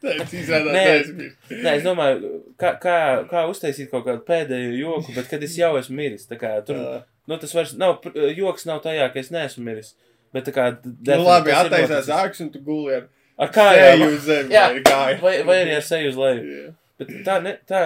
Tas 0.00 0.30
izrādās 0.32 0.72
Nē. 0.72 0.82
aizmirst. 0.94 1.50
Nē, 1.50 1.72
es 1.76 1.82
domāju, 1.84 2.28
kā, 2.60 2.70
kā, 2.80 2.94
kā 3.28 3.42
uztaisīt 3.50 3.90
kaut 3.92 4.06
kādu 4.06 4.22
pēdējo 4.24 4.70
joku, 4.78 5.12
bet 5.16 5.28
kad 5.28 5.42
es 5.44 5.56
jau 5.58 5.74
esmu 5.76 5.98
miris, 5.98 6.24
tā 6.30 6.38
kā 6.40 6.54
tur, 6.64 6.78
Jā. 6.80 7.02
nu 7.28 7.36
tas 7.42 7.52
vairs 7.52 7.74
nav, 7.76 7.98
pr- 8.04 8.16
joks 8.38 8.64
nav 8.70 8.80
tajā, 8.86 9.10
ka 9.12 9.20
es 9.20 9.28
neesmu 9.34 9.66
miris. 9.66 9.92
Bet 10.32 10.46
tā 10.48 10.54
kā. 10.56 10.64
Nu, 10.86 11.18
labi, 11.26 11.52
attaisās 11.52 12.06
zāks 12.08 12.40
un 12.40 12.48
tu 12.54 12.62
guli 12.64 12.94
ar 13.00 13.08
Ar 13.40 13.48
kājām. 13.52 13.98
seju 13.98 14.08
uz 14.14 14.24
zemi. 14.28 14.54
Jā. 14.54 14.64
vai. 15.20 15.36
Vai, 15.48 15.58
arī 15.66 15.76
ar 15.76 15.84
seju 15.84 16.12
uz 16.14 16.18
leju. 16.22 16.44
Jā. 16.54 16.72
Bet 17.00 17.10
tā, 17.24 17.38
ne, 17.42 17.54
tā 17.68 17.80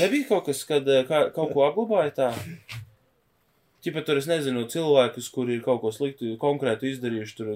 nebija 0.00 0.28
kaut 0.32 0.46
kas, 0.48 0.64
kad 0.68 0.88
eh, 0.88 1.04
kā, 1.08 1.26
kaut 1.36 1.52
ko 1.52 1.66
apglabāja 1.68 2.14
tā. 2.16 2.28
Čipa 3.84 4.00
tur 4.00 4.16
es 4.16 4.24
nezinu, 4.30 4.64
cilvēkus, 4.72 5.26
kuri 5.32 5.58
ir 5.58 5.64
kaut 5.64 5.82
ko 5.82 5.90
sliktu, 5.92 6.30
konkrētu 6.40 6.88
izdarījuši, 6.88 7.34
tur 7.36 7.50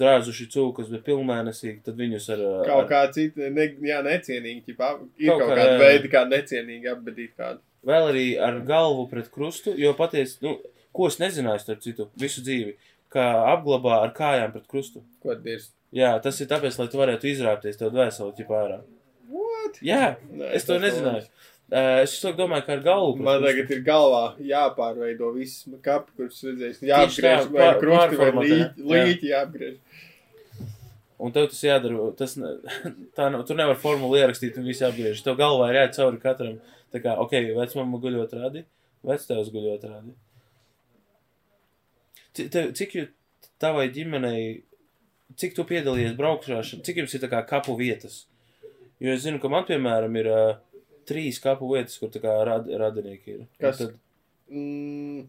drāzuši 0.00 0.46
cūkas, 0.54 0.88
bet 0.88 1.02
pilnmēnesīgi, 1.04 1.82
tad 1.84 1.98
viņus 2.00 2.28
ar. 2.32 2.44
eh, 2.46 2.60
Kaut 2.70 2.84
ar 2.86 2.88
kā 2.88 3.00
cita, 3.12 3.50
ne, 3.52 3.66
jā, 3.84 3.98
necienīgi, 4.06 4.62
ķipā, 4.70 4.92
ir 5.20 5.28
Kaut 5.28 5.42
kaut, 5.42 5.50
kā, 5.50 5.58
kāda 5.58 5.74
jā. 5.74 5.80
veida, 5.82 6.12
kā 6.14 6.22
necienīgi 6.30 6.88
apbedīt 6.94 7.34
kādu. 7.36 7.60
vēl 7.86 8.08
arī 8.12 8.24
ar 8.40 8.60
galvu 8.68 9.04
pret 9.10 9.28
krustu, 9.32 9.74
jo 9.76 9.92
patiesi, 9.98 10.38
nu, 10.44 10.56
ko 10.96 11.06
es 11.12 11.20
nezināju 11.20 11.60
starp 11.60 11.84
citu 11.84 12.08
visu 12.16 12.40
dzīvi, 12.46 12.74
kā 13.12 13.26
apglabā 13.52 14.00
ar 14.06 14.14
kājām 14.16 14.52
pret 14.56 14.66
krustu. 14.70 15.04
Ko 15.22 15.34
tas 15.36 15.68
Jā, 15.92 16.14
tas 16.22 16.36
ir 16.40 16.46
tāpēc, 16.46 16.76
lai 16.78 16.86
tu 16.88 16.98
varētu 17.00 17.26
izrāpties 17.26 17.76
tev 17.76 17.90
dvēseli 17.90 18.36
ķipā 18.38 18.58
ārā. 18.64 18.76
What? 19.60 19.78
Jā, 19.84 20.16
Nē, 20.32 20.50
es 20.58 20.64
to 20.68 20.78
nezināju. 20.82 21.26
Uh, 21.70 22.00
es 22.02 22.16
to 22.18 22.32
domāju, 22.34 22.64
kā 22.66 22.72
ar 22.74 22.80
galvu. 22.82 23.20
Man 23.22 23.44
tagad 23.44 23.68
ir 23.70 23.82
galvā 23.86 24.22
jāpārveido 24.42 25.28
viss 25.36 25.60
kapi, 25.84 26.10
kurus. 26.18 26.40
Tieši 26.42 26.88
Jāapgriež, 26.88 27.20
tā, 27.22 27.50
vai 27.54 27.60
pār- 27.68 27.78
krusti, 27.84 28.18
vai 28.18 28.30
līķi, 28.40 28.56
jā. 28.90 29.04
līķi 29.06 29.30
jāapgriež. 29.30 29.76
Un 31.20 31.34
tev 31.36 31.46
tas 31.52 31.60
jādara. 31.62 32.08
Tas, 32.18 32.34
tā 33.16 33.28
nav. 33.30 33.44
Tur 33.46 33.58
nevar 33.60 33.78
formulu 33.78 34.18
ierakstīt 34.18 34.58
un 34.58 34.66
viss 34.66 34.82
apgriež. 34.82 35.20
Tev 35.22 35.36
galvā 35.38 35.68
ir 35.70 35.78
jāiet 35.82 35.94
cauri 36.00 36.18
katram. 36.22 36.56
Tā 36.90 36.98
kā, 37.04 37.14
ok, 37.22 37.36
vecmama 37.60 38.00
guļot 38.02 38.34
rādi, 38.40 38.64
vectēvs 39.06 39.52
guļot 39.54 39.84
rādi. 39.92 40.16
Ci- 42.34 42.48
tev- 42.50 42.72
Cik 42.78 42.96
jū 42.98 43.04
tavai 43.62 43.86
ģimenei, 43.94 44.62
cik 45.38 45.54
tu 45.54 45.62
piedalījies 45.68 46.16
braukšanā, 46.18 46.64
cik 46.82 46.98
jums 47.02 47.14
ir 47.14 47.22
tā 47.22 47.30
kā 47.30 47.44
kapu 47.46 47.76
vietas? 47.78 48.24
Jo 49.00 49.14
es 49.16 49.24
zinu, 49.24 49.40
ka 49.40 49.48
man, 49.52 49.64
piemēram, 49.68 50.16
ir 50.20 50.28
uh, 50.30 50.50
trīs 51.08 51.40
kapu 51.42 51.72
vietas, 51.74 51.96
kur 52.00 52.12
tā 52.12 52.20
kā 52.22 52.36
rad, 52.46 52.68
radinieki 52.82 53.36
ir. 53.36 53.42
Un 53.46 53.50
Kas? 53.62 53.80
Tad, 53.82 53.98
Mm, 54.50 55.28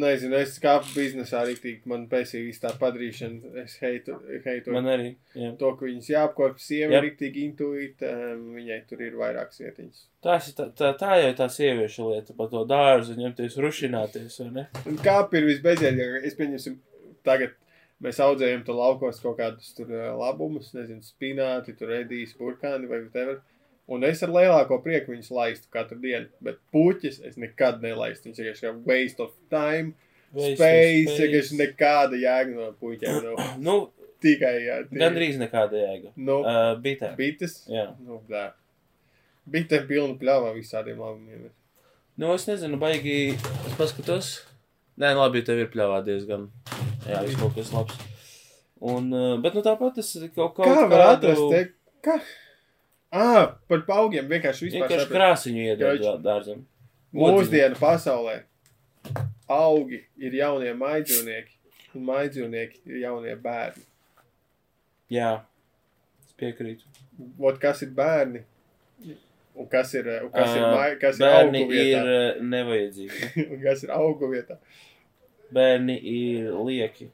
nezinu, 0.00 0.36
es 0.40 0.54
kā 0.62 0.78
biznesā 0.86 1.42
rīktīgi, 1.44 1.82
man 1.90 2.06
pēcīgi 2.08 2.54
tā 2.62 2.70
padarīšana, 2.80 3.50
es 3.62 3.74
heitu, 3.82 4.16
heitu 4.44 4.72
man 4.72 4.88
arī. 4.88 5.10
Jā. 5.36 5.50
to, 5.60 5.74
ka 5.76 5.84
viņas 5.84 6.08
jāapkopja, 6.14 6.64
sieva 6.64 6.96
ir 6.96 7.04
rīktīgi 7.04 7.44
intuīta, 7.44 8.14
um, 8.32 8.46
viņai 8.56 8.80
tur 8.88 9.04
ir 9.04 9.20
vairākas 9.20 9.60
vietiņas. 9.64 10.02
Tās 10.24 10.48
tā, 10.56 10.70
tā, 10.80 10.94
tā 11.00 11.20
jau 11.20 11.28
ir 11.28 11.38
tā 11.38 11.50
sieviešu 11.52 12.08
lieta, 12.08 12.36
par 12.40 12.48
to 12.54 12.64
dārzu 12.72 13.18
ņemties, 13.20 13.60
rušināties, 13.64 14.40
vai 14.46 14.50
ne? 14.56 14.66
Un 14.88 14.96
kāpi 15.04 15.42
ir 15.42 15.50
visbeidzamākais, 15.52 16.24
es 16.32 16.40
pieņemsim, 16.40 16.80
tagad 17.28 17.52
mēs 18.04 18.18
audzējam 18.22 18.64
to 18.66 18.74
laukos 18.78 19.20
kaut 19.22 19.38
kādus 19.40 19.72
tur 19.76 19.86
ā, 19.90 20.10
labumus, 20.18 20.72
nezinu, 20.76 21.02
spināti, 21.02 21.74
tur 21.78 21.88
redīs, 21.94 22.34
burkāni 22.38 22.86
vai 22.90 23.00
whatever. 23.04 23.40
Un 23.88 24.04
es 24.04 24.20
ar 24.22 24.28
lielāko 24.28 24.82
prieku 24.84 25.14
viņus 25.14 25.30
laistu 25.32 25.70
katru 25.72 25.96
dienu, 26.02 26.28
bet 26.44 26.58
puķis 26.74 27.22
es 27.24 27.38
nekad 27.40 27.80
nelaistu. 27.82 28.28
Viņš 28.28 28.42
vienkārši 28.42 28.66
kā 28.66 28.74
waste 28.90 29.24
of 29.24 29.32
time, 29.50 29.94
Waste 30.36 30.58
space, 30.60 31.14
vienkārši 31.22 31.56
nekāda 31.62 32.18
jēga 32.20 32.52
no 32.54 32.66
puķiem. 32.82 33.22
nav. 33.24 33.38
Nu, 33.66 33.76
tikai, 34.20 34.54
jā, 34.66 34.76
tie- 34.90 35.00
gandrīz 35.00 35.38
nekāda 35.40 35.80
jēga. 35.80 36.12
Nu, 36.16 36.40
Uh, 36.44 36.74
bitē. 36.84 37.14
bites. 37.16 37.62
Jā. 37.72 37.86
Nu, 38.04 38.20
tā. 38.28 38.50
Bitēm 39.48 39.86
pilnu 39.88 40.18
pļāvā 40.20 40.52
visādiem 40.58 40.98
labumiem. 41.00 41.46
ir. 41.48 41.50
Nu, 42.18 42.34
es 42.34 42.44
nezinu, 42.46 42.76
baigi. 42.82 43.32
Es 43.64 43.72
paskatos. 43.80 44.42
Nē, 45.00 45.14
nu, 45.14 45.22
labi, 45.22 45.40
tev 45.46 45.62
ir 45.64 45.70
pļāvā 45.72 46.02
diezgan. 46.04 46.50
Jā, 47.08 47.22
viss 47.24 47.38
kaut 47.40 47.54
kas 47.56 47.72
labs. 47.72 47.98
Un, 48.78 49.08
uh, 49.10 49.36
bet, 49.42 49.56
nu, 49.58 49.62
tāpat 49.66 49.96
es 50.02 50.12
kaut, 50.36 50.52
kaut 50.56 50.66
Kā 50.68 50.84
var 50.86 51.00
kādu 51.06 51.32
atrast? 51.32 51.46
Te? 51.54 51.62
Kā? 52.06 52.18
Ā, 53.08 53.30
par 53.70 53.82
paugiem 53.88 54.28
vienkārši 54.30 54.68
vispār. 54.68 54.84
Vienkārši 54.84 55.10
krāsiņu 55.14 55.64
iedod 55.64 56.02
dā- 56.04 56.18
dārzam. 56.26 56.60
Mūsdienu 57.16 57.78
pasaulē 57.80 58.42
augi 59.48 60.02
ir 60.20 60.34
jaunie 60.36 60.74
maidzīvnieki, 60.76 61.54
un 61.96 62.04
maidzīvnieki 62.10 62.82
ir 62.92 63.00
jaunie 63.06 63.34
bērni. 63.40 63.82
Jā, 65.16 65.30
es 66.26 66.34
piekrītu. 66.38 66.84
Vot 67.40 67.56
kas 67.62 67.80
ir 67.86 67.94
bērni? 67.96 68.44
Un 69.58 69.66
kas 69.66 69.90
ir, 69.98 70.06
un 70.22 70.30
kas 70.30 70.52
ir, 70.54 70.62
Ā, 70.62 70.66
mai, 70.76 70.90
kas 71.00 71.16
ir 71.18 71.24
Bērni 71.24 71.62
augu 71.64 71.72
ir 71.74 71.80
vietā? 71.88 72.02
uh, 72.04 72.42
nevajadzīgi. 72.52 73.30
Un 73.56 73.62
kas 73.64 73.80
ir 73.82 73.90
augu 73.96 74.28
vietā? 74.30 74.54
Bērni 75.54 75.96
ir 76.12 76.50
lieki. 76.66 77.08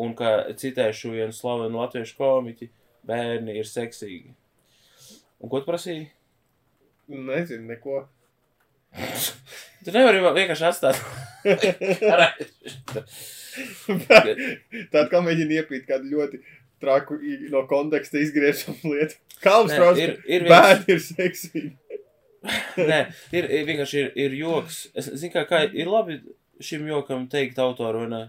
Un 0.00 0.14
kā 0.16 0.30
citēšu 0.56 1.12
vienu 1.12 1.34
slavenu 1.36 1.80
latviešu 1.82 2.16
komiķi, 2.18 2.70
bērni 3.06 3.58
ir 3.60 3.68
seksīgi. 3.68 4.32
Un 5.40 5.48
ko 5.52 5.60
tu 5.60 5.68
prasīji? 5.70 6.08
Nezinu, 7.10 7.66
neko. 7.74 8.02
Tu 9.80 9.92
nevari 9.94 10.18
vienkārši 10.20 10.64
atstāt. 10.68 10.98
Tāda 14.90 15.06
kā 15.10 15.20
mēģina 15.24 15.60
iepīt 15.60 15.86
kādu 15.88 16.10
ļoti 16.12 16.40
traku 16.80 17.16
no 17.52 17.62
konteksta 17.70 18.20
izgriežamu 18.20 18.92
lietu. 18.94 19.16
Nē, 19.72 19.78
trauc, 19.80 19.96
ir- 20.00 20.16
ir 20.26 20.44
viens- 20.44 20.52
bērni 20.52 20.94
ir 20.96 21.00
seksīgi. 21.04 21.70
Nē, 22.90 23.00
ir, 23.36 23.46
ir 23.52 23.66
vienkārši 23.68 23.98
ir, 24.00 24.10
ir 24.16 24.36
joks. 24.38 24.86
Es 24.96 25.10
zinu, 25.12 25.32
kā, 25.34 25.44
kā 25.48 25.62
ir 25.68 25.90
labi 25.90 26.20
šim 26.64 26.86
jokam 26.88 27.26
teikt 27.32 27.60
autoru, 27.60 28.04
vai 28.04 28.10
ne? 28.12 28.22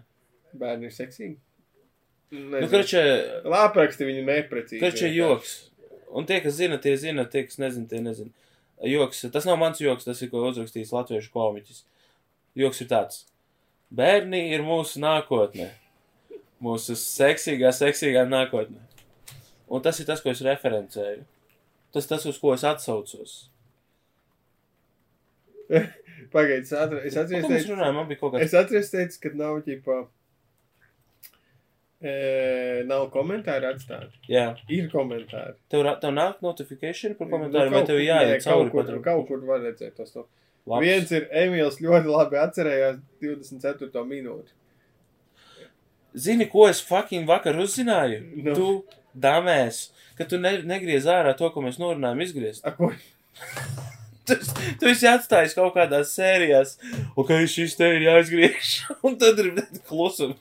Bērni 0.58 0.90
ir 0.90 0.96
seksīgi. 0.96 1.38
Nu, 2.32 2.46
Nezinu. 2.56 2.70
kračē, 2.72 3.02
Lāpraksti 3.52 4.08
viņu 4.08 4.24
neprecīzi. 4.28 4.80
kračē 4.84 5.10
joks. 5.12 5.56
Un 6.12 6.28
tie, 6.28 6.42
kas 6.44 6.56
zina, 6.60 6.78
tie 6.80 6.96
zina, 7.00 7.26
tie, 7.28 7.46
kas 7.48 7.60
nezina, 7.60 7.88
tie 7.88 8.00
nezina. 8.04 8.32
Joks, 8.88 9.26
tas 9.32 9.46
nav 9.48 9.60
mans 9.62 9.80
joks, 9.80 10.08
tas 10.08 10.20
ir, 10.24 10.32
ko 10.32 10.42
uzrakstījis 10.50 10.92
latviešu 10.96 11.32
komiķis. 11.32 11.84
Joks 12.60 12.82
ir 12.84 12.90
tāds. 12.92 13.22
Bērni 13.92 14.46
ir 14.56 14.64
mūsu 14.64 15.00
nākotne. 15.04 15.70
Mūsu 16.64 16.96
seksīgā, 17.00 17.72
seksīgā 17.76 18.24
nākotne. 18.28 18.80
Un 19.72 19.84
tas 19.84 20.00
ir 20.00 20.08
tas, 20.08 20.20
ko 20.24 20.32
es 20.32 20.44
referencēju. 20.44 21.24
Tas 21.96 22.08
tas, 22.08 22.26
uz 22.28 22.40
ko 22.40 22.54
es 22.56 22.64
atsaucos. 22.68 23.51
Pagaid, 26.34 26.64
es 26.64 26.72
atceros, 26.72 27.06
es 27.08 27.16
atceros, 27.20 27.46
mēs 27.46 27.52
teicu, 27.52 27.74
runājam? 27.76 27.98
Man 28.00 28.10
bija 28.10 28.20
kaut 28.22 28.34
kāds. 28.36 28.46
es 28.48 28.54
atceros, 28.56 28.92
teicu, 28.94 29.18
ka 29.24 29.32
nav 29.40 29.58
ģipa. 29.68 29.98
E, 32.02 32.14
nav 32.90 33.04
komentāri 33.14 33.68
atstāti. 33.70 34.16
Jā, 34.32 34.46
Ir 34.74 34.88
komentāri. 34.90 35.54
tev, 35.70 35.86
tev 36.02 36.14
nāk 36.16 36.40
notifikācija 36.42 37.14
par 37.20 37.28
Nu, 37.28 37.34
komentāru, 37.36 37.70
vai 37.70 37.82
kaut 37.84 37.92
tev 37.92 38.00
jāiet 38.02 38.42
cauri 38.46 38.72
kaut 38.74 38.88
kur, 38.90 39.02
kaut 39.06 39.28
kur 39.28 39.44
var 39.46 39.62
redzēt 39.68 39.94
tos. 40.00 40.16
No. 40.18 40.26
Labs. 40.72 40.82
Viens 40.86 41.12
ir 41.14 41.28
Emīls 41.44 41.78
ļoti 41.82 42.10
labi 42.10 42.40
atcerējās 42.42 42.98
24. 43.22 44.04
minūti. 44.10 44.50
Zini, 46.18 46.48
ko 46.52 46.66
es 46.70 46.82
fucking 46.84 47.30
vakar 47.30 47.56
uzzināju? 47.62 48.20
Nu. 48.48 48.56
Tu, 48.58 48.68
damēs, 49.14 49.84
ka 50.18 50.26
tu 50.30 50.42
ne, 50.42 50.58
negriez 50.68 51.06
ārā 51.10 51.36
to, 51.38 51.50
ko 51.54 51.64
mēs 51.66 51.78
norunājam 51.82 52.26
izgriezt. 52.26 52.66
A, 52.66 52.74
ko? 52.76 52.92
Tu, 54.32 54.38
tu 54.80 54.90
esi 54.92 55.06
atstājis 55.10 55.56
kaut 55.58 55.74
kādās 55.76 56.14
sērijās, 56.16 56.70
un 57.16 57.28
ka 57.28 57.34
šis 57.50 57.78
te 57.80 57.86
ir 57.98 58.04
jāizgriež, 58.08 58.68
un 59.08 59.18
tad 59.22 59.36
ir 59.44 59.48
klusums. 59.90 60.40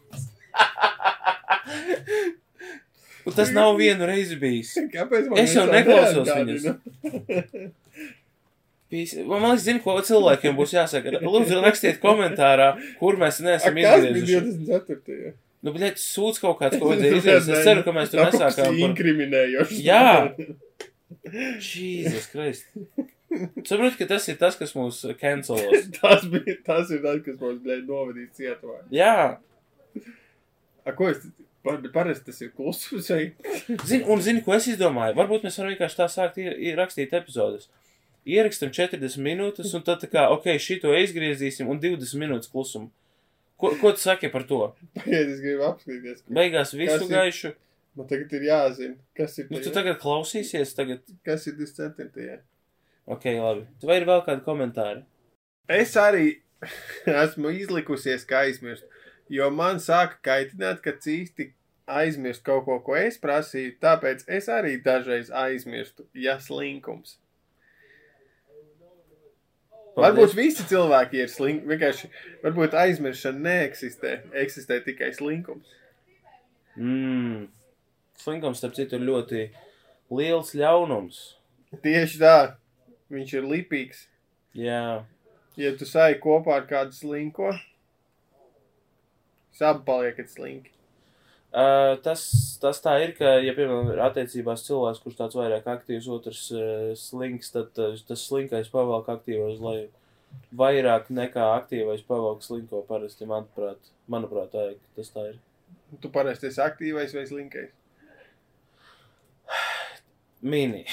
un 3.27 3.33
tas 3.37 3.51
nav 3.55 3.71
vienu 3.81 4.03
reizi 4.09 4.37
bijis. 4.41 4.71
Kāpēc 4.93 5.23
man 5.31 5.37
Es 5.43 5.51
jau 5.57 5.67
neklausos 5.71 6.29
bijis. 8.91 9.15
Man 9.27 9.45
liekas, 9.45 9.63
zini, 9.63 9.81
ko 9.85 9.95
cilvēkiem 10.03 10.57
būs 10.59 10.73
jāsaka. 10.75 11.21
Lūdzu, 11.23 11.61
rakstiet 11.63 12.01
komentārā, 12.03 12.73
kur 12.99 13.19
mēs 13.21 13.39
neesam 13.45 13.79
izgriezuši. 13.79 14.41
24. 14.67 15.35
Nu, 15.61 15.75
bļet, 15.75 16.01
sūdz 16.01 16.41
kaut 16.41 16.57
kāds, 16.63 16.79
ko 16.81 16.89
vajadzēja 16.91 17.21
izgriezt. 17.21 17.53
Es 17.53 17.67
ceru, 17.69 17.85
ka 17.85 17.93
mēs 17.95 18.15
kas 18.15 18.33
nesākām 18.33 18.73
par... 18.73 18.81
Inkriminējoši. 18.89 19.81
Jā. 19.85 20.07
Jēzus 21.31 22.27
Kristus. 22.33 23.11
Saprotu, 23.31 23.95
ka 23.99 24.09
tas 24.11 24.27
ir 24.29 24.41
tas, 24.41 24.57
kas 24.59 24.75
mūs 24.75 25.05
cancelos. 25.21 25.87
tas, 26.01 26.27
bija, 26.31 26.57
tas 26.67 26.91
ir 26.91 27.05
tas, 27.05 27.21
kas 27.27 27.39
mums 27.39 27.63
bija 27.63 27.79
novadīts 27.87 28.41
cietumā. 28.41 28.81
Jā, 28.95 29.39
A, 30.85 30.93
ko 30.97 31.11
es? 31.11 31.25
Par, 31.65 31.77
parasti 31.93 32.31
tas 32.31 32.41
ir 32.41 32.53
klusums. 32.57 33.11
Zini, 33.85 34.05
un 34.09 34.23
zini, 34.25 34.41
ko 34.45 34.55
es 34.57 34.69
izdomāju? 34.71 35.17
Varbūt 35.19 35.45
mēs 35.45 35.59
varam 35.61 35.75
vienkārši 35.75 35.99
tā 35.99 36.07
sākt 36.09 36.41
ir, 36.41 36.55
ir 36.57 36.79
rakstīt 36.81 37.13
epizodes. 37.17 37.69
Ierakstam 38.29 38.73
40 38.77 39.21
minūtes, 39.25 39.75
un 39.77 39.85
tad 39.85 40.01
tā 40.03 40.09
kā, 40.13 40.27
ok, 40.33 40.55
šito 40.61 40.93
izgriezīsim, 40.97 41.69
un 41.73 41.81
20 41.81 42.21
minūtes 42.21 42.53
klusumu. 42.53 42.91
Ko, 43.61 43.75
ko 43.81 43.93
tu 43.93 44.01
saki 44.01 44.31
par 44.33 44.47
to? 44.49 44.71
Pagaidiet, 44.97 45.35
es 45.35 45.43
gribu 45.45 45.67
apskatīties. 45.69 46.23
Beigās 46.33 46.73
visu 46.73 47.03
ir? 47.05 47.11
gaišu. 47.13 47.53
Man 47.99 48.09
tagad 48.09 48.33
ir 48.39 48.47
jāzina, 48.47 48.97
kas 49.19 49.37
ir. 49.41 49.49
Nu, 49.53 49.61
tu 49.61 49.73
tagad 49.75 49.99
klausīsies, 50.01 50.73
tagad. 50.79 51.05
Kas 51.27 51.45
ir 51.51 51.59
24. 51.59 52.39
Ok, 53.11 53.27
labi. 53.37 53.65
Vai 53.83 54.01
ir 54.01 54.07
vēl 54.07 54.21
kādi 54.27 54.45
komentāri? 54.47 55.03
Es 55.71 55.97
arī 55.99 56.37
esmu 57.25 57.51
izlikusies, 57.59 58.27
ka 58.29 58.45
aizmirst. 58.45 58.87
Jo 59.31 59.49
man 59.55 59.79
sāka 59.83 60.19
kaitināt, 60.27 60.83
ka 60.85 60.95
cīsti 60.99 61.53
aizmirst 61.91 62.45
kaut 62.47 62.65
ko, 62.67 62.79
ko 62.87 62.97
es 62.99 63.19
prasīju. 63.23 63.77
Tāpēc 63.83 64.23
es 64.39 64.47
arī 64.51 64.77
dažreiz 64.85 65.31
aizmirstu, 65.35 66.07
ja 66.15 66.39
slinkums. 66.43 67.17
Varbūt 69.99 70.37
visi 70.39 70.65
cilvēki 70.71 71.25
ir 71.25 71.31
slinki. 71.31 71.67
Vienkārši, 71.71 72.11
varbūt 72.45 72.77
aizmiršana 72.79 73.43
neeksistē. 73.47 74.13
Eksistē 74.45 74.79
tikai 74.87 75.11
slinkums. 75.17 75.75
Mmm. 76.79 77.49
Slinkums, 78.21 78.61
starp 78.61 78.77
citu, 78.77 78.99
ir 79.01 79.07
ļoti 79.09 79.49
liels 80.15 80.55
ļaunums. 80.57 81.21
Tieši 81.83 82.23
tā. 82.23 82.37
Viņš 83.11 83.33
ir 83.39 83.49
lipīgs. 83.51 84.05
Jā. 84.55 85.03
Ja 85.59 85.73
tu 85.79 85.87
sāji 85.89 86.21
kopā 86.23 86.61
ar 86.61 86.69
kādu 86.71 86.95
slinko, 86.95 87.51
abi 89.61 89.85
paliekat 89.87 90.31
slinki. 90.31 90.73
Uh, 91.51 91.97
tas, 92.05 92.23
tas 92.63 92.79
tā 92.79 92.93
ir, 93.03 93.11
ka, 93.19 93.33
ja, 93.43 93.51
piemēram, 93.57 93.89
ir 93.91 94.01
attiecībās 94.05 94.63
cilvēks, 94.69 95.01
kurš 95.03 95.17
tāds 95.19 95.39
vairāk 95.39 95.67
aktīvs, 95.67 96.07
otrs 96.15 96.45
uh, 96.55 96.93
slinks, 96.95 97.51
tad 97.51 97.81
uh, 97.83 97.97
tas 98.07 98.23
slinkais 98.29 98.71
pavalk 98.71 99.11
aktīvo 99.11 99.49
uz 99.51 99.59
leju. 99.65 99.89
Vairāk 100.55 101.09
nekā 101.11 101.49
aktīvais 101.57 102.05
pavalk 102.07 102.45
slinko 102.47 102.85
parasti, 102.87 103.27
manuprāt, 103.27 103.91
manuprāt 104.07 104.55
tā, 104.55 104.69
ir, 104.77 104.79
tas 104.95 105.11
tā 105.11 105.27
ir. 105.33 105.41
Tu 105.99 106.13
parasti 106.15 106.47
esi 106.53 106.63
aktīvais 106.63 107.17
vai 107.19 107.27
slinkais. 107.27 107.75
Mini. 110.41 110.87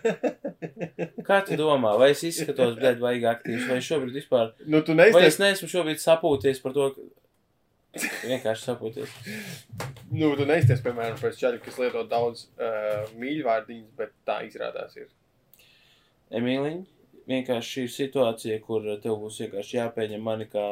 Kā 1.28 1.40
tu 1.46 1.56
domā, 1.58 1.94
vai 2.00 2.10
es 2.14 2.24
izskatos, 2.26 2.74
bet 2.80 2.98
vajag 3.02 3.26
aktīvs, 3.36 3.68
vai 3.70 3.78
šobrīd 3.84 4.16
vispār, 4.18 4.52
nu, 4.66 4.82
tu 4.86 4.96
vai 4.98 5.24
es 5.28 5.38
neesmu 5.38 5.70
šobrīd 5.70 6.02
sapūties 6.02 6.62
par 6.64 6.74
to, 6.74 6.88
ka 6.96 7.06
vienkārši 8.26 8.70
sapūties. 8.70 9.16
Nu, 10.10 10.32
tu 10.34 10.42
neesi, 10.42 10.74
piemēram, 10.82 11.14
pēc 11.20 11.36
čaļa, 11.38 11.60
kas 11.62 11.76
lieto 11.78 12.00
daudz 12.10 12.48
uh, 12.58 13.04
mīļvārdiņas, 13.22 13.92
bet 13.94 14.10
tā 14.26 14.40
izrādās 14.42 14.96
ir. 14.98 15.06
Emīliņ, 16.34 16.80
vienkārši 17.30 17.70
šī 17.76 17.84
situācija, 17.94 18.56
kur 18.64 18.88
tev 19.04 19.20
būs 19.22 19.38
vienkārši 19.44 19.78
jāpieņem 19.78 20.26
mani 20.26 20.48
kā. 20.50 20.64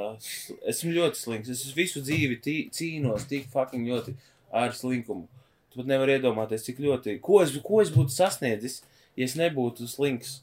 Esmu 0.73 0.91
ļoti 0.97 1.21
slinks. 1.21 1.53
Es 1.55 1.63
visu 1.77 2.03
dzīvi 2.03 2.41
tī, 2.43 2.57
cīnos 2.75 3.29
tik 3.31 3.47
fucking 3.53 3.87
ļoti 3.87 4.17
ar 4.59 4.75
slinkumu. 4.75 5.29
Pat 5.79 5.87
nevari 5.87 6.17
iedomāties, 6.19 6.65
cik 6.67 6.81
ļoti. 6.83 7.17
Ko 7.23 7.41
es, 7.45 7.55
ko 7.63 7.79
es 7.85 7.93
būtu 7.95 8.11
sasniedzis, 8.11 8.81
ja 9.19 9.29
es 9.29 9.37
nebūtu 9.39 9.87
slinks? 9.87 10.41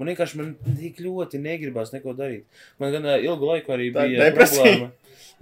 Man 0.00 0.08
vienkārši 0.10 0.38
man 0.40 0.52
tik 0.80 0.98
ļoti 1.04 1.38
negribās 1.38 1.92
neko 1.94 2.14
darīt. 2.18 2.46
Man 2.82 2.90
gan 2.94 3.06
ilgu 3.20 3.46
laiku 3.52 3.74
arī 3.76 3.90
Tā 3.94 4.08
bija 4.08 4.24
depresija. 4.26 4.64
problēma. 4.64 4.90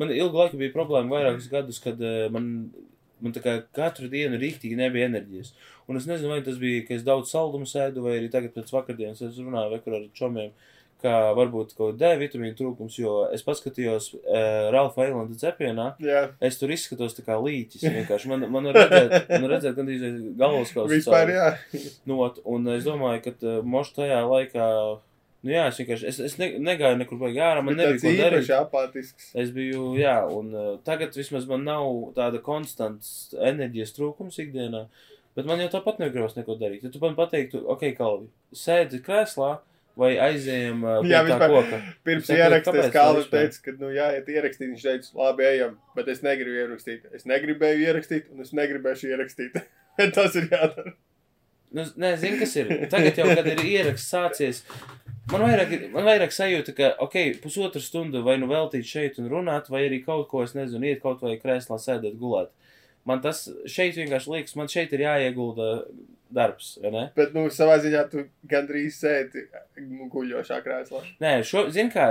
Man 0.02 0.12
ilgu 0.12 0.40
laiku 0.42 0.58
bija 0.60 0.74
problēma 0.74 1.14
vairākus 1.14 1.46
gadus, 1.52 1.78
kad 1.80 2.00
man, 2.34 2.50
man 3.22 3.36
tā 3.36 3.40
kā 3.44 3.54
katru 3.76 4.10
dienu 4.12 4.40
rīktīgi 4.42 4.76
nebija 4.76 5.08
enerģijas. 5.08 5.54
Un 5.88 5.98
es 5.98 6.04
nezinu, 6.10 6.34
vai 6.34 6.42
tas 6.46 6.58
bija, 6.60 6.82
ka 6.86 6.94
es 6.98 7.06
daudz 7.06 7.32
saldumu 7.32 7.66
sēdu, 7.68 8.04
vai 8.04 8.18
arī 8.18 8.28
tagad 8.32 8.52
pēc 8.54 8.68
vakardienas 8.74 9.22
es 9.26 9.38
runāju 9.40 9.80
ar 9.80 10.04
čomiem, 10.18 10.52
ka 11.02 11.32
varbūt 11.38 11.74
kaut 11.76 11.96
kāda 11.98 12.12
D 12.14 12.20
vitamīna 12.24 12.56
trūkums, 12.58 12.96
jo 13.00 13.14
es 13.34 13.42
paskatījos 13.46 14.10
uh, 14.18 14.70
Ralfa 14.74 15.06
Eilanda 15.08 15.36
cepienā. 15.40 15.90
Jā, 16.02 16.26
Es 16.44 16.58
tur 16.60 16.72
izskatos 16.74 17.16
tā 17.18 17.24
kā 17.26 17.36
līķis. 17.40 17.84
Vienkārši 17.98 18.30
man, 18.32 18.46
man 18.52 18.70
var 18.70 18.78
redzēt, 18.84 19.28
man 19.34 19.46
redzēt 19.52 19.76
gandrīz 19.78 20.04
galvaskausu. 20.40 20.90
vispār 20.92 21.32
jā. 21.34 21.46
Not, 22.10 22.40
un 22.44 22.68
es 22.76 22.84
domāju, 22.88 23.22
ka 23.28 23.34
uh, 23.40 23.60
moš 23.66 23.92
tajā 23.96 24.20
laikā, 24.28 24.66
nu 25.46 25.54
jā, 25.54 25.66
es 25.70 25.78
vienkārši, 25.80 26.08
es, 26.10 26.18
es 26.30 26.34
ne, 26.40 26.50
negāju 26.60 26.98
nekur 27.00 27.20
baigi 27.22 27.40
ārā, 27.44 27.62
man 27.64 27.78
nebija 27.78 27.96
tāds 27.96 28.04
ko 28.04 28.12
darīt. 28.18 28.42
īpaši 28.44 28.56
apātisks. 28.58 29.30
Es 29.40 29.52
biju, 29.56 29.94
jā, 30.00 30.18
un 30.36 30.50
uh, 30.52 30.68
tagad 30.84 31.16
vismaz 31.16 31.46
man 31.48 31.64
nav 31.68 31.88
tāda 32.18 32.42
konstants 32.44 33.32
enerģijas 33.40 33.94
trūkums 33.96 34.36
ikdienā, 34.44 34.84
bet 35.38 35.48
man 35.48 35.62
jau 35.62 35.70
tāpat 35.72 36.02
negribas 36.02 36.36
neko 36.36 36.58
darīt. 36.60 36.84
Ja 36.84 36.92
tu 36.92 37.00
man 37.02 37.16
pateiktu, 37.16 37.62
ok, 37.72 37.86
Kalvi, 37.96 38.28
sēdi 38.52 39.00
krēslā 39.06 39.58
vai 40.00 40.10
aizējam 40.30 40.80
uh, 40.86 40.96
pie 41.04 41.12
Jā, 41.12 41.20
tā 41.22 41.28
vispār. 41.28 41.52
koka. 41.54 41.80
Pirms 42.08 42.30
tā 42.30 43.04
viņš 43.14 43.26
vispār? 43.26 43.44
teica, 43.44 43.60
ka, 43.66 43.74
nu, 43.82 43.90
jāiet 43.94 44.30
ierakstīt. 44.34 44.70
Viņš 44.72 44.86
teica, 44.88 45.12
labi, 45.20 45.46
ejam, 45.50 45.76
bet 45.98 46.08
es 46.14 46.22
negribu 46.26 46.56
ierakstīt. 46.64 47.06
Es 47.18 47.28
negribēju 47.28 47.84
ierakstīt, 47.86 48.30
un 48.34 48.44
es 48.46 48.54
negribēšu 48.56 49.12
ierakstīt. 49.12 49.60
Tas 50.16 50.36
ir 50.40 50.48
jādara. 50.50 50.94
Nu, 51.70 51.84
nē, 52.02 52.14
zini, 52.18 52.40
kas 52.40 52.56
ir. 52.58 52.70
Tagad 52.90 53.20
jau, 53.20 53.28
kad 53.30 53.46
ir 53.46 53.60
ieraksts 53.62 54.08
sācies, 54.10 54.62
man 55.30 55.44
vairāk, 55.44 55.70
ir- 55.76 55.84
man 55.94 56.02
vairāk 56.08 56.32
sajūta, 56.34 56.72
ka, 56.74 56.88
ok, 57.06 57.14
pusotru 57.44 57.78
stundu 57.84 58.24
vai 58.26 58.34
nu 58.42 58.48
veltīt 58.50 58.88
šeit 58.90 59.20
un 59.22 59.28
runāt, 59.30 59.68
vai 59.70 59.84
arī 59.86 60.00
kaut 60.02 60.26
ko, 60.32 60.42
es 60.42 60.56
nezinu, 60.58 60.88
iet 60.90 61.04
kaut 61.04 61.22
vai 61.22 61.36
krēslā 61.38 61.78
sēdēt 61.78 62.16
gulēt. 62.18 62.50
Man 63.06 63.22
tas 63.22 63.44
šeit 63.70 63.94
vienkārši 64.00 64.32
liekas, 64.34 64.56
man 64.58 64.68
šeit 64.72 64.90
ir 64.98 65.04
jāiegulda 65.06 65.68
darbs? 66.34 66.74
Bet, 67.16 67.32
nu, 67.36 67.46
savā 67.54 67.78
ziņā 67.82 68.02
tu 68.12 68.24
gandrīz 68.50 68.98
sēdi 69.02 69.46
guļošā 70.12 70.60
krēslā. 70.64 71.02
Nē, 71.22 71.32
šo, 71.46 71.66
zini 71.74 71.92
kā, 71.94 72.10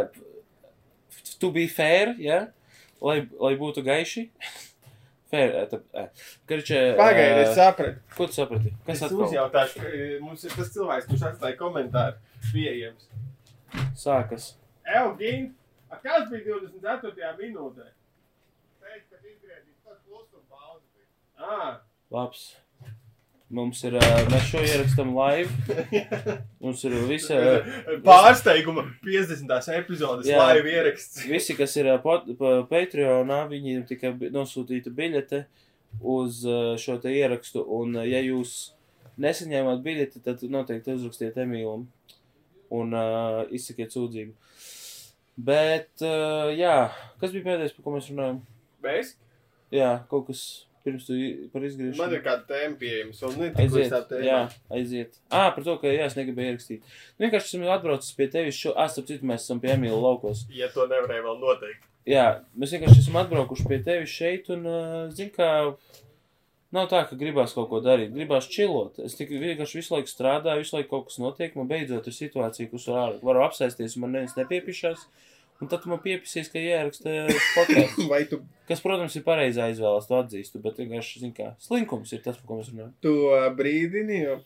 tu 1.42 1.52
biji 1.56 1.72
fair, 1.74 2.16
ja? 2.22 2.48
Lai, 3.04 3.22
lai 3.40 3.54
būtu 3.60 3.84
gaiši. 3.86 4.26
fair, 5.32 5.56
eh, 5.62 5.68
tā, 5.72 5.82
eh. 5.94 6.26
Karčē, 6.50 6.80
Pagaidi, 7.00 7.44
es 7.46 7.54
sapratu. 7.58 8.02
Ko 8.16 8.28
tu 8.30 8.38
saprati? 8.40 8.74
Kas 8.88 8.98
Es 8.98 9.06
atkal 9.08 9.26
uzjautāšu, 9.28 9.84
ka 9.84 10.24
mums 10.26 10.46
ir 10.48 10.56
tas 10.58 10.74
cilvēks, 10.76 11.10
kurš 11.12 11.28
atstāja 11.32 11.60
komentāru 11.60 12.50
pieejams. 12.52 13.10
sākas? 13.98 14.54
A 15.90 15.98
kas 15.98 16.30
bija 16.30 16.58
24. 16.62 17.30
minūtē? 17.40 17.86
Teikt, 18.82 19.06
ka 19.10 19.18
izgriezīs 19.26 19.78
tas 19.86 19.98
klusuma 20.06 20.44
pauzi. 20.50 21.06
Ah, 21.38 21.80
Labs. 22.14 22.44
Mums 23.50 23.80
ir, 23.88 23.96
mēs 24.30 24.44
šo 24.52 24.60
ierakstām 24.62 25.10
live. 25.18 25.78
Mums 26.64 26.84
ir 26.86 26.94
visa, 27.10 27.38
Pārsteiguma 28.06 28.84
50. 29.02 29.56
epizodes 29.80 30.30
Jā. 30.30 30.44
live 30.52 30.70
ieraksts. 30.70 31.24
visi, 31.26 31.56
kas 31.58 31.74
ir 31.82 31.90
pot- 32.04 32.30
pa 32.38 32.52
Patreonā, 32.70 33.40
viņiem 33.50 33.88
tika 33.90 34.12
nosūtīta 34.30 34.94
biļete 34.94 35.46
uz 36.06 36.44
šo 36.78 37.00
te 37.02 37.10
ierakstu. 37.16 37.66
Un, 37.66 37.98
ja 38.06 38.22
jūs 38.22 38.76
nesaņēmāt 39.18 39.82
biļeti, 39.84 40.22
tad 40.24 40.46
noteikti 40.46 40.94
uzrakstiet 40.94 41.42
Emīlam 41.42 41.88
un 42.70 42.94
uh, 42.94 43.42
izsakiet 43.50 43.90
sūdzību. 43.98 44.36
Bet, 45.40 45.90
uh, 46.06 46.52
jā, 46.54 46.92
kas 47.18 47.34
bija 47.34 47.48
pēdējais, 47.50 47.74
par 47.78 47.86
ko 47.88 47.94
mēs 47.98 48.10
runājam? 48.14 48.42
Mēs? 48.86 49.16
Jā, 49.74 49.96
kaut 50.12 50.28
kas 50.30 50.44
pirms 50.86 51.06
tu 51.08 51.18
par 51.54 51.66
izgriešanu. 51.68 52.00
Man 52.00 52.16
ir 52.16 52.24
kāda 52.26 52.46
tēma 52.50 52.78
pieejama. 52.82 53.14
Un 53.30 53.38
ne 53.42 53.50
tik 53.54 53.60
līdz 53.66 53.78
Aiziet, 53.80 53.94
tā 53.94 54.02
tēma. 54.10 54.26
jā, 54.28 54.40
aiziet. 54.80 55.20
Ā, 55.30 55.44
par 55.56 55.66
to, 55.68 55.76
ka 55.82 55.92
jā, 55.94 56.08
es 56.10 56.18
negribēju 56.18 56.54
ierakstīt. 56.54 56.84
Nu, 57.18 57.26
vienkārši 57.26 57.54
esmu 57.54 57.72
atbraucis 57.76 58.16
pie 58.18 58.28
tevis 58.34 58.58
šo, 58.60 58.74
ā, 58.80 58.88
starp 58.92 59.08
citu, 59.12 59.28
mēs 59.30 59.46
esam 59.48 59.62
pie 59.64 59.74
Emīla 59.76 60.00
laukos. 60.04 60.46
Ja 60.56 60.72
to 60.74 60.88
nevarēja 60.90 61.26
vēl 61.28 61.40
noteikt. 61.44 61.86
Jā, 62.10 62.28
mēs 62.58 62.72
vienkārši 62.74 63.04
esam 63.04 63.20
atbraukuši 63.22 63.68
pie 63.70 63.82
tevis 63.86 64.14
šeit 64.14 64.48
un, 64.56 64.64
uh, 64.66 65.02
zin 65.14 65.30
kā, 65.36 65.50
nav 66.76 66.88
tā, 66.90 67.04
ka 67.10 67.18
gribās 67.20 67.54
kaut 67.58 67.70
ko 67.70 67.82
darīt, 67.86 68.14
gribās 68.16 68.48
čilot. 68.50 68.98
Es 69.06 69.18
tikai 69.20 69.42
vienkārši 69.42 69.82
visu 69.82 69.94
laiku 69.96 70.10
strādāju, 70.10 70.64
visu 70.64 70.78
laiku 70.78 70.90
kaut 70.96 71.10
kas 71.10 71.20
notiek, 71.22 71.58
man 71.60 71.70
beidzot 71.70 72.08
ir 72.10 72.16
situācija, 72.16 72.70
kus 72.72 72.88
varu, 72.90 73.44
apsēsties 73.46 73.98
un 73.98 74.06
man 74.06 74.16
neviens 74.18 74.38
nepiepišās. 74.40 75.06
Un 75.60 75.72
tad 75.72 75.88
man 75.92 76.00
piepisīs, 76.04 76.52
ka 76.52 76.62
jāraksta 76.62 77.16
podkāsts. 77.56 78.06
Vai 78.12 78.22
tu, 78.32 78.40
Kas, 78.70 78.84
protams, 78.86 79.16
ir 79.20 79.26
pareizā 79.26 79.66
izvēles, 79.74 80.08
to 80.08 80.20
atzīstu, 80.22 80.62
bet 80.64 80.78
vienkārši, 80.80 81.24
zin 81.26 81.34
kā, 81.36 81.50
slinkums 81.64 82.14
ir 82.16 82.22
tas, 82.24 82.38
par 82.38 82.48
ko 82.48 82.60
mēs 82.62 82.70
runājam. 82.72 82.94
tu 83.04 83.16
ā, 83.36 83.50
brīdini, 83.58 84.22
jo, 84.24 84.38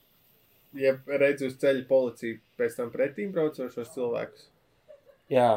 ja 0.80 0.96
redzi 1.22 1.50
uz 1.52 1.60
ceļa 1.62 1.84
policiju, 1.90 2.40
pēc 2.58 2.80
tam 2.80 2.90
pretīm 2.96 3.36
braucošos 3.36 3.94
cilvēkus? 3.94 4.48
Jā, 5.30 5.52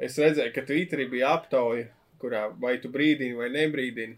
Es 0.00 0.16
redzēju, 0.16 0.52
ka 0.54 0.64
Twitterī 0.64 1.04
bija 1.12 1.34
aptauja, 1.36 1.90
kurā 2.20 2.46
vai 2.60 2.78
tu 2.80 2.88
brīdini 2.92 3.36
vai 3.36 3.50
nebrīdini. 3.52 4.16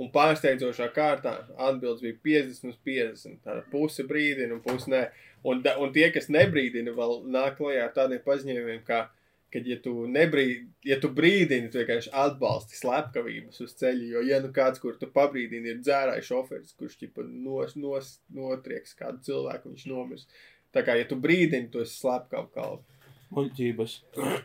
Un 0.00 0.08
pārsteidzošā 0.10 0.88
kārtā 0.94 1.36
atbildes 1.54 2.02
bija 2.02 2.16
50 2.24 2.70
uz 2.72 2.78
50. 2.88 3.38
Tāda 3.44 3.62
puse 3.70 4.06
brīdina 4.08 4.56
un 4.56 4.62
puse 4.64 4.90
nē. 4.90 5.04
Un, 5.46 5.62
un 5.62 5.92
tie, 5.94 6.08
kas 6.14 6.26
nebrīdina, 6.32 6.94
vēl 6.96 7.20
nāk 7.30 7.58
klajā 7.60 7.86
tādiem 7.94 8.22
paziņojumiem, 8.24 8.82
kā, 8.88 9.04
ka, 9.06 9.19
ja 9.66 9.76
tu, 9.82 9.92
nebrīd, 10.10 10.68
ja 10.86 10.96
tu 11.02 11.10
brīdini, 11.14 11.70
tu 11.72 11.80
vienkārši 11.80 12.12
atbalsti 12.14 12.78
slepkavības 12.78 13.62
uz 13.64 13.74
ceļa. 13.80 14.06
Jo, 14.14 14.22
ja 14.28 14.38
nu 14.44 14.52
kāds, 14.54 14.78
kur 14.82 14.94
tu 15.00 15.08
pabrīdini, 15.10 15.72
ir 15.72 15.80
dzērājs 15.82 16.28
šoferis, 16.30 16.76
kurš 16.78 17.00
ķipa 17.00 17.24
nos, 17.26 17.74
nos, 17.80 18.12
notrieks 18.34 18.94
kādu 18.98 19.22
cilvēku, 19.26 19.72
viņš 19.72 19.88
nomirs. 19.90 20.28
Tā 20.74 20.84
kā, 20.86 20.94
ja 21.00 21.08
tu 21.10 21.18
brīdini, 21.18 21.70
tu 21.72 21.82
esi 21.82 21.98
slepkavu 21.98 22.50
kalvu. 22.54 23.02
muļķības. 23.34 23.98
Uh, 24.20 24.38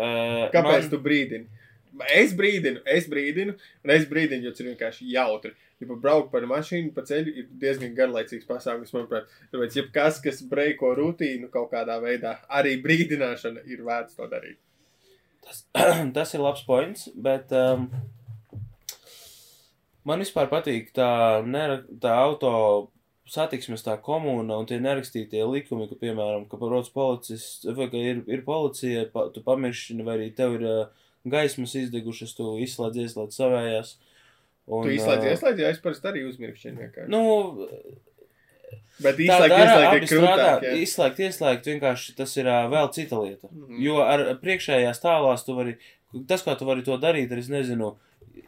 Kāpēc 0.56 0.86
man... 0.86 0.90
tu 0.92 1.02
brīdini? 1.04 1.64
Es 2.12 2.34
brīdinu, 2.36 2.82
es 2.92 3.06
brīdinu, 3.08 3.54
un 3.84 3.92
es 3.94 4.04
brīdinu, 4.08 4.44
jo 4.44 4.52
tas 4.52 4.64
ir 4.64 4.70
vienkārši 4.72 5.06
jautri. 5.12 5.54
Ja 5.80 5.92
braukt 5.92 6.30
par 6.32 6.46
mašīnu 6.48 6.94
pa 6.96 7.02
ceļu, 7.04 7.32
ir 7.36 7.48
diezgan 7.60 7.92
garlaicīgs 7.96 8.48
pasākums, 8.48 8.94
manuprāt. 8.96 9.28
Tāpēc, 9.52 9.76
ja 9.76 9.84
kas, 9.92 10.22
kas 10.24 10.40
breiko 10.48 10.94
rutīnu 10.96 11.50
kaut 11.52 11.68
kādā 11.74 11.98
veidā, 12.00 12.38
arī 12.48 12.78
brīdināšana 12.84 13.66
ir 13.68 13.84
vērts 13.84 14.16
to 14.16 14.28
darīt. 14.30 14.56
Tas, 15.44 15.62
tas 16.16 16.32
ir 16.32 16.42
labs 16.42 16.64
points, 16.66 17.10
bet 17.12 17.52
um, 17.52 17.90
man 20.08 20.24
vispār 20.24 20.48
patīk 20.48 20.94
tā, 20.96 21.10
nera, 21.44 21.82
tā 22.00 22.16
auto 22.24 22.52
satiksmes 23.28 23.82
tā 23.84 23.96
komūna 24.02 24.56
un 24.60 24.68
tie 24.70 24.78
nerakstītie 24.80 25.42
likumi, 25.44 25.90
ka, 25.90 25.98
piemēram, 26.00 26.46
ka 26.50 26.58
parots 26.60 26.92
policists, 26.94 27.66
vai 27.76 27.90
ka 27.92 28.00
ir, 28.00 28.22
ir 28.30 28.46
policija, 28.46 29.08
pa, 29.12 29.28
tu 29.34 29.42
pamiršķini, 29.46 30.06
vai 30.06 30.16
arī 30.18 30.28
tev 30.34 30.56
ir 30.56 30.66
uh, 30.70 31.06
gaismas 31.26 31.74
izdegušas, 31.78 32.34
tu 32.38 32.54
izslēdz, 32.62 33.02
ieslēdz 33.02 33.40
savējās. 33.40 33.96
Un, 34.66 34.82
Tu 34.82 34.96
izslēdz, 34.96 35.24
ieslēdz, 35.30 35.60
ja 35.62 35.68
es 35.70 35.78
parasti 35.82 36.08
arī 36.10 36.24
uzmirkšķinu 36.26 36.80
vienkārši. 36.82 37.10
Nu, 37.12 37.22
Bet 38.96 39.18
izslēgt, 39.20 39.52
abi 39.52 39.98
ir 40.00 40.06
krūtāk, 40.08 40.64
jā. 40.64 40.72
izslēgt, 40.82 41.18
ieslēgt, 41.26 41.66
vienkārši 41.68 42.14
tas 42.16 42.32
ir 42.40 42.48
ā, 42.48 42.62
vēl 42.72 42.88
cita 42.96 43.18
lieta. 43.20 43.50
Mhm. 43.52 43.78
Jo 43.84 43.98
ar 44.02 44.24
priekšējās 44.40 45.02
tālās 45.02 45.44
tu 45.46 45.54
vari, 45.58 45.76
tas, 46.26 46.42
kā 46.46 46.56
tu 46.58 46.64
vari 46.68 46.84
to 46.86 46.96
darīt, 46.98 47.30
ir, 47.30 47.42
es 47.44 47.50
nezinu, 47.52 47.92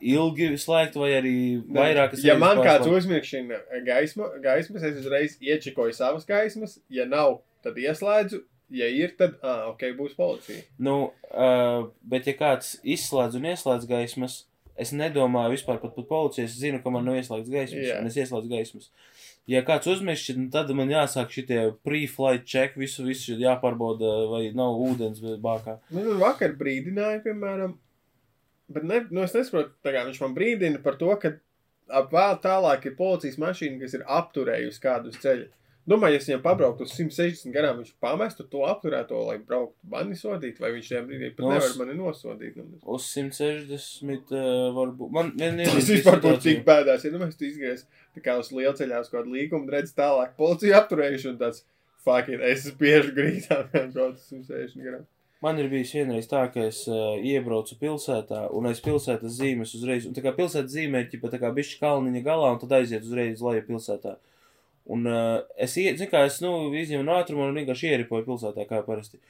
ilgi 0.00 0.50
slēgt 0.60 0.96
vai 1.00 1.10
arī 1.20 1.34
vairākas 1.68 2.24
Ja 2.24 2.38
man 2.40 2.62
kāds 2.62 2.86
pārslēgt. 2.86 2.96
uzmirkšķina 3.02 3.60
gaisma, 3.86 4.30
gaismas, 4.44 4.82
es 4.88 4.98
uzreiz 5.04 5.36
iečikoju 5.44 5.94
savas 5.96 6.26
gaismas. 6.28 6.78
Ja 6.88 7.04
nav, 7.08 7.42
tad 7.62 7.76
ieslēdzu. 7.80 8.42
Ja 8.68 8.84
ir, 8.92 9.14
tad, 9.16 9.38
ah, 9.40 9.68
ok, 9.70 9.86
būs 9.96 10.16
policija. 10.16 10.60
Nu, 10.76 11.12
uh, 11.32 11.86
bet 12.04 12.26
ja 12.28 12.34
kāds 12.36 12.74
izslēdz 12.84 13.38
un 13.38 13.46
ieslēdz 13.52 13.86
gaismas, 13.88 14.42
es 14.78 14.92
nedomāju 14.94 15.56
vispār 15.56 15.80
pat 15.82 15.94
par 15.96 16.06
policiju, 16.08 16.46
es 16.48 16.56
zinu, 16.58 16.80
ka 16.82 16.92
man 16.94 17.06
nav 17.08 17.18
ieslēgts 17.18 17.50
gaismas, 17.52 17.86
Jā. 17.88 17.98
un 18.00 18.10
es 18.10 18.18
ieslēdzu 18.20 18.52
gaismas. 18.52 18.90
Ja 19.48 19.62
kāds 19.64 19.88
uzmiršķi, 19.88 20.36
nu, 20.38 20.46
tad 20.52 20.70
man 20.76 20.92
jāsāk 20.92 21.32
šitie 21.32 21.60
pre-flight 21.86 22.46
check, 22.48 22.76
visu, 22.78 23.06
visu 23.06 23.36
jāpārbauda, 23.40 24.14
vai 24.30 24.42
nav 24.56 24.76
ūdens 24.84 25.22
bākā. 25.42 25.78
Nu, 25.90 26.04
nu, 26.04 26.16
vakar 26.20 26.54
brīdināja, 26.60 27.22
piemēram, 27.24 27.74
bet 28.76 28.88
ne, 28.88 29.02
nu, 29.08 29.24
es 29.24 29.36
nesaprotu, 29.36 29.72
tā 29.84 29.94
kā 29.96 30.04
viņš 30.08 30.20
man 30.24 30.36
brīdina 30.36 30.82
par 30.84 31.00
to, 31.00 31.10
ka 31.22 31.38
ap 31.88 32.12
vēl 32.12 32.36
tālāk 32.44 32.90
ir 32.90 32.98
policijas 32.98 33.40
mašīna, 33.40 33.80
kas 33.82 33.96
ir 33.96 34.04
apturējusi 34.18 34.84
kādu 34.84 35.12
uz 35.12 35.20
ceļa. 35.24 35.48
Domāju, 35.88 36.18
ja 36.18 36.20
viņam 36.20 36.42
pabrauktu 36.44 36.84
uz 36.84 36.92
160 36.92 37.54
garām, 37.54 37.78
viņš 37.80 37.94
pamestu 38.04 38.44
to 38.52 38.64
apturēto, 38.68 39.22
lai 39.24 39.38
brauktu 39.40 39.76
mani 39.88 40.18
sodīt, 40.20 40.58
vai 40.60 40.72
viņš 40.74 40.90
tajā 40.90 41.02
brīdī 41.06 41.30
pat 41.36 41.46
es- 41.46 41.52
nevar 41.54 41.78
mani 41.80 41.96
nosodīt. 41.98 42.58
Nu, 42.60 42.66
Uz 42.94 43.06
160 43.14 44.32
uh, 44.34 44.68
varbūt. 44.76 45.10
Man 45.16 45.32
vienīgi 45.40 45.72
Tas 45.78 45.88
vispār 45.94 46.20
būtu 46.24 46.42
tik 46.44 46.64
bēdās, 46.68 47.06
ja 47.08 47.12
mēs 47.22 47.38
tu 47.40 47.48
izgriez 47.48 47.86
tā 48.16 48.24
kā 48.24 48.36
uz 48.40 48.50
lielceļā 48.52 49.00
uz 49.04 49.08
kādu 49.12 49.32
līgumu, 49.36 49.70
redz 49.72 49.94
tālāk 49.96 50.34
policija 50.36 50.82
apturējuši 50.82 51.30
un 51.32 51.38
tāds, 51.40 51.64
fuck 52.04 52.28
it, 52.32 52.42
es 52.44 52.68
bieži 52.78 53.14
grīdā, 53.16 53.62
braucu 53.72 54.10
uz 54.12 54.26
160 54.28 54.84
garām. 54.84 55.06
Man 55.40 55.58
ir 55.62 55.68
bijis 55.70 55.92
vienreiz 55.94 56.26
tā, 56.26 56.40
ka 56.50 56.64
es 56.66 56.80
uh, 56.90 57.14
iebraucu 57.22 57.76
pilsētā, 57.78 58.48
un 58.58 58.66
aiz 58.66 58.80
pilsētas 58.82 59.36
zīmes 59.38 59.70
uzreiz, 59.78 60.08
un 60.08 60.16
tā 60.16 60.24
kā 60.24 60.32
pilsētas 60.34 60.72
zīmē 60.74 61.04
ir 61.04 61.12
ķipa 61.12 61.30
tā 61.30 61.38
kā 61.38 61.52
bišķi 61.54 61.78
kalniņa 61.78 62.22
galā, 62.26 62.48
un 62.56 62.58
tad 62.58 62.74
aiziet 62.80 63.06
uzreiz 63.06 63.38
leju 63.46 63.62
pilsētā. 63.68 64.16
Un 64.88 65.04
uh, 65.08 65.42
es, 65.60 65.76
ie- 65.80 65.92
zin 66.00 66.08
kā, 66.08 66.24
es, 66.28 66.40
nu, 66.44 66.54
izņemu 66.72 67.04
no 67.04 67.18
ātruma 67.20 67.48
un 67.48 67.56
vienkārši 67.58 67.90
ieripoju 67.92 68.24
pilsētā, 68.24 68.64
kā 68.70 68.80
parasti. 68.86 69.20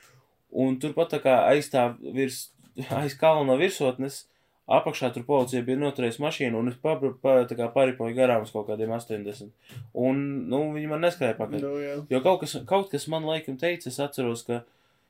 Un 0.55 0.79
turpat 0.81 1.11
tā 1.17 1.19
kā 1.25 1.41
aiz 1.51 1.69
tā 1.73 1.91
virs, 2.15 2.49
aiz 3.01 3.17
kalna 3.19 3.57
virsotnes, 3.59 4.23
apakšā 4.69 5.11
tur 5.15 5.25
policija 5.27 5.65
bija 5.65 5.81
noturējusi 5.81 6.23
mašīnu, 6.23 6.61
un 6.61 6.71
es 6.71 6.79
pa, 6.83 6.95
pa, 7.25 7.39
tā 7.49 7.57
kā 7.59 7.71
paripoju 7.75 8.17
garām 8.17 8.45
uz 8.45 8.53
kaut 8.55 8.69
kādiem 8.69 8.93
80. 8.95 9.51
Un, 9.99 10.25
nu, 10.53 10.63
viņi 10.77 10.91
man 10.91 11.03
neskrēja 11.07 11.39
pakaļ. 11.41 11.63
Nu, 11.65 11.75
jā. 11.83 11.95
Jo 12.13 12.21
kaut 12.25 12.43
kas, 12.45 12.59
kaut 12.69 12.91
kas 12.93 13.09
man 13.11 13.27
laikam 13.29 13.57
teica, 13.61 13.89
es 13.91 13.99
atceros, 14.05 14.45
ka, 14.47 14.63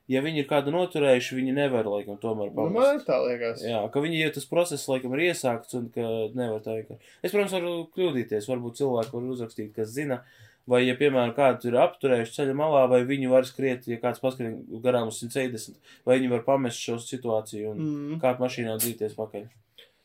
ja 0.08 0.22
viņi 0.24 0.42
ir 0.42 0.46
kādu 0.48 0.72
noturējuši, 0.74 1.36
viņi 1.38 1.54
nevar 1.56 1.84
laikam 1.88 2.16
tomēr 2.22 2.50
Nu, 2.54 2.64
man 2.68 2.74
pamest. 2.74 3.06
tā 3.08 3.18
liekas. 3.26 3.62
Jā, 3.66 3.82
ka 3.92 4.00
viņi, 4.00 4.20
ja 4.22 4.30
tas 4.34 4.46
process 4.48 4.88
laikam 4.88 5.12
ir 5.18 5.26
iesākts 5.30 5.74
un 5.78 5.88
ka 5.94 6.00
nevar 6.34 6.60
tā 6.64 6.78
vienkārši. 6.78 7.00
Es, 7.22 7.32
protams, 7.32 7.52
varu 7.58 7.72
kļūdīties, 7.96 8.48
varbūt 8.48 8.78
cilvēki 8.80 9.12
var 9.18 9.26
uzrakstīt, 9.34 9.72
kas 9.76 9.92
zina, 9.94 10.22
vai, 10.68 10.82
ja, 10.86 10.94
piemēram, 10.96 11.34
kādu 11.36 11.68
ir 11.70 11.78
apturējuši 11.80 12.34
ceļa 12.38 12.54
malā, 12.56 12.82
vai 12.92 13.02
viņi 13.08 13.28
var 13.32 13.44
skriet, 13.48 13.86
ja 13.88 13.96
kāds 14.02 14.20
paskrien 14.20 14.58
garām 14.84 15.08
uz 15.12 15.20
170, 15.22 15.76
vai 16.04 16.18
viņi 16.18 16.30
var 16.34 16.42
pamest 16.48 16.80
šo 16.82 16.98
situāciju 17.00 17.70
un 17.72 17.78
Mm. 17.78 18.18
kāpt 18.20 18.40
mašīnā 18.40 18.74
un 18.76 18.82
dzīties 18.82 19.14
pakaļ. 19.16 19.46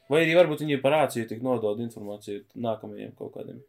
Vai 0.09 0.25
arī 0.25 0.35
varbūt 0.35 0.59
viņi 0.63 0.81
par 0.83 0.91
rāciju 0.91 1.27
tik 1.27 1.41
nodod 1.41 1.79
informāciju 1.79 2.43
nākamajiem 2.59 3.11
kaut 3.17 3.33
kādiem. 3.35 3.61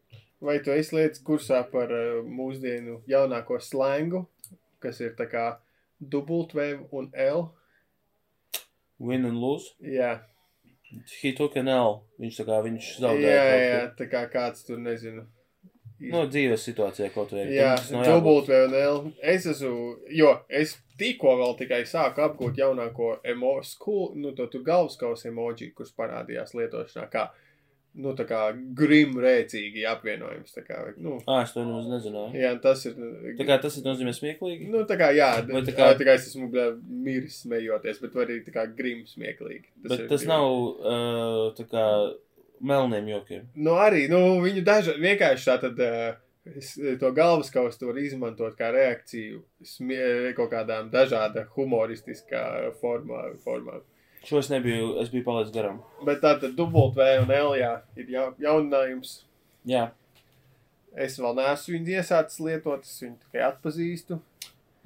Vai 0.44 0.58
tu 0.58 0.70
esi 0.74 0.94
lietas 0.96 1.22
kursā 1.24 1.62
par 1.70 1.88
uh, 1.94 2.22
mūsdienu 2.26 2.98
jaunāko 3.08 3.60
slangu, 3.62 4.26
kas 4.82 4.98
ir 5.00 5.14
tā 5.16 5.24
kā 5.30 5.44
W 6.12 6.88
un 6.92 7.10
L? 7.14 7.48
Win 8.98 9.24
and 9.26 9.40
lose. 9.40 9.72
Jā, 9.82 10.20
He 11.22 11.32
took 11.32 11.56
an 11.58 11.68
L. 11.68 12.02
Viņš 12.22 12.36
tā 12.40 12.44
kā 12.48 12.60
viņš 12.64 12.90
jā, 12.90 13.00
zaudēja. 13.02 13.30
jā, 13.34 13.56
jā, 13.64 13.80
ko. 13.88 13.94
tā 13.98 14.06
kā 14.12 14.20
kāds 14.30 14.66
tur 14.66 14.78
nezinu. 14.78 15.24
No 16.10 16.24
dzīves 16.28 16.64
situācijā 16.66 17.08
kaut 17.14 17.32
vai. 17.32 17.46
Jā, 17.54 17.74
Tam 17.78 17.82
tas 17.82 17.90
nav 17.94 18.04
jābūt. 18.08 18.50
W 18.50 18.64
un 18.68 18.74
L. 18.78 19.00
Es 19.22 19.46
esmu, 19.50 19.96
jo 20.12 20.32
es 20.48 20.76
tikko 21.00 21.36
vēl 21.40 21.56
tikai 21.58 21.80
sāku 21.88 22.22
apgūt 22.26 22.58
jaunāko 22.60 23.14
emo 23.26 23.56
school, 23.66 24.12
nu, 24.20 24.34
to 24.36 24.46
tur 24.52 24.62
galvaskaus 24.66 25.24
emoji, 25.30 25.70
kurš 25.74 25.94
parādījās 25.98 26.54
lietošanā, 26.58 27.08
kā, 27.10 27.28
nu, 27.94 28.12
tā 28.18 28.24
kā 28.26 28.40
grim 28.74 29.12
rēcīgi 29.22 29.84
apvienojums, 29.86 30.50
tā 30.56 30.64
kā, 30.66 30.80
nu, 30.98 31.16
Ā, 31.30 31.42
es 31.44 31.52
to 31.54 31.62
nemaz 31.62 31.86
nezināju. 31.92 32.34
jā, 32.40 32.50
tas 32.62 32.82
ir, 32.90 32.96
Tā 33.38 33.46
kā 33.46 33.58
tas 33.62 33.76
ir 33.78 33.84
nozīmē 33.86 34.14
smieklīgi. 34.16 34.66
nu, 34.72 34.82
tā 34.88 34.96
kā, 34.98 35.12
jā, 35.14 35.28
Vai 35.46 35.62
tā 35.66 35.74
kā, 35.76 35.92
tā 35.98 36.08
kā 36.08 36.16
es 36.18 36.26
esmu, 36.32 36.48
bļā, 36.50 36.66
miris 37.06 37.40
smejoties, 37.44 38.00
bet 38.02 38.14
var 38.18 38.26
arī 38.26 38.40
tā 38.46 38.54
kā 38.56 38.66
grim 38.74 39.04
smieklīgi. 39.06 39.68
Bet 39.86 40.00
ir 40.00 40.08
tas 40.10 40.24
divi. 40.26 40.32
nav 40.32 40.50
uh, 40.50 41.54
tā 41.54 41.68
kā 41.70 41.86
melniem 42.60 43.08
jokiem. 43.14 43.46
Nu, 43.54 43.78
arī, 43.78 44.08
nu, 44.10 44.40
viņu 44.42 44.64
daži 44.66 44.98
vienkārši 44.98 45.50
tā 45.52 45.58
tad. 45.68 45.80
Uh, 45.80 46.20
Es 46.44 46.74
to 47.00 47.08
galvaskaustu 47.16 47.86
var 47.88 47.96
izmantot 48.02 48.52
kā 48.58 48.66
reakciju 48.74 49.38
smie, 49.64 50.34
kaut 50.36 50.50
kādām 50.52 50.90
dažādām 50.92 51.46
humoristiskā 51.54 52.42
formā. 52.82 53.22
formā. 53.40 53.78
Šo 54.24 54.40
es 54.40 54.48
nebiju, 54.52 54.94
es 55.02 55.10
biju 55.12 55.26
palaidis 55.26 55.52
garām. 55.54 55.82
Bet 56.06 56.22
tā 56.24 56.36
tad 56.40 56.56
dubult 56.56 56.96
V 56.96 57.10
un 57.24 57.34
L 57.34 57.58
jā, 57.60 57.74
ir 58.00 58.14
ja, 58.14 58.30
jauninājums. 58.40 59.18
Jā, 59.68 59.90
Es 60.94 61.16
vēl 61.18 61.34
neesmu 61.40 61.74
viņu 61.74 61.96
iesācis 61.98 62.40
lietot, 62.42 62.86
es 62.86 63.02
viņu 63.02 63.16
tikai 63.24 63.42
atpazīstu. 63.48 64.20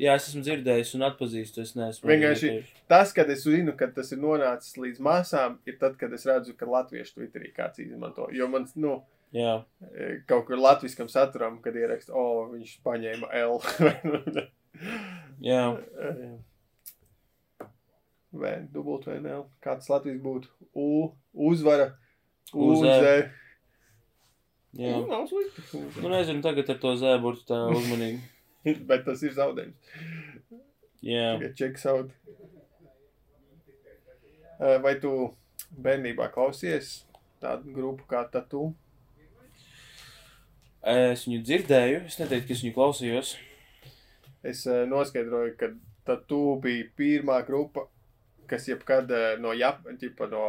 jā 0.01 0.15
es 0.17 0.29
esmu 0.31 0.41
dzirdējis 0.47 0.95
un 0.97 1.05
atpazīstu. 1.11 1.65
Es 1.67 1.75
neesmu. 1.77 2.09
Vienkārši-. 2.09 2.55
Tas, 2.89 3.13
kad 3.13 3.29
es 3.31 3.45
zinu, 3.45 3.75
ka 3.77 3.91
tas 3.93 4.13
ir 4.17 4.23
nonācis 4.23 4.79
līdz 4.81 5.03
masām, 5.05 5.59
ir 5.69 5.77
tad, 5.81 5.99
kad 6.01 6.13
es 6.17 6.25
redzu, 6.29 6.57
ka 6.57 6.69
latviešu 6.71 7.19
Twitterī 7.19 7.53
kāds 7.57 7.83
izmanto. 7.85 8.31
Jo 8.33 8.49
man, 8.49 8.69
nu, 8.81 9.03
Jā, 9.29 9.59
kaut 10.25 10.47
kur 10.49 10.57
latviskam 10.57 11.11
saturam, 11.13 11.59
kad 11.61 11.75
ieraksta, 11.77 12.15
o, 12.17 12.23
oh, 12.25 12.47
viņš 12.55 12.79
paņēma 12.81 13.29
L. 13.37 13.59
jā. 15.51 15.65
Vai 15.69 16.31
dubult 18.73 19.07
vai 19.09 19.19
nē, 19.25 19.39
kāds 19.65 19.89
Latvijas 19.91 20.21
būtu? 20.23 20.51
U, 20.75 21.13
uzvara, 21.33 21.93
UZ. 22.53 22.83
UZ. 22.83 22.89
jā. 24.79 24.95
Nu, 24.97 25.07
nav 25.09 25.27
slikti. 25.31 25.65
Nu, 26.03 26.11
nezinu, 26.13 26.43
tagad 26.45 26.71
ar 26.75 26.81
to 26.83 26.95
zēburtu 27.01 27.47
tā 27.49 27.63
uzmanīgi. 27.73 28.21
Bet 28.89 29.07
tas 29.07 29.23
ir 29.25 29.33
zaudējums. 29.37 29.95
Jā. 31.05 31.39
Tikai 31.39 31.53
checks 31.57 31.87
out. 31.87 32.11
Eh, 34.59 34.79
Vai 34.83 34.97
tu 35.01 35.13
bērnībā 35.79 36.29
klausies 36.35 37.05
tādu 37.43 37.71
grupu 37.77 38.07
kā 38.11 38.25
Tatu? 38.33 38.73
Es 40.89 41.25
viņu 41.27 41.43
dzirdēju, 41.47 42.01
es 42.09 42.17
neteiktu, 42.19 42.49
ka 42.49 42.57
es 42.57 42.65
viņu 42.65 42.75
klausījos. 42.75 43.31
Es 44.47 44.65
eh, 44.67 44.83
noskaidroju, 44.91 45.55
ka 45.61 45.71
Tatu 46.09 46.41
bija 46.65 46.89
pirmā 46.99 47.39
grupa, 47.47 47.87
kas 48.51 48.69
jebkad 48.71 49.11
eh, 49.15 49.29
no, 49.43 49.55
Jap 49.57 49.85
ģipa, 50.01 50.29
no 50.33 50.45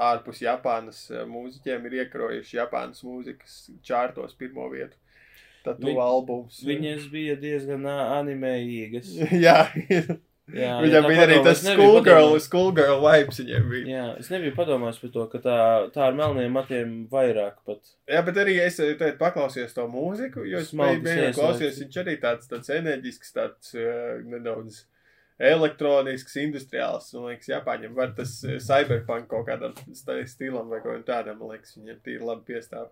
ārpus 0.00 0.42
Japānas 0.44 1.04
eh, 1.12 1.26
mūziķiem 1.28 1.86
ir 1.88 1.98
iekarojuši 2.04 2.58
Japānas 2.60 3.04
mūzikas 3.06 3.60
čārtos 3.86 4.36
pirmo 4.38 4.68
vietu. 4.72 4.96
Tatu 5.64 5.90
Viņ- 5.90 6.00
albums. 6.00 6.62
Viņas 6.64 7.06
bija 7.12 7.36
diezgan 7.36 7.84
ā, 7.84 7.98
animējīgas. 8.22 9.12
Jā, 9.46 9.66
Jā, 10.50 10.70
viņam 10.82 11.04
bija 11.06 11.24
arī 11.26 11.36
tas 11.44 11.60
schoolgirl, 11.62 12.32
schoolgirl 12.42 13.02
vibes 13.04 13.38
viņam 13.42 13.66
bija. 13.70 13.84
Jā, 13.90 14.04
es 14.22 14.30
nebiju 14.32 14.54
padomājis 14.56 14.98
par 15.02 15.12
to, 15.14 15.26
ka 15.30 15.40
tā, 15.44 15.58
tā 15.94 16.06
ar 16.08 16.16
melniem 16.18 16.56
matiem 16.56 16.94
vairāk 17.12 17.60
pat. 17.66 17.92
Jā, 18.10 18.22
bet 18.26 18.40
arī 18.42 18.56
es 18.64 18.80
eh, 18.82 18.96
tagad 18.98 19.20
paklausījos 19.20 19.76
to 19.76 19.86
mūziku, 19.92 20.42
jo 20.48 20.62
es 20.62 20.72
biju 20.74 21.04
ieslēgts. 21.04 21.38
klausies, 21.38 21.78
viņš 21.84 22.00
arī 22.02 22.16
tāds, 22.24 22.50
tāds 22.50 22.72
enerģisks, 22.74 23.34
tāds 23.36 23.76
uh, 23.76 24.18
nedaudz 24.26 24.82
elektronisks, 25.40 26.36
industriāls, 26.42 27.08
man 27.16 27.30
liekas, 27.30 27.48
Japāņiem 27.48 27.94
var 27.96 28.12
tas 28.16 28.34
eh, 28.44 28.58
cyberpunk 28.60 29.28
kaut 29.30 29.48
kādam 29.48 29.76
stilam 30.28 30.68
vai 30.72 30.82
kaut 30.84 31.06
tādam, 31.08 31.40
man 31.40 31.54
liekas, 31.54 31.76
viņiem 31.78 32.00
tīri 32.04 32.26
labi 32.28 32.52
piestāv. 32.52 32.90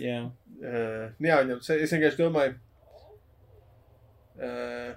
Jā, 0.00 0.24
Uh, 0.54 1.10
jā, 1.22 1.36
viņam, 1.42 1.58
es 1.60 1.92
vienkārši 1.92 2.18
domāju, 2.18 2.54
uh, 4.38 4.94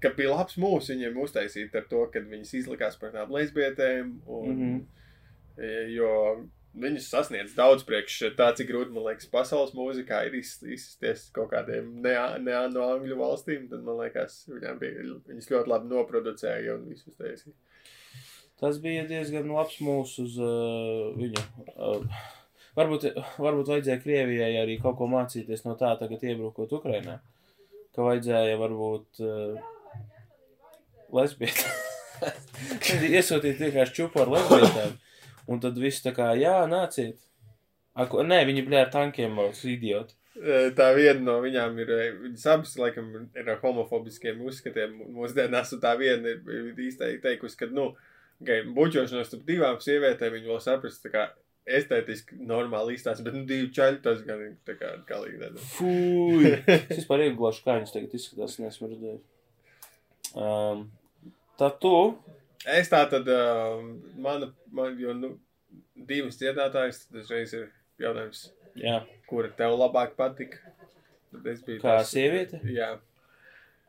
ka 0.00 0.10
bija 0.16 0.32
labs 0.32 0.56
mūs 0.60 0.88
viņiem 0.90 1.18
uztaisīt 1.20 1.76
ar 1.76 1.84
to, 1.90 2.02
kad 2.12 2.26
viņas 2.28 2.54
izlikās 2.62 2.96
par 3.00 3.12
tādām 3.14 3.34
lesbietēm, 3.36 4.14
un, 4.26 4.50
mm. 4.50 4.72
-hmm. 5.60 5.92
jo 5.94 6.10
viņas 6.78 7.06
sasniedz 7.10 7.54
daudz 7.56 7.82
priekš 7.88 8.18
tā, 8.38 8.50
cik 8.56 8.68
grūti, 8.70 8.92
man 8.94 9.08
liekas, 9.08 9.26
pasaules 9.32 9.72
mūzikā 9.74 10.20
ir 10.28 10.36
iz- 10.38 10.60
izsties 10.62 11.28
kaut 11.34 11.50
kādiem 11.54 11.88
ne, 12.04 12.14
ne 12.44 12.58
no 12.70 12.84
angļu 12.94 13.16
valstīm, 13.18 13.66
tad, 13.72 13.82
man 13.86 13.98
liekas, 14.04 14.44
viņām 14.50 14.78
bija, 14.82 15.06
viņas 15.30 15.50
ļoti 15.50 15.72
labi 15.72 15.90
noproducēja 15.94 16.76
un 16.76 16.86
visu 16.92 17.10
uztaisīja. 17.10 17.56
tas 18.60 18.78
bija 18.78 19.06
diezgan 19.08 19.48
labs 19.50 19.80
mūsu 19.80 20.26
uz 20.28 20.38
uh, 20.38 21.10
viņu. 21.16 21.42
Uh, 21.74 22.06
varbūt, 22.76 23.08
varbūt 23.40 23.70
vajadzēja 23.74 24.02
Krievijai 24.04 24.52
arī 24.62 24.78
kaut 24.82 24.98
ko 25.00 25.08
mācīties 25.10 25.64
no 25.66 25.74
tā, 25.80 25.94
tagad 25.98 26.22
iebrukot 26.22 26.72
Ukrainā. 26.78 27.18
Ka 27.96 28.04
vajadzēja 28.06 28.58
varbūt 28.60 29.22
uh, 29.26 29.58
lesbietēm. 31.18 31.78
Iesūtīt 33.16 33.58
vienkārši 33.64 33.96
čupu 33.96 34.20
ar 34.22 34.30
lesbietēm. 34.36 34.98
Un 35.50 35.60
tad 35.62 35.78
viss 35.82 36.04
tā 36.04 36.12
kā, 36.14 36.30
jā, 36.38 36.60
nāciet. 36.70 37.18
Ako, 37.98 38.22
nē, 38.26 38.44
viņi 38.46 38.64
bija 38.68 38.84
ar 38.86 38.92
tankiem, 38.94 39.34
mums 39.34 39.64
idioti. 39.66 40.14
Tā 40.78 40.86
viena 40.94 41.20
no 41.20 41.34
viņām 41.42 41.74
ir, 41.82 41.90
e, 41.90 42.04
viņas 42.22 42.46
abas, 42.52 42.76
laikam, 42.78 43.10
ir 43.36 43.50
ar 43.50 43.58
homofobiskiem 43.60 44.38
uzskatiem 44.46 44.94
mūsdienās, 45.16 45.74
un 45.74 45.82
tā 45.82 45.96
viena 45.98 46.30
ir 46.30 46.54
ir 46.54 46.78
īsti 46.86 47.16
teikusi, 47.24 47.58
ka, 47.58 47.68
nu, 47.74 47.90
okay, 48.40 48.62
bučošanos 48.76 49.28
starp 49.28 49.42
divām 49.48 49.80
sievietēm 49.82 50.36
viņi 50.38 50.52
vēl 50.52 50.62
saprast, 50.64 51.02
tā 51.02 51.12
kā 51.12 51.26
estētiski 51.68 52.38
normāli 52.46 52.94
izstāsta, 52.96 53.26
bet, 53.26 53.36
nu, 53.36 53.44
divi 53.48 53.68
čaļi 53.74 54.00
tas 54.06 54.22
gan 54.26 54.46
ir, 54.46 54.54
tā 54.66 54.78
kā, 54.78 54.94
galīgi 55.10 55.42
nedod. 55.42 55.66
Fui! 55.74 56.54
Es 56.78 57.02
vispār 57.02 57.26
iegulēšu, 57.26 57.66
kā 57.66 57.76
viņas 57.80 57.94
tagad 57.96 58.16
izskatās, 58.16 58.56
nesmu 58.62 58.92
redzējis. 58.94 59.26
Um, 60.40 60.86
tā 61.60 61.72
tu, 61.82 61.94
Es 62.68 62.90
tā 62.92 63.00
tad, 63.08 63.28
uh, 63.28 63.80
mana, 64.20 64.50
man, 64.72 64.98
jo, 65.00 65.14
nu, 65.16 65.30
divas 65.94 66.36
dziedātājas, 66.40 67.06
tad 67.08 67.22
uzreiz 67.22 67.54
ir 67.56 67.70
jautājums, 68.00 68.50
jā, 68.76 68.98
kura 69.30 69.48
tev 69.56 69.78
labāk 69.80 70.12
patika. 70.18 70.58
Tad 71.32 71.46
es 71.46 71.62
biju 71.64 71.80
kā 71.80 71.98
tas- 72.00 72.10
sieviete. 72.12 72.60
Jā, 72.64 72.98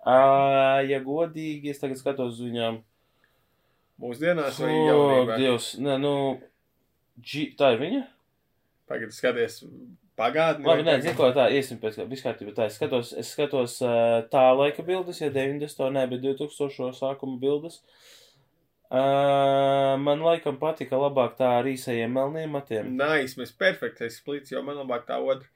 Uh, 0.01 0.79
ja 0.89 0.97
godīgi, 1.05 1.69
es 1.69 1.77
tagad 1.77 1.99
skatos 1.99 2.31
uz 2.33 2.39
viņām. 2.41 2.79
mūsdienās 4.01 4.57
vai 4.57 4.71
O, 4.73 4.87
jaunībā. 4.87 5.35
Dievs, 5.37 5.67
nē, 5.77 5.97
nu, 6.01 6.13
G, 7.21 7.51
tā 7.53 7.75
ir 7.75 7.77
viņa? 7.83 7.99
Pagad 8.89 9.13
skaties 9.13 9.59
pagātni. 10.17 10.65
Labi, 10.65 10.87
nē, 10.87 10.95
zinu, 11.03 11.13
ko 11.19 11.29
tā 11.35 11.45
iesim 11.53 11.77
pēc 11.77 11.99
kā, 11.99 12.07
viskārtībā 12.09 12.55
tā. 12.57 12.65
Es 12.65 12.79
skatos, 12.79 13.13
es 13.13 13.29
skatos 13.35 13.75
uh, 13.85 14.23
tā 14.33 14.41
laika 14.57 14.81
bildes, 14.81 15.21
ja 15.21 15.29
90. 15.29 15.91
nē, 15.93 16.07
bet 16.09 16.25
2000. 16.25 16.89
sākuma 16.97 17.37
bildes. 17.39 17.83
Uh, 17.85 18.20
man 18.91 20.19
laikam 20.25 20.57
patika 20.59 20.97
labāk 20.99 21.37
tā 21.39 21.47
ar 21.61 21.67
īsajiem 21.71 22.11
melniem 22.11 22.51
matiem. 22.51 22.89
Nice, 22.99 23.37
mēs 23.39 23.53
perfektais 23.55 24.17
splits, 24.19 24.51
jo 24.51 24.63
man 24.67 24.75
labāk 24.81 25.05
tā 25.07 25.19
otra. 25.23 25.47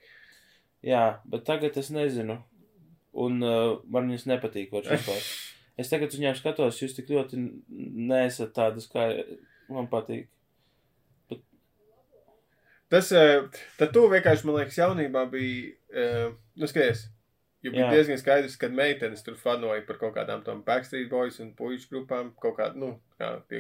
Jā, 0.86 1.18
bet 1.26 1.44
tagad 1.48 1.76
es 1.82 1.90
nezinu. 1.92 2.38
Un 3.16 3.40
uh, 3.44 3.78
man 3.92 4.08
viņas 4.12 4.26
nepatīk 4.28 4.72
vairs 4.76 4.88
vispār. 4.94 5.20
Es 5.80 5.92
tagad 5.92 6.12
uz 6.14 6.20
viņiem 6.20 6.38
skatos, 6.40 6.80
jūs 6.80 6.96
tik 6.96 7.10
ļoti 7.12 7.40
n- 7.40 7.52
neesat 8.08 8.54
tādas, 8.56 8.88
kā 8.92 9.10
man 9.72 9.88
patīk. 9.92 10.30
Tas, 12.92 13.10
eh, 13.18 13.42
tad 13.80 13.92
tu 13.96 14.04
vienkārši, 14.12 14.46
man 14.46 14.60
liekas, 14.60 14.76
jaunībā 14.78 15.24
bija, 15.32 15.72
eh, 15.90 16.28
nu, 16.56 16.68
skaties, 16.70 17.08
jo 17.66 17.72
bija 17.74 17.86
Jā. 17.88 17.92
diezgan 17.98 18.20
skaidrs, 18.22 18.56
kad 18.62 18.72
meitenes 18.78 19.22
tur 19.26 19.36
fanoja 19.42 19.82
par 19.88 19.98
kaut 20.02 20.14
kādām 20.18 20.40
tom 20.46 20.58
Backstreet 20.68 21.10
Boys 21.12 21.38
un 21.44 21.50
puišu 21.58 21.88
grupām, 21.92 22.26
kaut 22.42 22.56
kādu, 22.60 22.76
nu, 22.84 22.90
kā 23.20 23.28
tie 23.50 23.60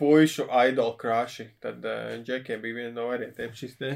puišu 0.00 0.44
idol 0.68 0.90
crushi, 1.00 1.44
tad 1.60 1.78
uh, 1.84 1.90
Džekiem 2.24 2.58
bija 2.62 2.74
viena 2.82 2.94
no 3.00 3.04
variantiem 3.10 3.50
šis 3.56 3.74
te 3.80 3.90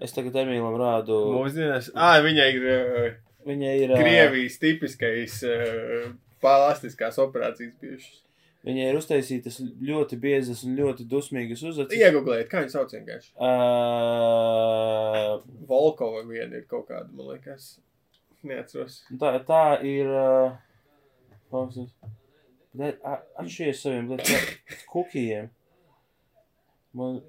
Es 0.00 0.12
tagad 0.12 0.34
Emīlam 0.42 0.74
rādu. 0.76 1.14
mūsdienās. 1.32 1.86
Ā, 1.96 2.18
viņai 2.24 2.48
ir 2.52 2.64
uh, 2.68 3.14
Viņa 3.46 3.70
ir. 3.80 3.88
ā, 3.94 3.96
Krievijas 4.02 4.58
tipiskais 4.60 5.34
uh, 5.48 6.10
plastiskās 6.44 7.16
operācijas 7.22 7.74
bijušas. 7.80 8.22
Viņai 8.66 8.86
ir 8.90 8.96
uztaisītas 8.98 9.56
ļoti 9.86 10.16
biezas 10.18 10.64
un 10.66 10.70
ļoti 10.76 11.04
dusmīgas 11.08 11.60
uzacis. 11.68 11.96
Iegugliet, 12.00 12.48
kā 12.50 12.56
viņi 12.64 12.72
sauc 12.74 12.90
vienkārši. 12.96 13.30
Uh, 13.36 13.40
Volkova 15.70 16.20
viena 16.26 16.54
ir 16.58 16.64
kaut 16.70 16.86
kāda, 16.90 17.08
man 17.14 17.26
liekas, 17.34 17.62
neatceros. 18.48 19.02
tā, 19.20 19.36
tā 19.48 19.62
ir. 19.86 20.10
Bet 22.76 23.00
atšķiries 23.06 23.80
saviem 23.80 24.10
kukijiem. 24.90 25.48
Man. 26.96 27.20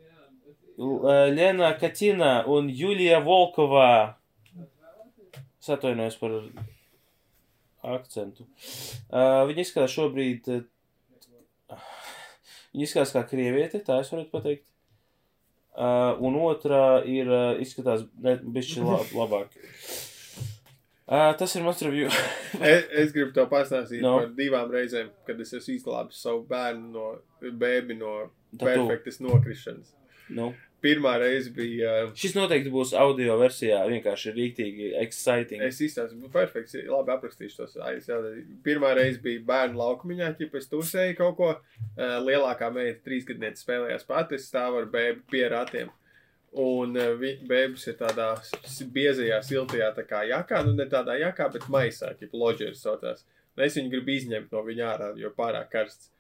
Lena 0.78 1.72
Katina 1.80 2.44
un 2.48 2.70
Julija 2.70 3.20
Volkova. 3.20 4.18
Es 5.62 5.70
atvainojos 5.74 6.18
par 6.20 6.36
akcentu. 7.96 8.46
Uh, 9.10 9.44
viņa 9.50 9.64
izskatās 9.64 9.96
šobrīd. 9.96 10.50
Uh, 10.52 11.88
viņa 12.76 12.86
izskatās 12.86 13.16
kā 13.16 13.24
krieviete, 13.32 13.82
tā 13.84 13.98
es 14.04 14.12
varu 14.14 14.28
pateikt. 14.32 14.68
Uh, 15.78 16.14
un 16.26 16.38
otrā 16.42 17.02
ir 17.10 17.30
uh, 17.30 17.50
izskatās 17.62 18.06
bišķi 18.22 18.86
lab, 18.86 19.12
labāk. 19.18 19.58
Uh, 19.58 20.07
tas 21.40 21.56
ir 21.56 21.64
mans 21.64 21.82
review. 21.86 22.10
Es, 22.60 22.86
es 22.92 23.12
gribu 23.16 23.32
tev 23.36 23.48
pastāstīt 23.52 24.02
No. 24.04 24.18
no. 24.18 24.24
par 24.26 24.34
divām 24.36 24.72
reizēm, 24.74 25.10
kad 25.28 25.40
es 25.40 25.54
esmu 25.56 25.76
izglābis 25.78 26.20
savu 26.24 26.42
bērnu 26.50 26.92
no 26.92 27.06
bērnu 27.42 27.96
no 28.02 28.14
Tatu. 28.58 28.66
perfektas 28.66 29.22
nokrišanas. 29.24 29.94
nu. 30.30 30.54
Pirmā 30.78 31.16
reize 31.18 31.50
bija. 31.50 31.94
uh, 32.06 32.12
Šis 32.14 32.36
noteikti 32.38 32.70
būs 32.70 32.92
audio 32.94 33.34
versijā, 33.40 33.80
vienkārši 33.90 34.34
rīktīgi 34.36 34.90
exciting. 35.02 35.64
Es 35.66 35.80
izstāstīju, 35.82 36.30
perfekts, 36.32 36.76
labi 36.86 37.16
aprakstīšu 37.16 37.58
tos. 37.64 37.78
Ai, 37.82 37.96
es 37.98 38.06
jau- 38.06 38.22
Pirmā 38.64 38.92
reize 38.96 39.18
bija 39.24 39.42
bērnu 39.48 39.80
laukumiņā, 39.80 40.28
ja 40.38 40.50
es 40.60 40.70
tusēju 40.70 41.16
kaut 41.18 41.36
ko. 41.40 41.50
Uh, 41.98 42.20
lielākā 42.28 42.70
meita, 42.72 43.02
trīsgadniece, 43.10 43.64
spēlējās 43.66 44.06
pati, 44.06 44.36
es 44.38 44.46
stāvu 44.52 44.84
ar 44.84 44.86
bēbu 44.94 45.26
pie 45.32 45.48
ratiem. 45.50 45.90
Un 46.58 46.98
uh, 46.98 47.26
bēbis 47.50 47.88
ir 47.92 47.98
tādā 48.00 48.32
biezajā, 48.94 49.42
siltajā 49.46 49.92
tā 49.94 50.06
kā 50.10 50.24
jakā, 50.26 50.64
nu 50.66 50.74
ne 50.74 50.88
tādā 50.90 51.18
jakā, 51.22 51.52
bet 51.54 51.68
maisā, 51.70 52.14
kaip 52.18 52.34
loģeris 52.34 52.82
saucās. 52.82 53.26
Un 53.58 53.66
es 53.66 53.78
viņu 53.78 53.94
gribu 53.94 54.14
izņemt 54.16 54.54
no 54.54 54.64
viņa 54.66 54.88
ārā, 54.94 55.12
jo 55.22 55.30
pārāk 55.38 55.70
karsts. 55.74 56.12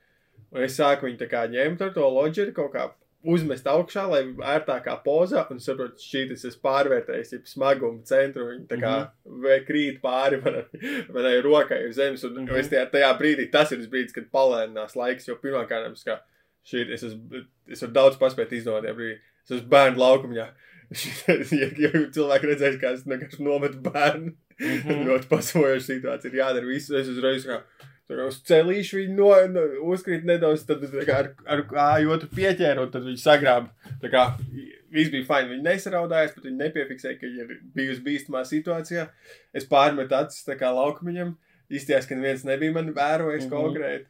Un 0.53 0.63
es 0.63 0.77
sāku 0.77 1.07
viņu 1.07 1.19
tā 1.23 1.27
kā 1.31 1.43
ņemt 1.49 1.81
ar 1.81 1.93
to 1.95 2.05
loģeri 2.13 2.53
kaut 2.55 2.71
kā 2.75 2.87
uzmest 3.27 3.67
augšā, 3.67 4.03
lai 4.11 4.21
ērtākā 4.55 4.93
pozā, 5.03 5.43
un 5.51 5.59
saprotu, 5.61 5.99
šī 6.01 6.23
tas 6.31 6.45
ir 6.47 6.57
pārvērtējis, 6.63 7.33
ja 7.33 7.39
smagumu 7.49 8.03
centru, 8.07 8.47
viņi 8.51 8.67
tā 8.69 8.77
kā 8.79 8.93
mm 9.01 9.41
-hmm. 9.41 9.65
krīt 9.67 9.99
pāri 10.03 10.39
manai, 10.43 10.63
manai 11.15 11.35
rokai 11.41 11.81
uz 11.89 11.95
zemes, 11.95 12.23
un 12.23 12.33
mm. 12.33 12.47
-hmm. 12.47 12.59
es 12.59 12.69
tajā, 12.69 12.85
tajā 12.91 13.11
brīdī, 13.19 13.49
tas 13.51 13.71
ir 13.71 13.81
tas 13.81 13.89
brīdis, 13.89 14.13
kad 14.13 14.29
palēninās 14.31 14.95
laiks, 14.95 15.27
jo 15.27 15.35
pirmā 15.35 15.65
kārtā, 15.67 15.91
kā 16.05 16.19
šī, 16.65 16.85
es 16.93 17.03
esmu, 17.03 17.43
es 17.67 17.81
varu 17.81 17.93
daudz 17.93 18.17
paspēt 18.17 18.53
izdomāt 18.53 18.85
tajā 18.85 18.95
brīdī, 18.95 19.19
esmu 19.55 19.69
bērnu 19.73 20.01
laukumā. 20.01 20.35
ja, 20.37 21.67
ja 21.83 21.91
cilvēki 22.15 22.51
redzēs, 22.51 22.79
kā 22.81 22.93
es 22.95 23.05
vienkārši 23.07 23.43
nometu 23.43 23.81
bērnu, 23.83 24.33
mm. 24.59 24.79
-hmm. 24.81 25.05
ļoti 25.11 25.29
pasojoša 25.31 25.85
situācija, 25.85 26.31
ir 26.31 26.41
jādara 26.41 26.67
viss, 26.67 26.91
es 26.91 27.11
uzreiz 27.11 27.47
kā, 27.47 27.61
uz 28.23 28.39
celīšu 28.47 29.01
viņi 29.01 29.15
no, 29.17 29.31
no, 29.51 29.63
uzkrīt 29.91 30.23
nedaudz, 30.27 30.63
tad 30.67 30.83
kā 31.07 31.17
ar, 31.23 31.31
ar 31.45 31.63
kāju 31.67 32.13
otru 32.15 32.29
pieķēru, 32.35 32.87
un 32.87 32.91
tad 32.91 33.03
viņi 33.03 33.19
sagrāba. 33.19 33.73
Tā 34.01 34.11
kā 34.13 34.23
viss 34.93 35.11
bija 35.11 35.27
fini. 35.27 35.55
Viņi 35.55 35.65
nesaraudājās, 35.65 36.35
bet 36.35 36.47
viņi 36.47 36.61
nepiefiksēja, 36.61 37.17
ka 37.19 37.27
ir 37.27 37.57
bijusi 37.75 38.03
bīstamā 38.05 38.43
situācijā. 38.47 39.07
Es 39.53 39.67
pārmetu 39.67 40.15
acis 40.15 40.47
tā 40.47 40.55
kā 40.59 40.71
laukumiņam. 40.71 41.35
Izties, 41.67 42.07
ka 42.07 42.15
neviens 42.15 42.45
nebija 42.47 42.71
mani 42.77 42.93
vērojis 42.95 43.43
mm. 43.43 43.51
-hmm. 43.51 43.57
konkrēti. 43.57 44.07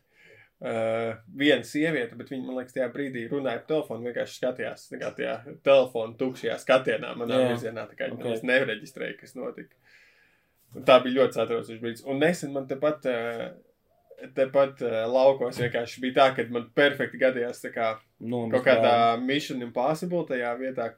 Uh, 0.58 1.12
viena 1.38 1.62
sieviete, 1.62 2.16
bet 2.18 2.32
viņa, 2.34 2.41
man 2.47 2.55
liekas, 2.58 2.74
tajā 2.74 2.88
brīdī 2.89 3.28
runāja 3.30 3.60
pa 3.62 3.68
telefonu, 3.70 4.08
vienkārši 4.08 4.39
skatījās 4.39 4.88
kā 4.89 5.12
tajā 5.14 5.36
telefona 5.68 6.18
tukšajā 6.18 6.55
skatienā 6.64 7.12
manā 7.14 7.36
Jā. 7.36 7.43
yeah. 7.43 7.51
virzienā. 7.51 7.84
Tā 7.91 7.97
kā 7.99 8.08
Ok. 8.10 8.18
okay. 8.24 8.34
es 8.34 8.41
nereģistrēju, 8.49 9.20
kas 9.20 9.38
notika. 9.38 9.78
Un 10.74 10.88
tā 10.88 10.97
bija 11.03 11.20
ļoti 11.20 11.38
satraucoša 11.38 11.78
brīdis. 11.84 12.05
Un 12.10 12.24
nesen 12.26 12.58
man 12.58 12.66
tepat, 12.72 13.05
uh, 13.05 14.26
tepat 14.34 14.82
uh, 14.82 14.97
laukos 15.14 15.62
vienkārši 15.62 16.01
bija 16.08 16.18
tā, 16.18 16.28
ka 16.39 16.47
man 16.49 16.66
perfekti 16.74 17.22
gadījās 17.22 17.62
kā 17.76 17.93
Nu, 18.18 18.47
kaut 18.49 18.66
kādā 18.66 18.97
Mission 19.22 19.62
Impossible 19.62 20.26
tajā 20.26 20.58
vietā. 20.58 20.95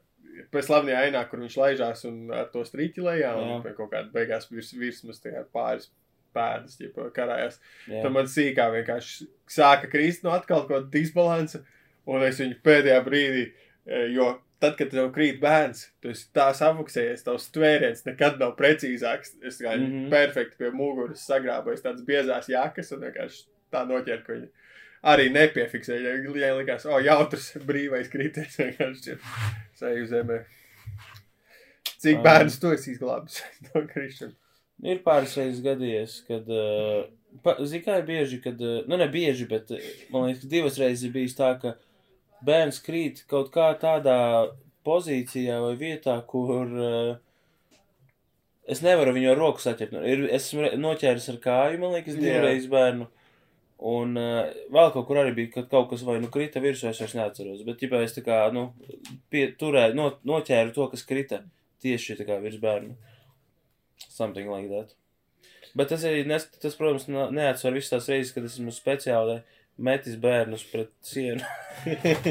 Pēc 0.48 0.70
slavenajā 0.70 1.04
ainā, 1.04 1.26
kur 1.28 1.44
viņš 1.44 1.60
laižās 1.60 2.08
un 2.08 2.30
ar 2.32 2.48
to 2.48 2.64
strīķi 2.64 3.04
lejā, 3.04 3.36
un 3.36 3.58
Jā. 3.60 3.74
kaut 3.76 3.92
kāda 3.92 4.08
beigās 4.14 4.48
virs, 4.48 4.72
virsmas 4.72 5.20
tajā 5.20 5.44
pāris 5.52 5.90
pēdas, 6.36 6.78
ja 6.80 7.08
karājās. 7.16 7.58
Jā. 7.86 8.04
Tad 8.04 8.14
man 8.14 8.30
sīkā 8.30 8.68
vienkārši 8.76 9.28
sāka 9.50 9.90
krist 9.90 10.24
no 10.26 10.34
atkal 10.36 10.64
kaut 10.66 10.70
kāda 10.70 10.92
disbalansa, 10.94 11.64
un 12.10 12.24
es 12.26 12.40
viņu 12.42 12.60
pēdējā 12.64 13.00
brīdī, 13.06 13.44
e, 13.86 14.04
jo 14.14 14.32
tad, 14.60 14.76
kad 14.78 14.92
tev 14.92 15.10
krīt 15.14 15.40
bērns, 15.42 15.86
tu 16.02 16.12
esi 16.12 16.26
tā 16.36 16.50
safuksējies, 16.56 17.24
tavs 17.26 17.48
tvēriens 17.54 18.04
nekad 18.06 18.40
nav 18.42 18.54
precīzāks. 18.58 19.38
Es 19.46 19.60
kā 19.62 19.74
mm. 19.74 19.86
-hmm. 19.86 20.10
perfekti 20.12 20.60
pie 20.60 20.70
muguras 20.76 21.24
sagrābojos 21.26 21.84
tādas 21.84 22.04
biezās 22.06 22.50
jakas, 22.52 22.92
un 22.92 23.06
vienkārši 23.06 23.44
tā 23.72 23.84
noķēru, 23.88 24.24
ka 24.26 24.36
viņi 24.36 24.50
arī 25.12 25.30
nepiefiksēja. 25.32 26.16
Ja 26.36 26.54
likās, 26.58 26.86
o, 26.86 27.00
jautrs 27.00 27.52
brīvais 27.70 28.12
kritiens 28.12 28.58
vienkārši 28.60 29.16
seju 29.80 30.06
zemē. 30.10 30.42
Cik 32.00 32.20
Ā. 32.20 32.24
bērnus 32.24 32.60
tu 32.60 32.72
esi 32.72 32.94
izglābis 32.94 33.42
no 33.70 33.84
krišana? 33.88 34.36
Ir 34.86 35.02
pāris 35.04 35.36
reizes 35.38 35.62
gadījies, 35.64 36.20
kad. 36.28 36.48
Uh, 36.48 37.08
Zini, 37.62 37.84
kā 37.84 38.00
ir 38.00 38.06
bieži, 38.08 38.40
kad. 38.42 38.60
Uh, 38.60 38.80
nu, 38.90 38.98
ne 39.00 39.06
bieži, 39.10 39.46
bet 39.50 39.70
uh, 39.74 39.88
man 40.12 40.28
liekas, 40.30 40.48
divas 40.50 40.78
reizes 40.80 41.06
ir 41.08 41.14
bijis 41.14 41.36
tā, 41.38 41.52
ka 41.60 41.76
bērns 42.46 42.80
krīt 42.82 43.24
kaut 43.30 43.52
kā 43.54 43.70
tādā 43.80 44.20
pozīcijā 44.86 45.60
vai 45.62 45.74
vietā, 45.80 46.16
kur. 46.28 46.72
Uh, 46.72 47.18
es 48.70 48.82
nevaru 48.84 49.14
viņu 49.16 49.32
ar 49.32 49.40
roku 49.40 49.62
saķert. 49.62 49.94
Nu, 49.94 50.02
Ir, 50.06 50.26
esmu 50.36 50.74
noķēris 50.80 51.30
ar 51.32 51.40
kāju, 51.42 51.80
man 51.82 51.96
liekas, 51.96 52.18
divreiz 52.20 52.68
bērnu. 52.70 53.08
Un 53.90 54.12
uh, 54.20 54.50
vēl 54.72 54.90
kaut 54.92 55.06
kur 55.08 55.22
arī 55.22 55.32
bija, 55.36 55.54
kad 55.54 55.70
kaut 55.70 55.88
kas 55.92 56.02
vai 56.04 56.18
nu 56.20 56.28
krita 56.32 56.60
virsū, 56.60 56.90
es 56.90 57.00
vairs 57.00 57.16
neatceros. 57.16 57.62
Bet, 57.64 57.80
ja 57.80 58.02
es 58.04 58.16
tā 58.16 58.24
kā, 58.26 58.42
nu, 58.52 58.66
pie, 59.32 59.46
turēju, 59.60 59.96
no, 59.96 60.10
noķēru 60.28 60.74
to, 60.76 60.90
kas 60.92 61.06
krita 61.08 61.40
tieši 61.80 62.18
tā 62.18 62.26
kā 62.28 62.36
virs 62.42 62.60
bērnu. 62.60 62.98
Something 64.08 64.50
like 64.50 64.68
that. 64.72 64.96
Bet 65.76 65.90
tas 65.92 66.04
arī, 66.06 66.24
nes, 66.26 66.46
tas, 66.58 66.74
protams, 66.78 67.06
neatsver 67.08 67.74
visas 67.76 67.92
tās 67.92 68.08
reizes, 68.10 68.32
kad 68.34 68.46
esmu 68.48 68.72
speciāli 68.74 69.40
metis 69.80 70.16
bērnus 70.20 70.64
pret 70.72 70.90
sienu. 71.06 71.44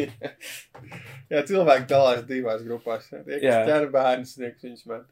Jā, 1.31 1.43
cilvēki 1.47 1.87
dalās 1.89 2.25
divās 2.29 2.65
grupās. 2.65 3.07
Tie, 3.09 3.39
kas 3.39 3.69
ķer 3.69 3.87
bērnus, 3.93 4.35
tie, 4.35 4.51
kas 4.53 4.67
viņus 4.67 4.89
met. 4.91 5.05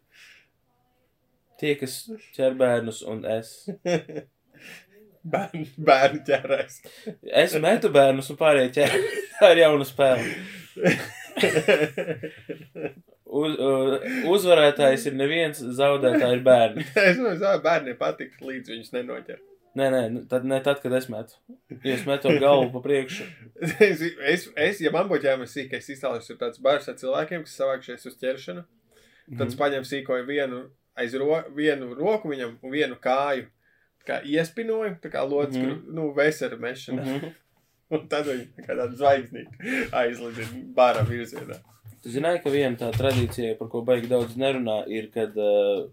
Tie, 1.58 1.74
kas 1.80 1.94
ķer 2.36 2.58
bērnus 2.60 3.00
un 3.08 3.24
es. 3.38 3.54
Bērni, 5.28 5.66
bērni 5.84 6.22
ķerēs. 6.24 6.78
Es 7.42 7.52
metu 7.60 7.90
bērnus 7.92 8.30
un 8.32 8.38
pārējie 8.40 8.70
ķer. 8.78 8.94
Tā 9.42 9.50
ir 9.52 9.60
jauna 9.66 9.84
spēle. 9.90 10.24
Uz, 13.28 13.58
uzvarētājs 14.32 15.10
ir 15.10 15.18
neviens, 15.20 15.60
zaudētāji 15.60 16.38
ir 16.38 16.44
bērni. 16.46 16.86
es 17.10 17.18
domāju, 17.20 17.62
bērniem 17.66 17.98
patīk, 18.00 18.38
līdz 18.40 18.72
viņus 18.72 18.94
nenoķer. 18.96 19.42
Nē, 19.78 19.88
nē, 19.94 20.02
nu, 20.10 20.22
tad, 20.30 20.46
ne 20.48 20.58
tad, 20.64 20.80
kad 20.82 20.94
es 20.98 21.06
metu. 21.12 21.36
Ja 21.84 21.94
es 21.94 22.06
metu 22.08 22.32
ar 22.32 22.40
galvu 22.42 22.72
pa 22.74 22.82
priekšu. 22.86 23.28
es, 23.90 24.02
es, 24.02 24.48
es, 24.56 24.80
ja 24.82 24.94
man 24.96 25.10
būtu 25.12 25.28
jāmēs 25.28 25.54
sīk, 25.54 25.76
es 25.78 25.90
ir 25.92 26.40
tāds 26.40 26.62
bars 26.64 26.88
ar 26.90 26.98
cilvēkiem, 26.98 27.44
kas 27.46 27.60
savākšies 27.60 28.08
uz 28.10 28.18
ķeršanu. 28.22 28.64
Tad 29.36 29.48
es 29.48 29.54
Mhm. 29.54 29.60
paņēmu 29.60 29.90
sīkoju 29.92 30.26
vienu, 30.26 30.64
aiz 30.96 31.14
ro, 31.20 31.44
vienu 31.54 31.94
roku 32.00 32.32
viņam 32.32 32.58
un 32.64 32.72
vienu 32.72 32.96
kāju. 32.96 33.50
Kā 34.08 34.22
iespinoju, 34.24 34.94
tā 35.04 35.12
kā 35.12 35.20
lodziņš, 35.28 35.66
mm. 35.66 35.72
-hmm. 35.72 35.96
nu, 35.96 36.14
vesera 36.16 36.56
mešana. 36.58 37.04
Mm. 37.04 37.20
-hmm. 37.20 37.34
Un 37.94 38.08
tad 38.08 38.26
viņi 38.28 38.64
kā 38.66 38.76
tādu 38.76 38.96
zvaigznīti 38.96 39.92
aizlidina 39.92 40.64
bara 40.76 41.04
virzienā. 41.04 41.60
Tu 42.04 42.14
zināji, 42.14 42.44
ka 42.44 42.54
viena 42.54 42.78
tā 42.80 42.92
tradīcija, 42.96 43.56
par 43.60 43.72
ko 43.72 43.82
baigi 43.86 44.10
daudz 44.12 44.36
nerunā, 44.40 44.82
ir, 44.94 45.10
kad 45.14 45.34
uh, 45.42 45.88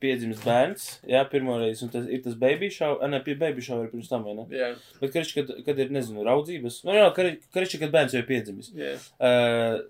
piedzimst 0.00 0.44
bērns, 0.46 0.86
jā, 1.08 1.22
pirmoreiz, 1.30 1.82
un 1.84 1.90
tas 1.92 2.06
ir 2.12 2.22
tas 2.24 2.36
baby 2.38 2.70
show, 2.72 2.98
a, 3.02 3.08
ne, 3.10 3.20
pie 3.24 3.34
baby 3.38 3.64
show 3.64 3.82
ir 3.82 3.90
pirms 3.92 4.10
tam, 4.12 4.26
vai 4.28 4.36
ne? 4.38 4.46
Jā, 4.54 4.70
Bet, 5.00 5.10
karš, 5.14 5.32
kad, 5.36 5.52
kad 5.66 5.82
ir, 5.82 5.90
nezinu, 5.94 6.24
raudzības, 6.26 6.82
nu, 6.86 6.94
jā, 6.96 7.08
karš, 7.16 7.76
kad 7.82 7.94
bērns 7.94 8.16
jau 8.16 8.22
ir 8.22 8.28
piedzimis. 8.30 8.70
jā. 8.76 8.94
Uh, 9.18 9.82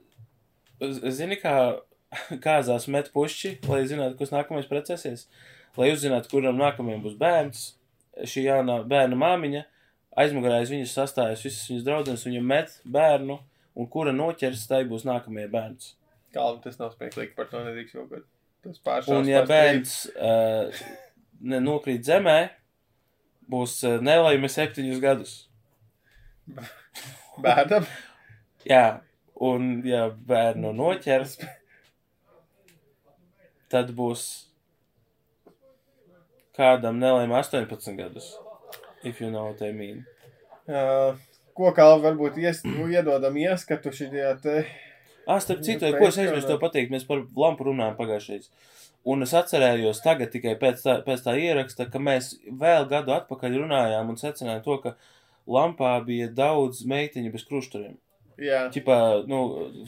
zini, 1.13 1.39
kā 1.41 1.57
kāzās 2.47 2.89
met 2.93 3.11
pušķi, 3.15 3.57
lai 3.71 3.85
zinātu, 3.89 4.19
kas 4.21 4.33
nākamais 4.35 4.69
precēsies, 4.71 5.27
lai 5.77 5.93
uzzinātu, 5.93 6.31
kuram 6.33 6.59
nākamajam 6.61 7.03
būs 7.05 7.17
bērns, 7.21 7.67
šī 8.25 8.47
jaunā 8.47 8.81
bērna 8.89 9.19
māmiņa, 9.21 9.67
aizmugurē 10.17 10.63
aiz 10.63 10.73
viņas 10.73 10.95
sastājas 10.97 11.45
visas 11.45 11.69
viņas 11.69 11.85
draudzenes, 11.87 12.25
viņa 12.29 12.43
met 12.45 12.79
bērnu, 12.89 13.39
un 13.77 13.89
kura 13.93 14.15
noķers, 14.17 14.67
tai 14.71 14.83
būs 14.89 15.07
nākamajai 15.09 15.53
bērns. 15.53 15.93
Kalvi, 16.35 16.63
tas 16.65 16.81
nav 16.81 16.95
smieklīgi, 16.97 17.35
par 17.37 17.49
to 17.53 17.63
nedrīkst 17.65 17.97
jau 17.97 18.07
gadu. 18.11 18.27
Tas 18.65 18.81
pāršās. 18.85 19.13
Un, 19.15 19.29
ja 19.31 19.45
bērns 19.47 19.95
uh, 20.17 20.81
nokrīt 21.63 22.09
zemē, 22.09 22.39
būs 23.53 23.79
uh, 23.87 24.01
nelaime 24.03 24.51
septiņus 24.53 25.03
gadus. 25.05 25.37
Bērnam, 27.45 27.85
Jā, 28.67 28.99
un 29.39 29.67
ja 29.87 30.09
bērnu 30.11 30.73
noķers, 30.75 31.37
tad 33.71 33.93
būs 33.95 34.25
kādam 36.57 36.99
nelaime 36.99 37.37
18 37.39 37.95
gadus. 38.01 38.33
If 39.05 39.21
you 39.21 39.31
know 39.31 39.53
what 39.53 39.63
I 39.63 39.71
mean. 39.71 40.05
uh, 40.67 41.15
ko 41.57 41.73
Kalvi 41.77 42.05
varbūt 42.07 42.39
ies, 42.43 42.63
nu, 42.69 42.87
iedodam 42.93 43.37
ieskatu 43.41 43.93
šajā 43.95 44.33
te. 44.43 44.57
Ah, 45.27 45.41
starp 45.43 45.65
citu, 45.67 45.89
ko 45.97 46.07
es 46.07 46.19
aizmirsu 46.23 46.53
to 46.53 46.59
pateikt, 46.63 46.93
mēs 46.93 47.07
par 47.09 47.25
lampu 47.37 47.67
runājām 47.67 47.97
pagājušajā. 47.99 48.47
Un 49.07 49.23
es 49.23 49.33
atcerējos 49.39 50.03
tagad 50.03 50.33
tikai 50.33 50.57
pēc 50.59 50.83
tā, 50.83 50.97
pēc 51.07 51.23
tā 51.23 51.37
ieraksta, 51.39 51.87
ka 51.91 52.01
mēs 52.03 52.33
vēl 52.63 52.89
gadu 52.91 53.15
atpakaļ 53.15 53.61
runājām 53.63 54.11
un 54.11 54.19
secinājām 54.19 54.65
to, 54.65 54.79
ka 54.83 54.95
lampā 55.47 55.93
bija 56.07 56.27
daudz 56.35 56.83
meitiņu 56.91 57.31
bez 57.35 57.47
krušturiem. 57.47 57.95
Jā, 58.37 58.67
Ķipā, 58.69 58.97
nu, 59.31 59.37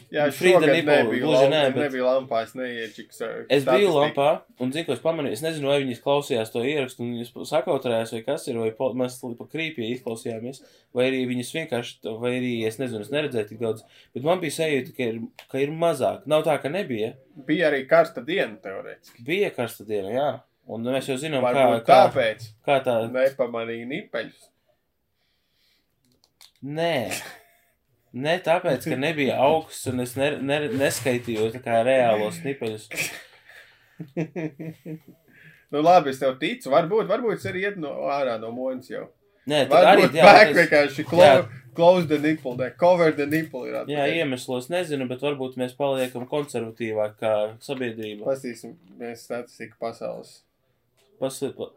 jā 0.09 0.25
Nipple, 0.31 0.61
nebija, 0.65 1.03
gluži 1.05 1.25
lampa, 1.29 1.49
nē, 1.53 1.59
bet- 1.75 1.83
nebija 1.83 2.05
lampā, 2.07 2.39
es 2.47 2.55
neiečiks. 2.57 3.19
Es 3.53 3.67
biju 3.67 3.91
lampā, 3.93 4.29
un 4.59 4.71
zinu, 4.73 4.87
ko 4.87 4.95
es 4.97 5.03
pamanīju. 5.05 5.37
Es 5.37 5.43
nezinu, 5.45 5.69
vai 5.69 5.83
viņas 5.83 6.01
klausījās 6.01 6.53
to 6.55 6.63
ierakstu, 6.65 7.05
un 7.05 7.11
viņas 7.19 7.35
sakautrējās, 7.51 8.15
vai 8.17 8.23
kas 8.25 8.47
ir, 8.49 8.57
vai 8.57 8.71
pa- 8.79 8.89
mēs 8.97 9.19
pa 9.37 9.45
krīpī 9.53 9.91
izklausījāmies, 9.93 10.63
vai 10.97 11.11
arī 11.11 11.21
viņas 11.29 11.53
vienkārši, 11.59 12.17
vai 12.25 12.31
arī, 12.39 12.55
es 12.71 12.79
nezinu, 12.81 13.01
es 13.05 13.11
neredzēju 13.13 13.49
tik 13.51 13.61
daudz. 13.61 13.83
Bet 14.15 14.25
man 14.25 14.41
bija 14.41 14.57
sajūta, 14.57 14.97
ka 14.97 15.03
ir, 15.11 15.21
ka 15.53 15.59
ir 15.67 15.69
mazāk. 15.85 16.25
Nav 16.27 16.45
tā, 16.49 16.57
ka 16.63 16.69
nebija. 16.73 17.13
Bija 17.45 17.69
arī 17.69 17.83
karsta 17.87 18.25
diena, 18.25 18.57
teorētiski. 18.65 19.25
Bija 19.29 19.51
karsta 19.51 19.85
diena, 19.85 20.09
jā. 20.09 20.31
Un 20.69 20.85
mēs 20.85 21.07
jau 21.13 21.17
zinām, 21.21 21.45
kā, 21.45 21.53
Varbūt 21.53 21.85
kā, 21.85 22.01
tāpēc 22.09 22.49
kā 22.65 22.81
tā. 22.85 22.97
nepamanīja 23.13 23.87
nipeļus. 23.93 24.49
Nē. 26.65 26.95
Ne 28.13 28.39
tāpēc, 28.41 28.87
ka 28.89 28.97
nebija 28.97 29.37
augsts, 29.45 29.87
un 29.91 30.01
es 30.01 30.15
ne, 30.17 30.31
ne, 30.41 30.61
neskaitīju 30.81 31.51
tā 31.53 31.61
kā 31.65 31.83
reālos 31.85 32.39
nipeļus. 32.45 32.89
nu 35.73 35.83
labi, 35.85 36.11
es 36.15 36.21
tev 36.23 36.39
ticu. 36.41 36.71
Varbūt, 36.73 37.09
varbūt 37.11 37.37
es 37.39 37.47
arī 37.51 37.67
iet 37.69 37.79
no 37.81 37.93
ārā 38.15 38.39
no 38.41 38.51
moņas 38.55 38.91
jau. 38.93 39.05
Nē, 39.49 39.63
tā 39.71 39.81
arī 39.93 40.07
jā, 40.13 40.25
back 40.25 40.51
tas- 40.51 40.57
vienkārši 40.59 41.03
jā. 41.05 41.09
close, 41.09 41.61
close 41.77 42.09
the 42.11 42.19
nipple, 42.21 42.57
ne, 42.61 42.71
cover 42.81 43.13
the 43.17 43.25
nipple 43.27 43.63
ir 43.69 43.75
Jā, 43.79 43.85
atpakaļ. 43.85 44.17
iemeslos 44.23 44.69
nezinu, 44.73 45.07
bet 45.09 45.25
varbūt 45.25 45.57
mēs 45.61 45.73
paliekam 45.79 46.27
konservatīvāk 46.29 47.15
kā 47.21 47.33
sabiedrība. 47.65 48.27
Pastīsim, 48.29 48.75
mēs 49.01 49.25
statistiku 49.29 49.79
pasaules. 49.81 50.43
Pasaka, 51.21 51.71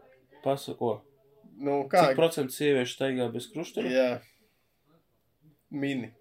pasa, 0.43 0.75
ko? 0.79 0.97
Nu, 1.61 1.84
Kā? 1.91 2.09
Cik 2.09 2.17
procentu 2.19 2.55
sieviešu 2.55 2.95
staigā 2.97 3.27
bez 3.32 3.47
krusta? 3.51 3.84
Jā. 3.86 4.19
Mini. 5.71 6.11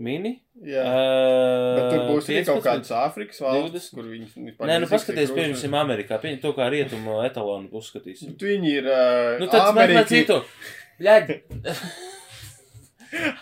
Mini? 0.00 0.30
Jā. 0.64 0.80
Uh, 0.80 1.76
Bet 1.76 1.90
tur 1.92 2.02
būs 2.08 2.28
arī 2.30 2.40
kaut 2.48 2.62
kāds 2.64 2.88
Āfrikas 2.96 3.40
valsts, 3.44 3.90
20. 3.90 3.96
kur 3.98 4.06
viņas 4.08 4.30
vispār 4.38 4.70
Nē, 4.70 4.78
nu 4.80 4.86
paskaties, 4.90 5.32
pieņemsim 5.36 5.74
Amerikā. 5.76 6.16
Pieņem 6.22 6.38
to 6.42 6.54
kā 6.56 6.70
rietumu 6.72 7.18
etalonu 7.26 7.68
uzskatīsim. 7.80 8.32
Viņi 8.40 8.72
ir 8.78 8.88
uh, 8.88 9.34
Nu, 9.42 9.50
tad 9.52 9.66
mēs 9.68 9.74
Amerika. 9.74 10.06
citu. 10.08 10.38
Ļaļ, 11.04 11.22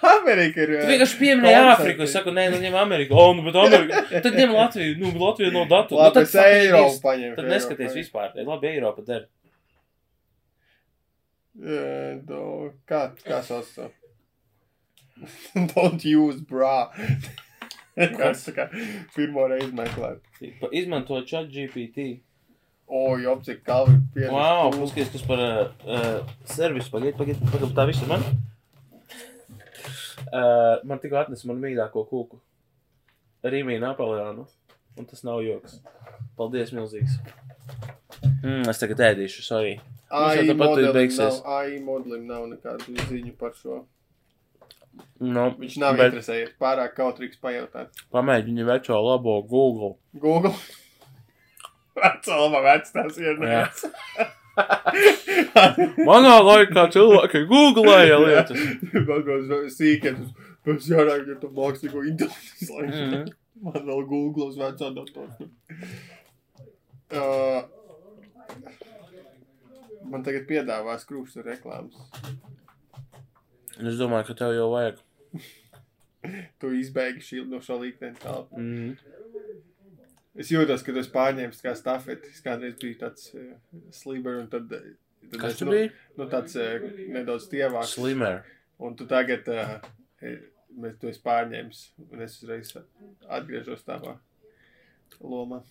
Amerika 0.09 0.63
ir. 0.65 0.71
tu 0.73 0.79
uh, 0.83 0.89
vienkārši 0.91 1.19
pieminēji. 1.21 1.59
Āfriku. 1.75 2.05
Es 2.07 2.13
saku, 2.17 2.33
nē, 2.35 2.47
nu 2.55 2.59
ņem 2.63 2.77
Ameriku. 2.81 3.17
O, 3.21 3.25
nu, 3.39 3.45
bet 3.47 3.59
Amerika. 3.61 4.03
Tad 4.25 4.35
ņem 4.39 4.55
Latviju. 4.57 4.97
Nu, 5.03 5.13
Latvija 5.23 5.53
no 5.55 5.63
datu. 5.71 5.95
Nu, 5.95 6.01
Labi, 6.03 6.15
tad 6.19 6.27
es 6.29 6.35
faktiski 6.35 6.69
Eiropu 6.69 7.03
paņemšu. 7.05 7.37
Tad 7.41 7.51
neskaties 7.53 7.93
paņemšu. 7.93 8.03
vispār. 8.03 8.29
Labi, 8.49 8.71
Eiropa 8.75 9.05
der. 9.07 9.23
Jā, 11.59 12.19
do- 12.27 12.73
Kā, 12.89 13.01
kā 13.27 13.41
sauc 13.43 13.67
to? 13.75 13.89
Don't 15.75 16.05
use 16.05 16.41
bra. 16.49 16.91
Kas 17.99 18.45
tā 18.47 18.55
kā 18.55 18.67
pirmo 19.17 19.49
reizi 19.51 19.75
meklēt. 19.75 20.23
Izmanto 20.71 21.19
chat 21.27 21.51
GPT. 21.51 22.21
O, 22.89 23.19
jau 23.21 23.35
cik 23.45 23.65
kalvi 23.67 23.99
pieņem. 24.15 24.33
Wow, 24.33 24.71
paskaties, 24.73 25.11
kas 25.13 25.25
par 25.29 25.43
uh, 25.45 26.31
servisu. 26.49 26.93
Pagaid, 26.95 27.19
pagaid, 27.19 27.43
pagaid, 27.53 27.75
tā 27.77 27.85
viss 27.91 28.05
ir 28.05 28.09
man. 28.09 28.25
Uh, 30.29 30.79
man 30.89 31.01
tikko 31.03 31.19
atnesa 31.21 31.51
manu 31.51 31.61
mīļāko 31.67 32.07
kūku. 32.09 32.41
Rīmī 33.45 33.77
Napoleānu. 33.83 34.47
Un 34.99 35.07
tas 35.07 35.21
nav 35.27 35.43
joks. 35.45 35.77
Paldies, 36.39 36.73
milzīgs. 36.75 37.19
Mm, 38.41 38.65
es 38.71 38.81
tagad 38.81 39.05
ēdīšu, 39.13 39.45
sorry. 39.47 39.77
AI 40.09 40.49
modelim 40.57 40.97
nav, 41.13 41.39
AI 41.45 41.79
modelim 41.85 42.25
nav 42.27 42.49
nekādu 42.49 42.97
ziņu 43.11 43.35
par 43.39 43.53
šo. 43.59 43.83
No, 45.21 45.49
Viņš 45.59 45.77
nav 45.83 45.97
Bet- 45.99 46.13
interesējies. 46.13 46.53
Pārāk 46.63 46.95
kautrīgs 46.99 47.39
pajautāt. 47.43 47.89
pamēģini 48.15 48.65
veco 48.69 49.01
labo 49.03 49.41
Google. 49.43 49.97
Google. 50.15 50.55
Vecālama 51.99 52.61
vec 52.63 52.91
tas 52.95 53.17
ir. 53.19 53.41
Manā 56.07 56.37
laikā 56.43 56.85
cilvēki 56.95 57.45
googlēja 57.51 58.19
lietas. 58.23 58.63
Kaut 59.09 59.73
sīkietus. 59.75 60.31
Pēc 60.67 60.89
jārāk, 60.91 61.27
ja 61.31 61.37
tu 61.41 61.49
mākslīgo 61.55 62.03
intelektu 62.07 62.67
slēgšu. 62.69 63.21
Man 63.65 63.79
vēl 63.89 64.03
Google 64.07 64.51
uz 64.53 64.59
vecā 64.61 64.91
datora. 64.95 65.49
Uh, 67.09 67.63
man 70.07 70.23
tagad 70.27 70.45
piedāvās 70.51 71.07
krūstu 71.09 71.43
reklāmas. 71.47 71.97
Es 73.79 73.99
domāju, 74.01 74.27
ka 74.31 74.35
tev 74.41 74.55
jau 74.57 74.69
vajag. 74.73 74.99
Tu 76.59 76.71
izbeigi 76.81 77.23
šī, 77.23 77.43
no 77.47 77.61
šo 77.63 77.77
līkneni 77.83 78.19
tālu. 78.19 78.49
Mm. 78.59 78.97
Es 80.39 80.51
jūtos, 80.53 80.83
ka 80.87 80.95
tu 80.95 81.01
esi 81.03 81.13
pārņēmis 81.15 81.63
kā 81.63 81.75
stafeti. 81.79 82.31
Es 82.35 82.43
kādreiz 82.45 82.75
biju 82.79 82.99
tāds 83.01 83.31
uh, 83.35 83.53
slīber 83.95 84.41
un 84.43 84.49
tad, 84.51 84.71
uh, 84.75 84.91
tad 85.29 85.41
Kas 85.45 85.55
es, 85.55 85.61
tu 85.61 85.69
nu, 85.69 85.75
biji? 85.77 85.93
nu, 86.19 86.27
tāds 86.31 86.59
uh, 86.59 86.89
nedaudz 87.15 87.49
tievāks. 87.51 87.95
Slimer. 87.97 88.43
Un 88.83 88.95
tu 88.99 89.07
tagad, 89.11 89.49
uh, 89.51 89.79
mēs 90.79 90.99
tu 91.01 91.11
esi 91.11 91.23
pārņēmis, 91.25 91.85
un 92.11 92.27
es 92.27 92.37
uzreiz 92.43 92.75
atgriežos 93.39 93.87
tavā 93.87 94.19
lomā. 95.23 95.63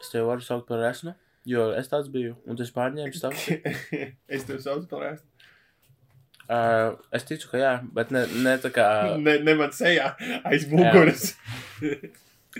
Es 0.00 0.12
tev 0.12 0.28
varu 0.30 0.44
saukt 0.44 0.68
par 0.68 0.84
esmu, 0.88 1.12
jo 1.48 1.68
es 1.76 1.88
tāds 1.92 2.08
biju. 2.12 2.36
Un 2.48 2.60
tas 2.60 2.72
pārņēmis 2.76 3.20
tavu. 3.24 3.58
es 4.28 4.48
tev 4.48 4.60
saucu 4.64 4.88
par 4.92 5.08
ēstu. 5.12 5.31
Uh, 6.52 6.98
es 7.16 7.24
ticu, 7.24 7.48
ka 7.52 7.60
jā, 7.60 7.72
bet 7.96 8.10
ne, 8.12 8.26
ne 8.44 8.56
tā 8.60 8.68
kā. 8.74 8.86
Ne, 9.22 9.38
ne 9.46 9.54
man 9.56 9.72
sejā, 9.72 10.10
aiz 10.48 10.66
muguras. 10.68 11.30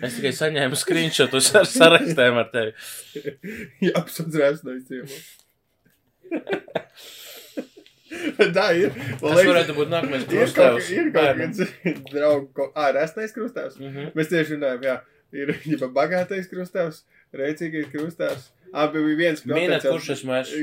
Es 0.01 0.17
tikai 0.17 0.33
saņēmu 0.33 0.77
screenshotus 0.81 1.51
ar 1.59 1.67
sarakstiem 1.69 2.39
ar 2.41 2.49
tevi. 2.53 2.73
Jā, 3.85 3.93
apsūdz 4.01 4.65
no 4.65 4.73
izcīmuma. 4.79 5.19
Tā 8.57 8.67
ir. 8.77 8.91
Tas 8.93 9.23
liekas, 9.23 9.49
varētu 9.49 9.73
būt 9.77 9.89
nākamais 9.93 10.25
Ir 10.29 10.33
kaut, 10.57 10.81
ir 10.93 11.07
kaut 11.15 11.37
kāds 11.41 11.59
draugs, 12.09 12.51
ko... 12.57 12.63
Ā, 12.77 12.79
resnais 12.97 13.33
krustāvs. 13.37 13.75
Mhm. 13.81 14.03
Mēs 14.17 14.27
tieši 14.33 14.51
runājam, 14.57 14.83
jā. 14.89 14.97
Ir 15.33 15.47
jau 15.75 15.89
bagātais 15.93 16.47
krustāvs, 16.49 16.97
rēcīgais 17.37 17.89
krustāvs. 17.93 18.43
Abi 18.73 18.99
bija 19.05 19.19
viens 19.19 19.45
Mīnēt, 19.49 19.83
kurš 19.85 20.09
esmu 20.17 20.33
es? 20.41 20.49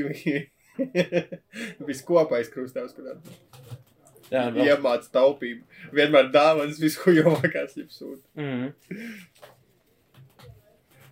Viskopais 1.88 2.50
krustāvs, 2.52 2.94
kurā 2.96 3.16
Jā, 4.30 4.44
vēl. 4.54 4.68
iemāc 4.70 5.08
taupību. 5.10 5.64
Vienmēr 5.96 6.28
dāvanas 6.34 6.78
viskujovākās 6.82 7.76
jeb 7.80 7.90
sūta. 7.94 8.22
Mhm. 8.38 8.70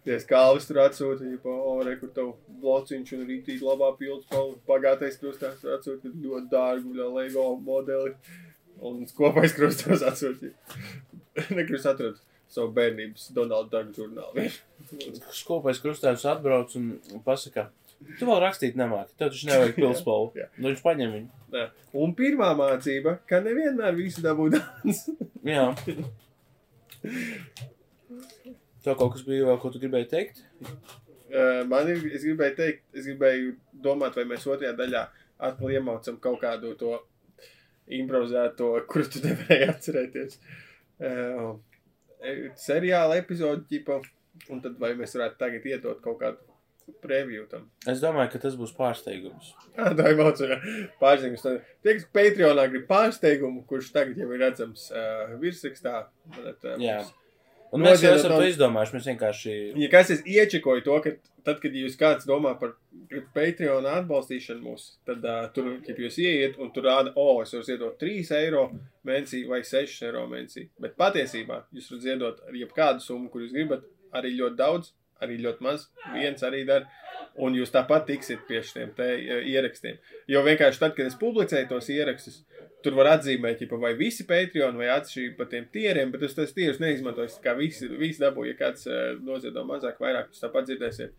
Ties 0.09 0.24
kalvis 0.24 0.64
tur 0.64 0.78
atsūta, 0.80 1.26
ja 1.28 1.36
pa, 1.42 1.52
o, 1.52 1.72
re, 1.84 1.96
kur 2.00 2.09
tev 2.16 2.30
blociņš 2.62 3.11
un 3.18 3.26
rītīgi 3.28 3.66
labā 3.66 3.90
pildspalva. 3.98 4.54
Bagātais 4.70 5.18
krustāvs 5.20 5.61
tur 5.61 5.74
atsūta, 5.74 6.12
ļoti 6.14 6.48
dārgu, 6.52 6.94
bļā, 6.94 7.09
Lego 7.18 7.44
modeli. 7.61 8.14
Un 8.78 9.02
kopais 9.18 9.52
krustāvs 9.56 10.06
atsūta. 10.09 10.52
Nekur 11.59 11.76
es 11.76 11.84
atradu 11.90 12.22
savu 12.48 12.70
bērnības 12.78 13.26
Donalda 13.36 13.82
Duck 13.82 13.98
žurnālu. 13.98 14.46
skopais 15.36 15.82
krustēvs 15.82 16.24
atbrauc 16.30 16.72
un 16.78 16.94
pasaka, 17.26 17.66
tu 18.18 18.28
vēl 18.28 18.40
rakstīt 18.42 18.78
nemāki, 18.78 19.14
tev 19.18 19.32
taču 19.32 19.49
nevajag 19.51 19.74
pilspolu. 19.80 20.30
Jā. 20.38 20.49
Nu, 20.59 20.70
viņš 20.70 20.84
paņem 20.84 21.14
viņu. 21.16 21.42
Nē. 21.55 21.64
Un 22.05 22.14
pirmā 22.18 22.53
mācība, 22.59 23.18
ka 23.28 23.40
nevienmēr 23.44 23.96
visu 23.99 24.24
dabū 24.24 24.49
dāvāns. 24.55 25.05
Jā. 25.49 25.68
Tev 28.84 28.96
kaut 28.99 29.14
kas 29.14 29.24
bija 29.26 29.49
vēl, 29.49 29.61
ko 29.61 29.70
tu 29.72 29.82
gribēji 29.82 30.11
teikt? 30.12 30.42
Uh, 31.28 31.62
Man 31.68 31.90
ir, 31.92 32.03
es 32.14 32.24
gribēju 32.24 32.57
teikt, 32.57 32.84
es 32.96 33.07
gribēju 33.09 33.55
domāt, 33.84 34.16
vai 34.16 34.26
mēs 34.28 34.46
otrajā 34.49 34.74
daļā 34.78 35.05
atkal 35.49 35.74
iemaucam 35.74 36.18
kaut 36.22 36.40
kādu 36.42 36.74
to 36.80 36.94
improvizēto, 37.99 38.72
kuru 38.90 39.09
tu 39.12 39.22
nevarēji 39.24 39.68
atcerēties. 39.72 40.38
Uh, 40.99 41.57
seriāla 42.59 43.18
epizodi, 43.20 43.66
ķipa, 43.72 44.01
un 44.53 44.62
tad 44.64 44.78
vai 44.80 44.94
mēs 44.99 45.14
varētu 45.16 45.38
tagad 45.40 45.68
iedot 45.68 46.01
kaut 46.05 46.18
kādu 46.22 46.47
preview 47.03 47.45
tam. 47.51 47.68
Es 47.89 48.03
domāju, 48.03 48.32
ka 48.34 48.43
tas 48.43 48.57
būs 48.59 48.74
pārsteigums. 48.76 49.53
Ah, 49.76 49.93
tā 49.99 50.12
ir 50.12 50.18
mācīja. 50.18 50.59
Pārsteigums. 51.01 51.45
Tad, 51.45 51.62
Tie, 51.84 51.95
kas 51.99 52.09
Patreonā 52.14 52.66
grib 52.72 52.89
pārsteigumu, 52.91 53.64
kurš 53.68 53.93
tagad 53.95 54.18
jau 54.20 54.28
ir 54.34 54.45
redzams 54.45 54.89
uh, 54.93 55.34
virsrakstā. 55.41 56.05
Tad, 56.34 56.59
uh, 56.64 56.76
Jā. 56.82 57.01
Un 57.74 57.84
mēs 57.84 58.01
jau 58.01 58.14
esam 58.16 58.32
to 58.32 58.45
izdomājuši. 58.49 58.95
Mēs 58.97 59.09
vienkārši. 59.11 59.57
Ja 59.82 59.89
kas 59.93 60.12
es 60.14 60.22
iečekoju 60.24 60.84
to, 60.86 60.95
ka 61.05 61.12
tad, 61.45 61.59
kad 61.62 61.74
jūs 61.76 61.99
kāds 62.01 62.28
domā 62.28 62.55
par 62.61 62.74
Patreon 63.36 63.86
atbalstīšanu 63.89 64.64
mūs, 64.64 64.86
tad 65.09 65.24
uh, 65.24 65.43
tur, 65.55 65.74
kad 65.84 66.01
jūs 66.01 66.16
ieiet 66.22 66.57
un 66.61 66.72
tur 66.74 66.89
rāda, 66.89 67.12
o, 67.14 67.26
oh, 67.34 67.43
es 67.45 67.53
varu 67.55 67.66
ziedot 67.68 68.01
3 68.01 68.32
eiro 68.39 68.64
mēnesī 69.09 69.45
vai 69.49 69.61
6 69.66 69.99
eiro 70.09 70.24
mēnesī. 70.30 70.68
Bet 70.80 70.97
patiesībā 71.01 71.62
jūs 71.76 71.91
varat 71.93 72.07
ziedot 72.07 72.41
ar 72.49 72.59
jebkādu 72.62 73.05
summu, 73.05 73.28
kur 73.32 73.45
jūs 73.45 73.55
gribat, 73.57 73.84
arī 74.16 74.32
ļoti 74.39 74.59
daudz, 74.59 74.93
arī 75.25 75.39
ļoti 75.43 75.64
maz, 75.66 75.89
viens 76.14 76.45
arī 76.47 76.64
dar. 76.69 76.89
Un 77.39 77.55
jūs 77.55 77.71
tāpat 77.71 78.09
tiksiet 78.09 78.41
pie 78.49 78.61
šiem 78.66 78.91
eh, 79.05 79.45
ierakstiem. 79.53 79.99
Jo 80.31 80.43
vienkārši 80.47 80.81
tad, 80.83 80.95
kad 80.97 81.07
es 81.07 81.19
publicēju 81.21 81.69
tos 81.71 81.91
ierakstus, 81.95 82.41
tur 82.83 82.97
var 82.99 83.12
atzīmēt, 83.16 83.62
ja 83.62 83.79
vai 83.79 83.93
visi 83.99 84.27
Patreon 84.27 84.79
vai 84.79 84.91
atšķirīgi 84.95 85.37
par 85.39 85.51
tiem 85.53 85.66
tieriem, 85.73 86.12
bet 86.14 86.25
es 86.27 86.37
tos 86.37 86.55
tierus 86.57 86.81
neizmantoju. 86.83 87.31
Kā 87.45 87.55
visi, 87.59 87.89
visi 88.01 88.23
dabūju, 88.23 88.53
ja 88.53 88.59
kāds 88.59 88.87
uh, 88.91 89.16
noziedo 89.25 89.64
mazāk, 89.69 89.99
vairāk, 90.03 90.31
jūs 90.33 90.45
tāpat 90.45 90.69
dzirdēsiet. 90.71 91.16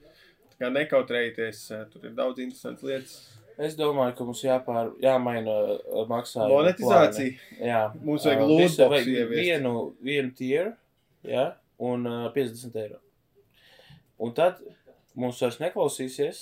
Tā 0.53 0.63
kā 0.63 0.71
nekautrējieties, 0.75 1.65
uh, 1.75 1.85
tur 1.91 2.07
ir 2.09 2.15
daudz 2.17 2.43
interesantas 2.43 2.87
lietas. 2.87 3.17
Es 3.59 3.75
domāju, 3.75 4.15
ka 4.15 4.27
mums 4.27 4.41
jāpār, 4.45 4.93
jāmaina 5.03 5.55
maksājuma. 6.07 6.51
Monetizācija. 6.53 7.33
plāni. 7.35 7.67
Jā. 7.67 7.81
Mums 8.07 8.27
vajag 8.29 8.43
boxu 8.47 8.87
vajag. 8.93 9.33
Vienu, 9.33 9.73
vienu 10.03 10.31
tieru, 10.37 10.71
jā, 11.27 11.49
un 11.91 12.07
uh, 12.07 12.29
50 12.35 12.79
eiro. 12.85 13.01
Un 14.19 14.33
tad 14.35 14.59
mums 15.19 15.39
vairs 15.43 15.59
neklausīsies, 15.61 16.41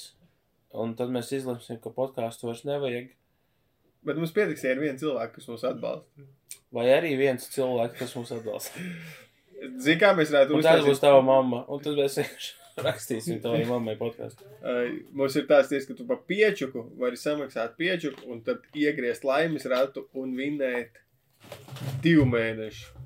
un 0.78 0.96
tad 0.98 1.14
mēs 1.14 1.32
izlemsim, 1.38 1.80
ka 1.84 1.94
podkāstu 1.94 2.50
vairs 2.50 2.66
nevajag. 2.68 3.12
Bet 4.08 4.20
mums 4.20 4.34
pietiks, 4.36 4.64
ja 4.66 4.74
ir 4.74 4.82
viens 4.82 5.02
cilvēks, 5.02 5.36
kas 5.36 5.50
mūs 5.52 5.66
atbalsta. 5.68 6.28
Vai 6.74 6.88
arī 6.94 7.16
viens 7.20 7.48
cilvēks, 7.54 7.98
kas 8.00 8.14
mums 8.18 8.34
atbalsta. 8.36 8.84
Zini, 9.82 9.98
kā 10.02 10.14
mēs 10.18 10.32
varētu 10.34 10.58
Un 10.58 10.66
tad 10.66 10.84
būs 10.86 11.02
tava 11.02 11.24
mamma, 11.26 11.64
un 11.74 11.82
tad 11.84 11.98
mēs 11.98 12.20
rakstīsim 12.88 13.42
tavai 13.44 13.64
mammai 13.70 13.98
podkāstu. 14.00 14.46
Uh, 14.62 15.00
mums 15.18 15.38
ir 15.40 15.48
tāds 15.50 15.72
tiesa, 15.72 15.90
ka 15.90 15.98
tu 15.98 16.06
par 16.10 16.22
piečuku 16.30 16.86
vari 17.02 17.20
samaksāt 17.20 17.78
piečuku 17.80 18.30
un 18.32 18.44
tad 18.46 18.66
iegriezt 18.78 19.26
laimes 19.28 19.66
ratu 19.70 20.06
un 20.18 20.38
vinēt 20.38 21.02
divu 22.06 22.26
mēnešu 22.30 22.97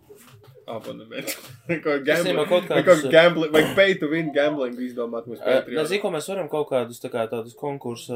abonementu. 0.70 1.34
Es 1.68 1.80
gambling, 2.08 2.40
kaut 2.50 2.68
vai 2.70 2.82
kādus- 2.86 3.10
gambling, 3.14 3.52
vai 3.54 3.64
pay 3.78 3.96
to 4.00 4.10
win 4.12 4.32
gambling 4.36 4.78
izdomāt 4.86 5.28
mums 5.30 5.42
Patreon. 5.44 5.78
Nezinu, 5.82 6.02
ko 6.04 6.12
mēs 6.14 6.28
varam 6.32 6.50
kaut 6.52 6.70
kādus 6.70 7.02
tā 7.04 7.10
kā 7.14 7.24
tādus 7.32 7.56
konkursus, 7.58 8.12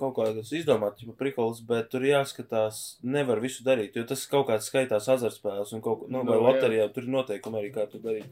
kaut 0.00 0.16
kādus 0.18 0.52
izdomāt, 0.56 1.02
jau 1.04 1.14
prikals, 1.18 1.60
bet 1.66 1.90
tur 1.92 2.06
jāskatās, 2.06 2.98
nevar 3.02 3.40
visu 3.44 3.64
darīt, 3.66 3.96
jo 3.98 4.06
tas 4.08 4.24
kaut 4.30 4.48
kāds 4.50 4.70
skaitās 4.70 5.08
azartspēles 5.16 5.74
un 5.76 5.84
kaut, 5.84 6.06
nu, 6.08 6.22
vai 6.24 6.36
Nu, 6.36 6.40
jā. 6.40 6.46
loterijā, 6.48 6.88
tur 6.94 7.06
ir 7.06 7.14
noteikumi 7.18 7.62
arī, 7.62 7.72
kā 7.74 7.86
tu 7.90 8.02
darīt. 8.02 8.26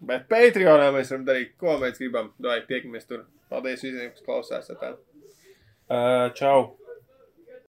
Bet 0.00 0.28
Patreonā 0.30 0.88
mēs 0.94 1.10
varam 1.12 1.26
darīt, 1.28 1.56
ko 1.60 1.76
mēs 1.82 1.98
gribam. 2.00 2.30
Dai, 2.40 2.62
tiekamies 2.68 3.04
tur. 3.08 3.26
Paldies 3.50 3.82
visiem, 3.84 4.12
kas 4.14 4.22
klausās. 4.24 4.70
Uh, 5.90 6.30
čau! 6.38 6.76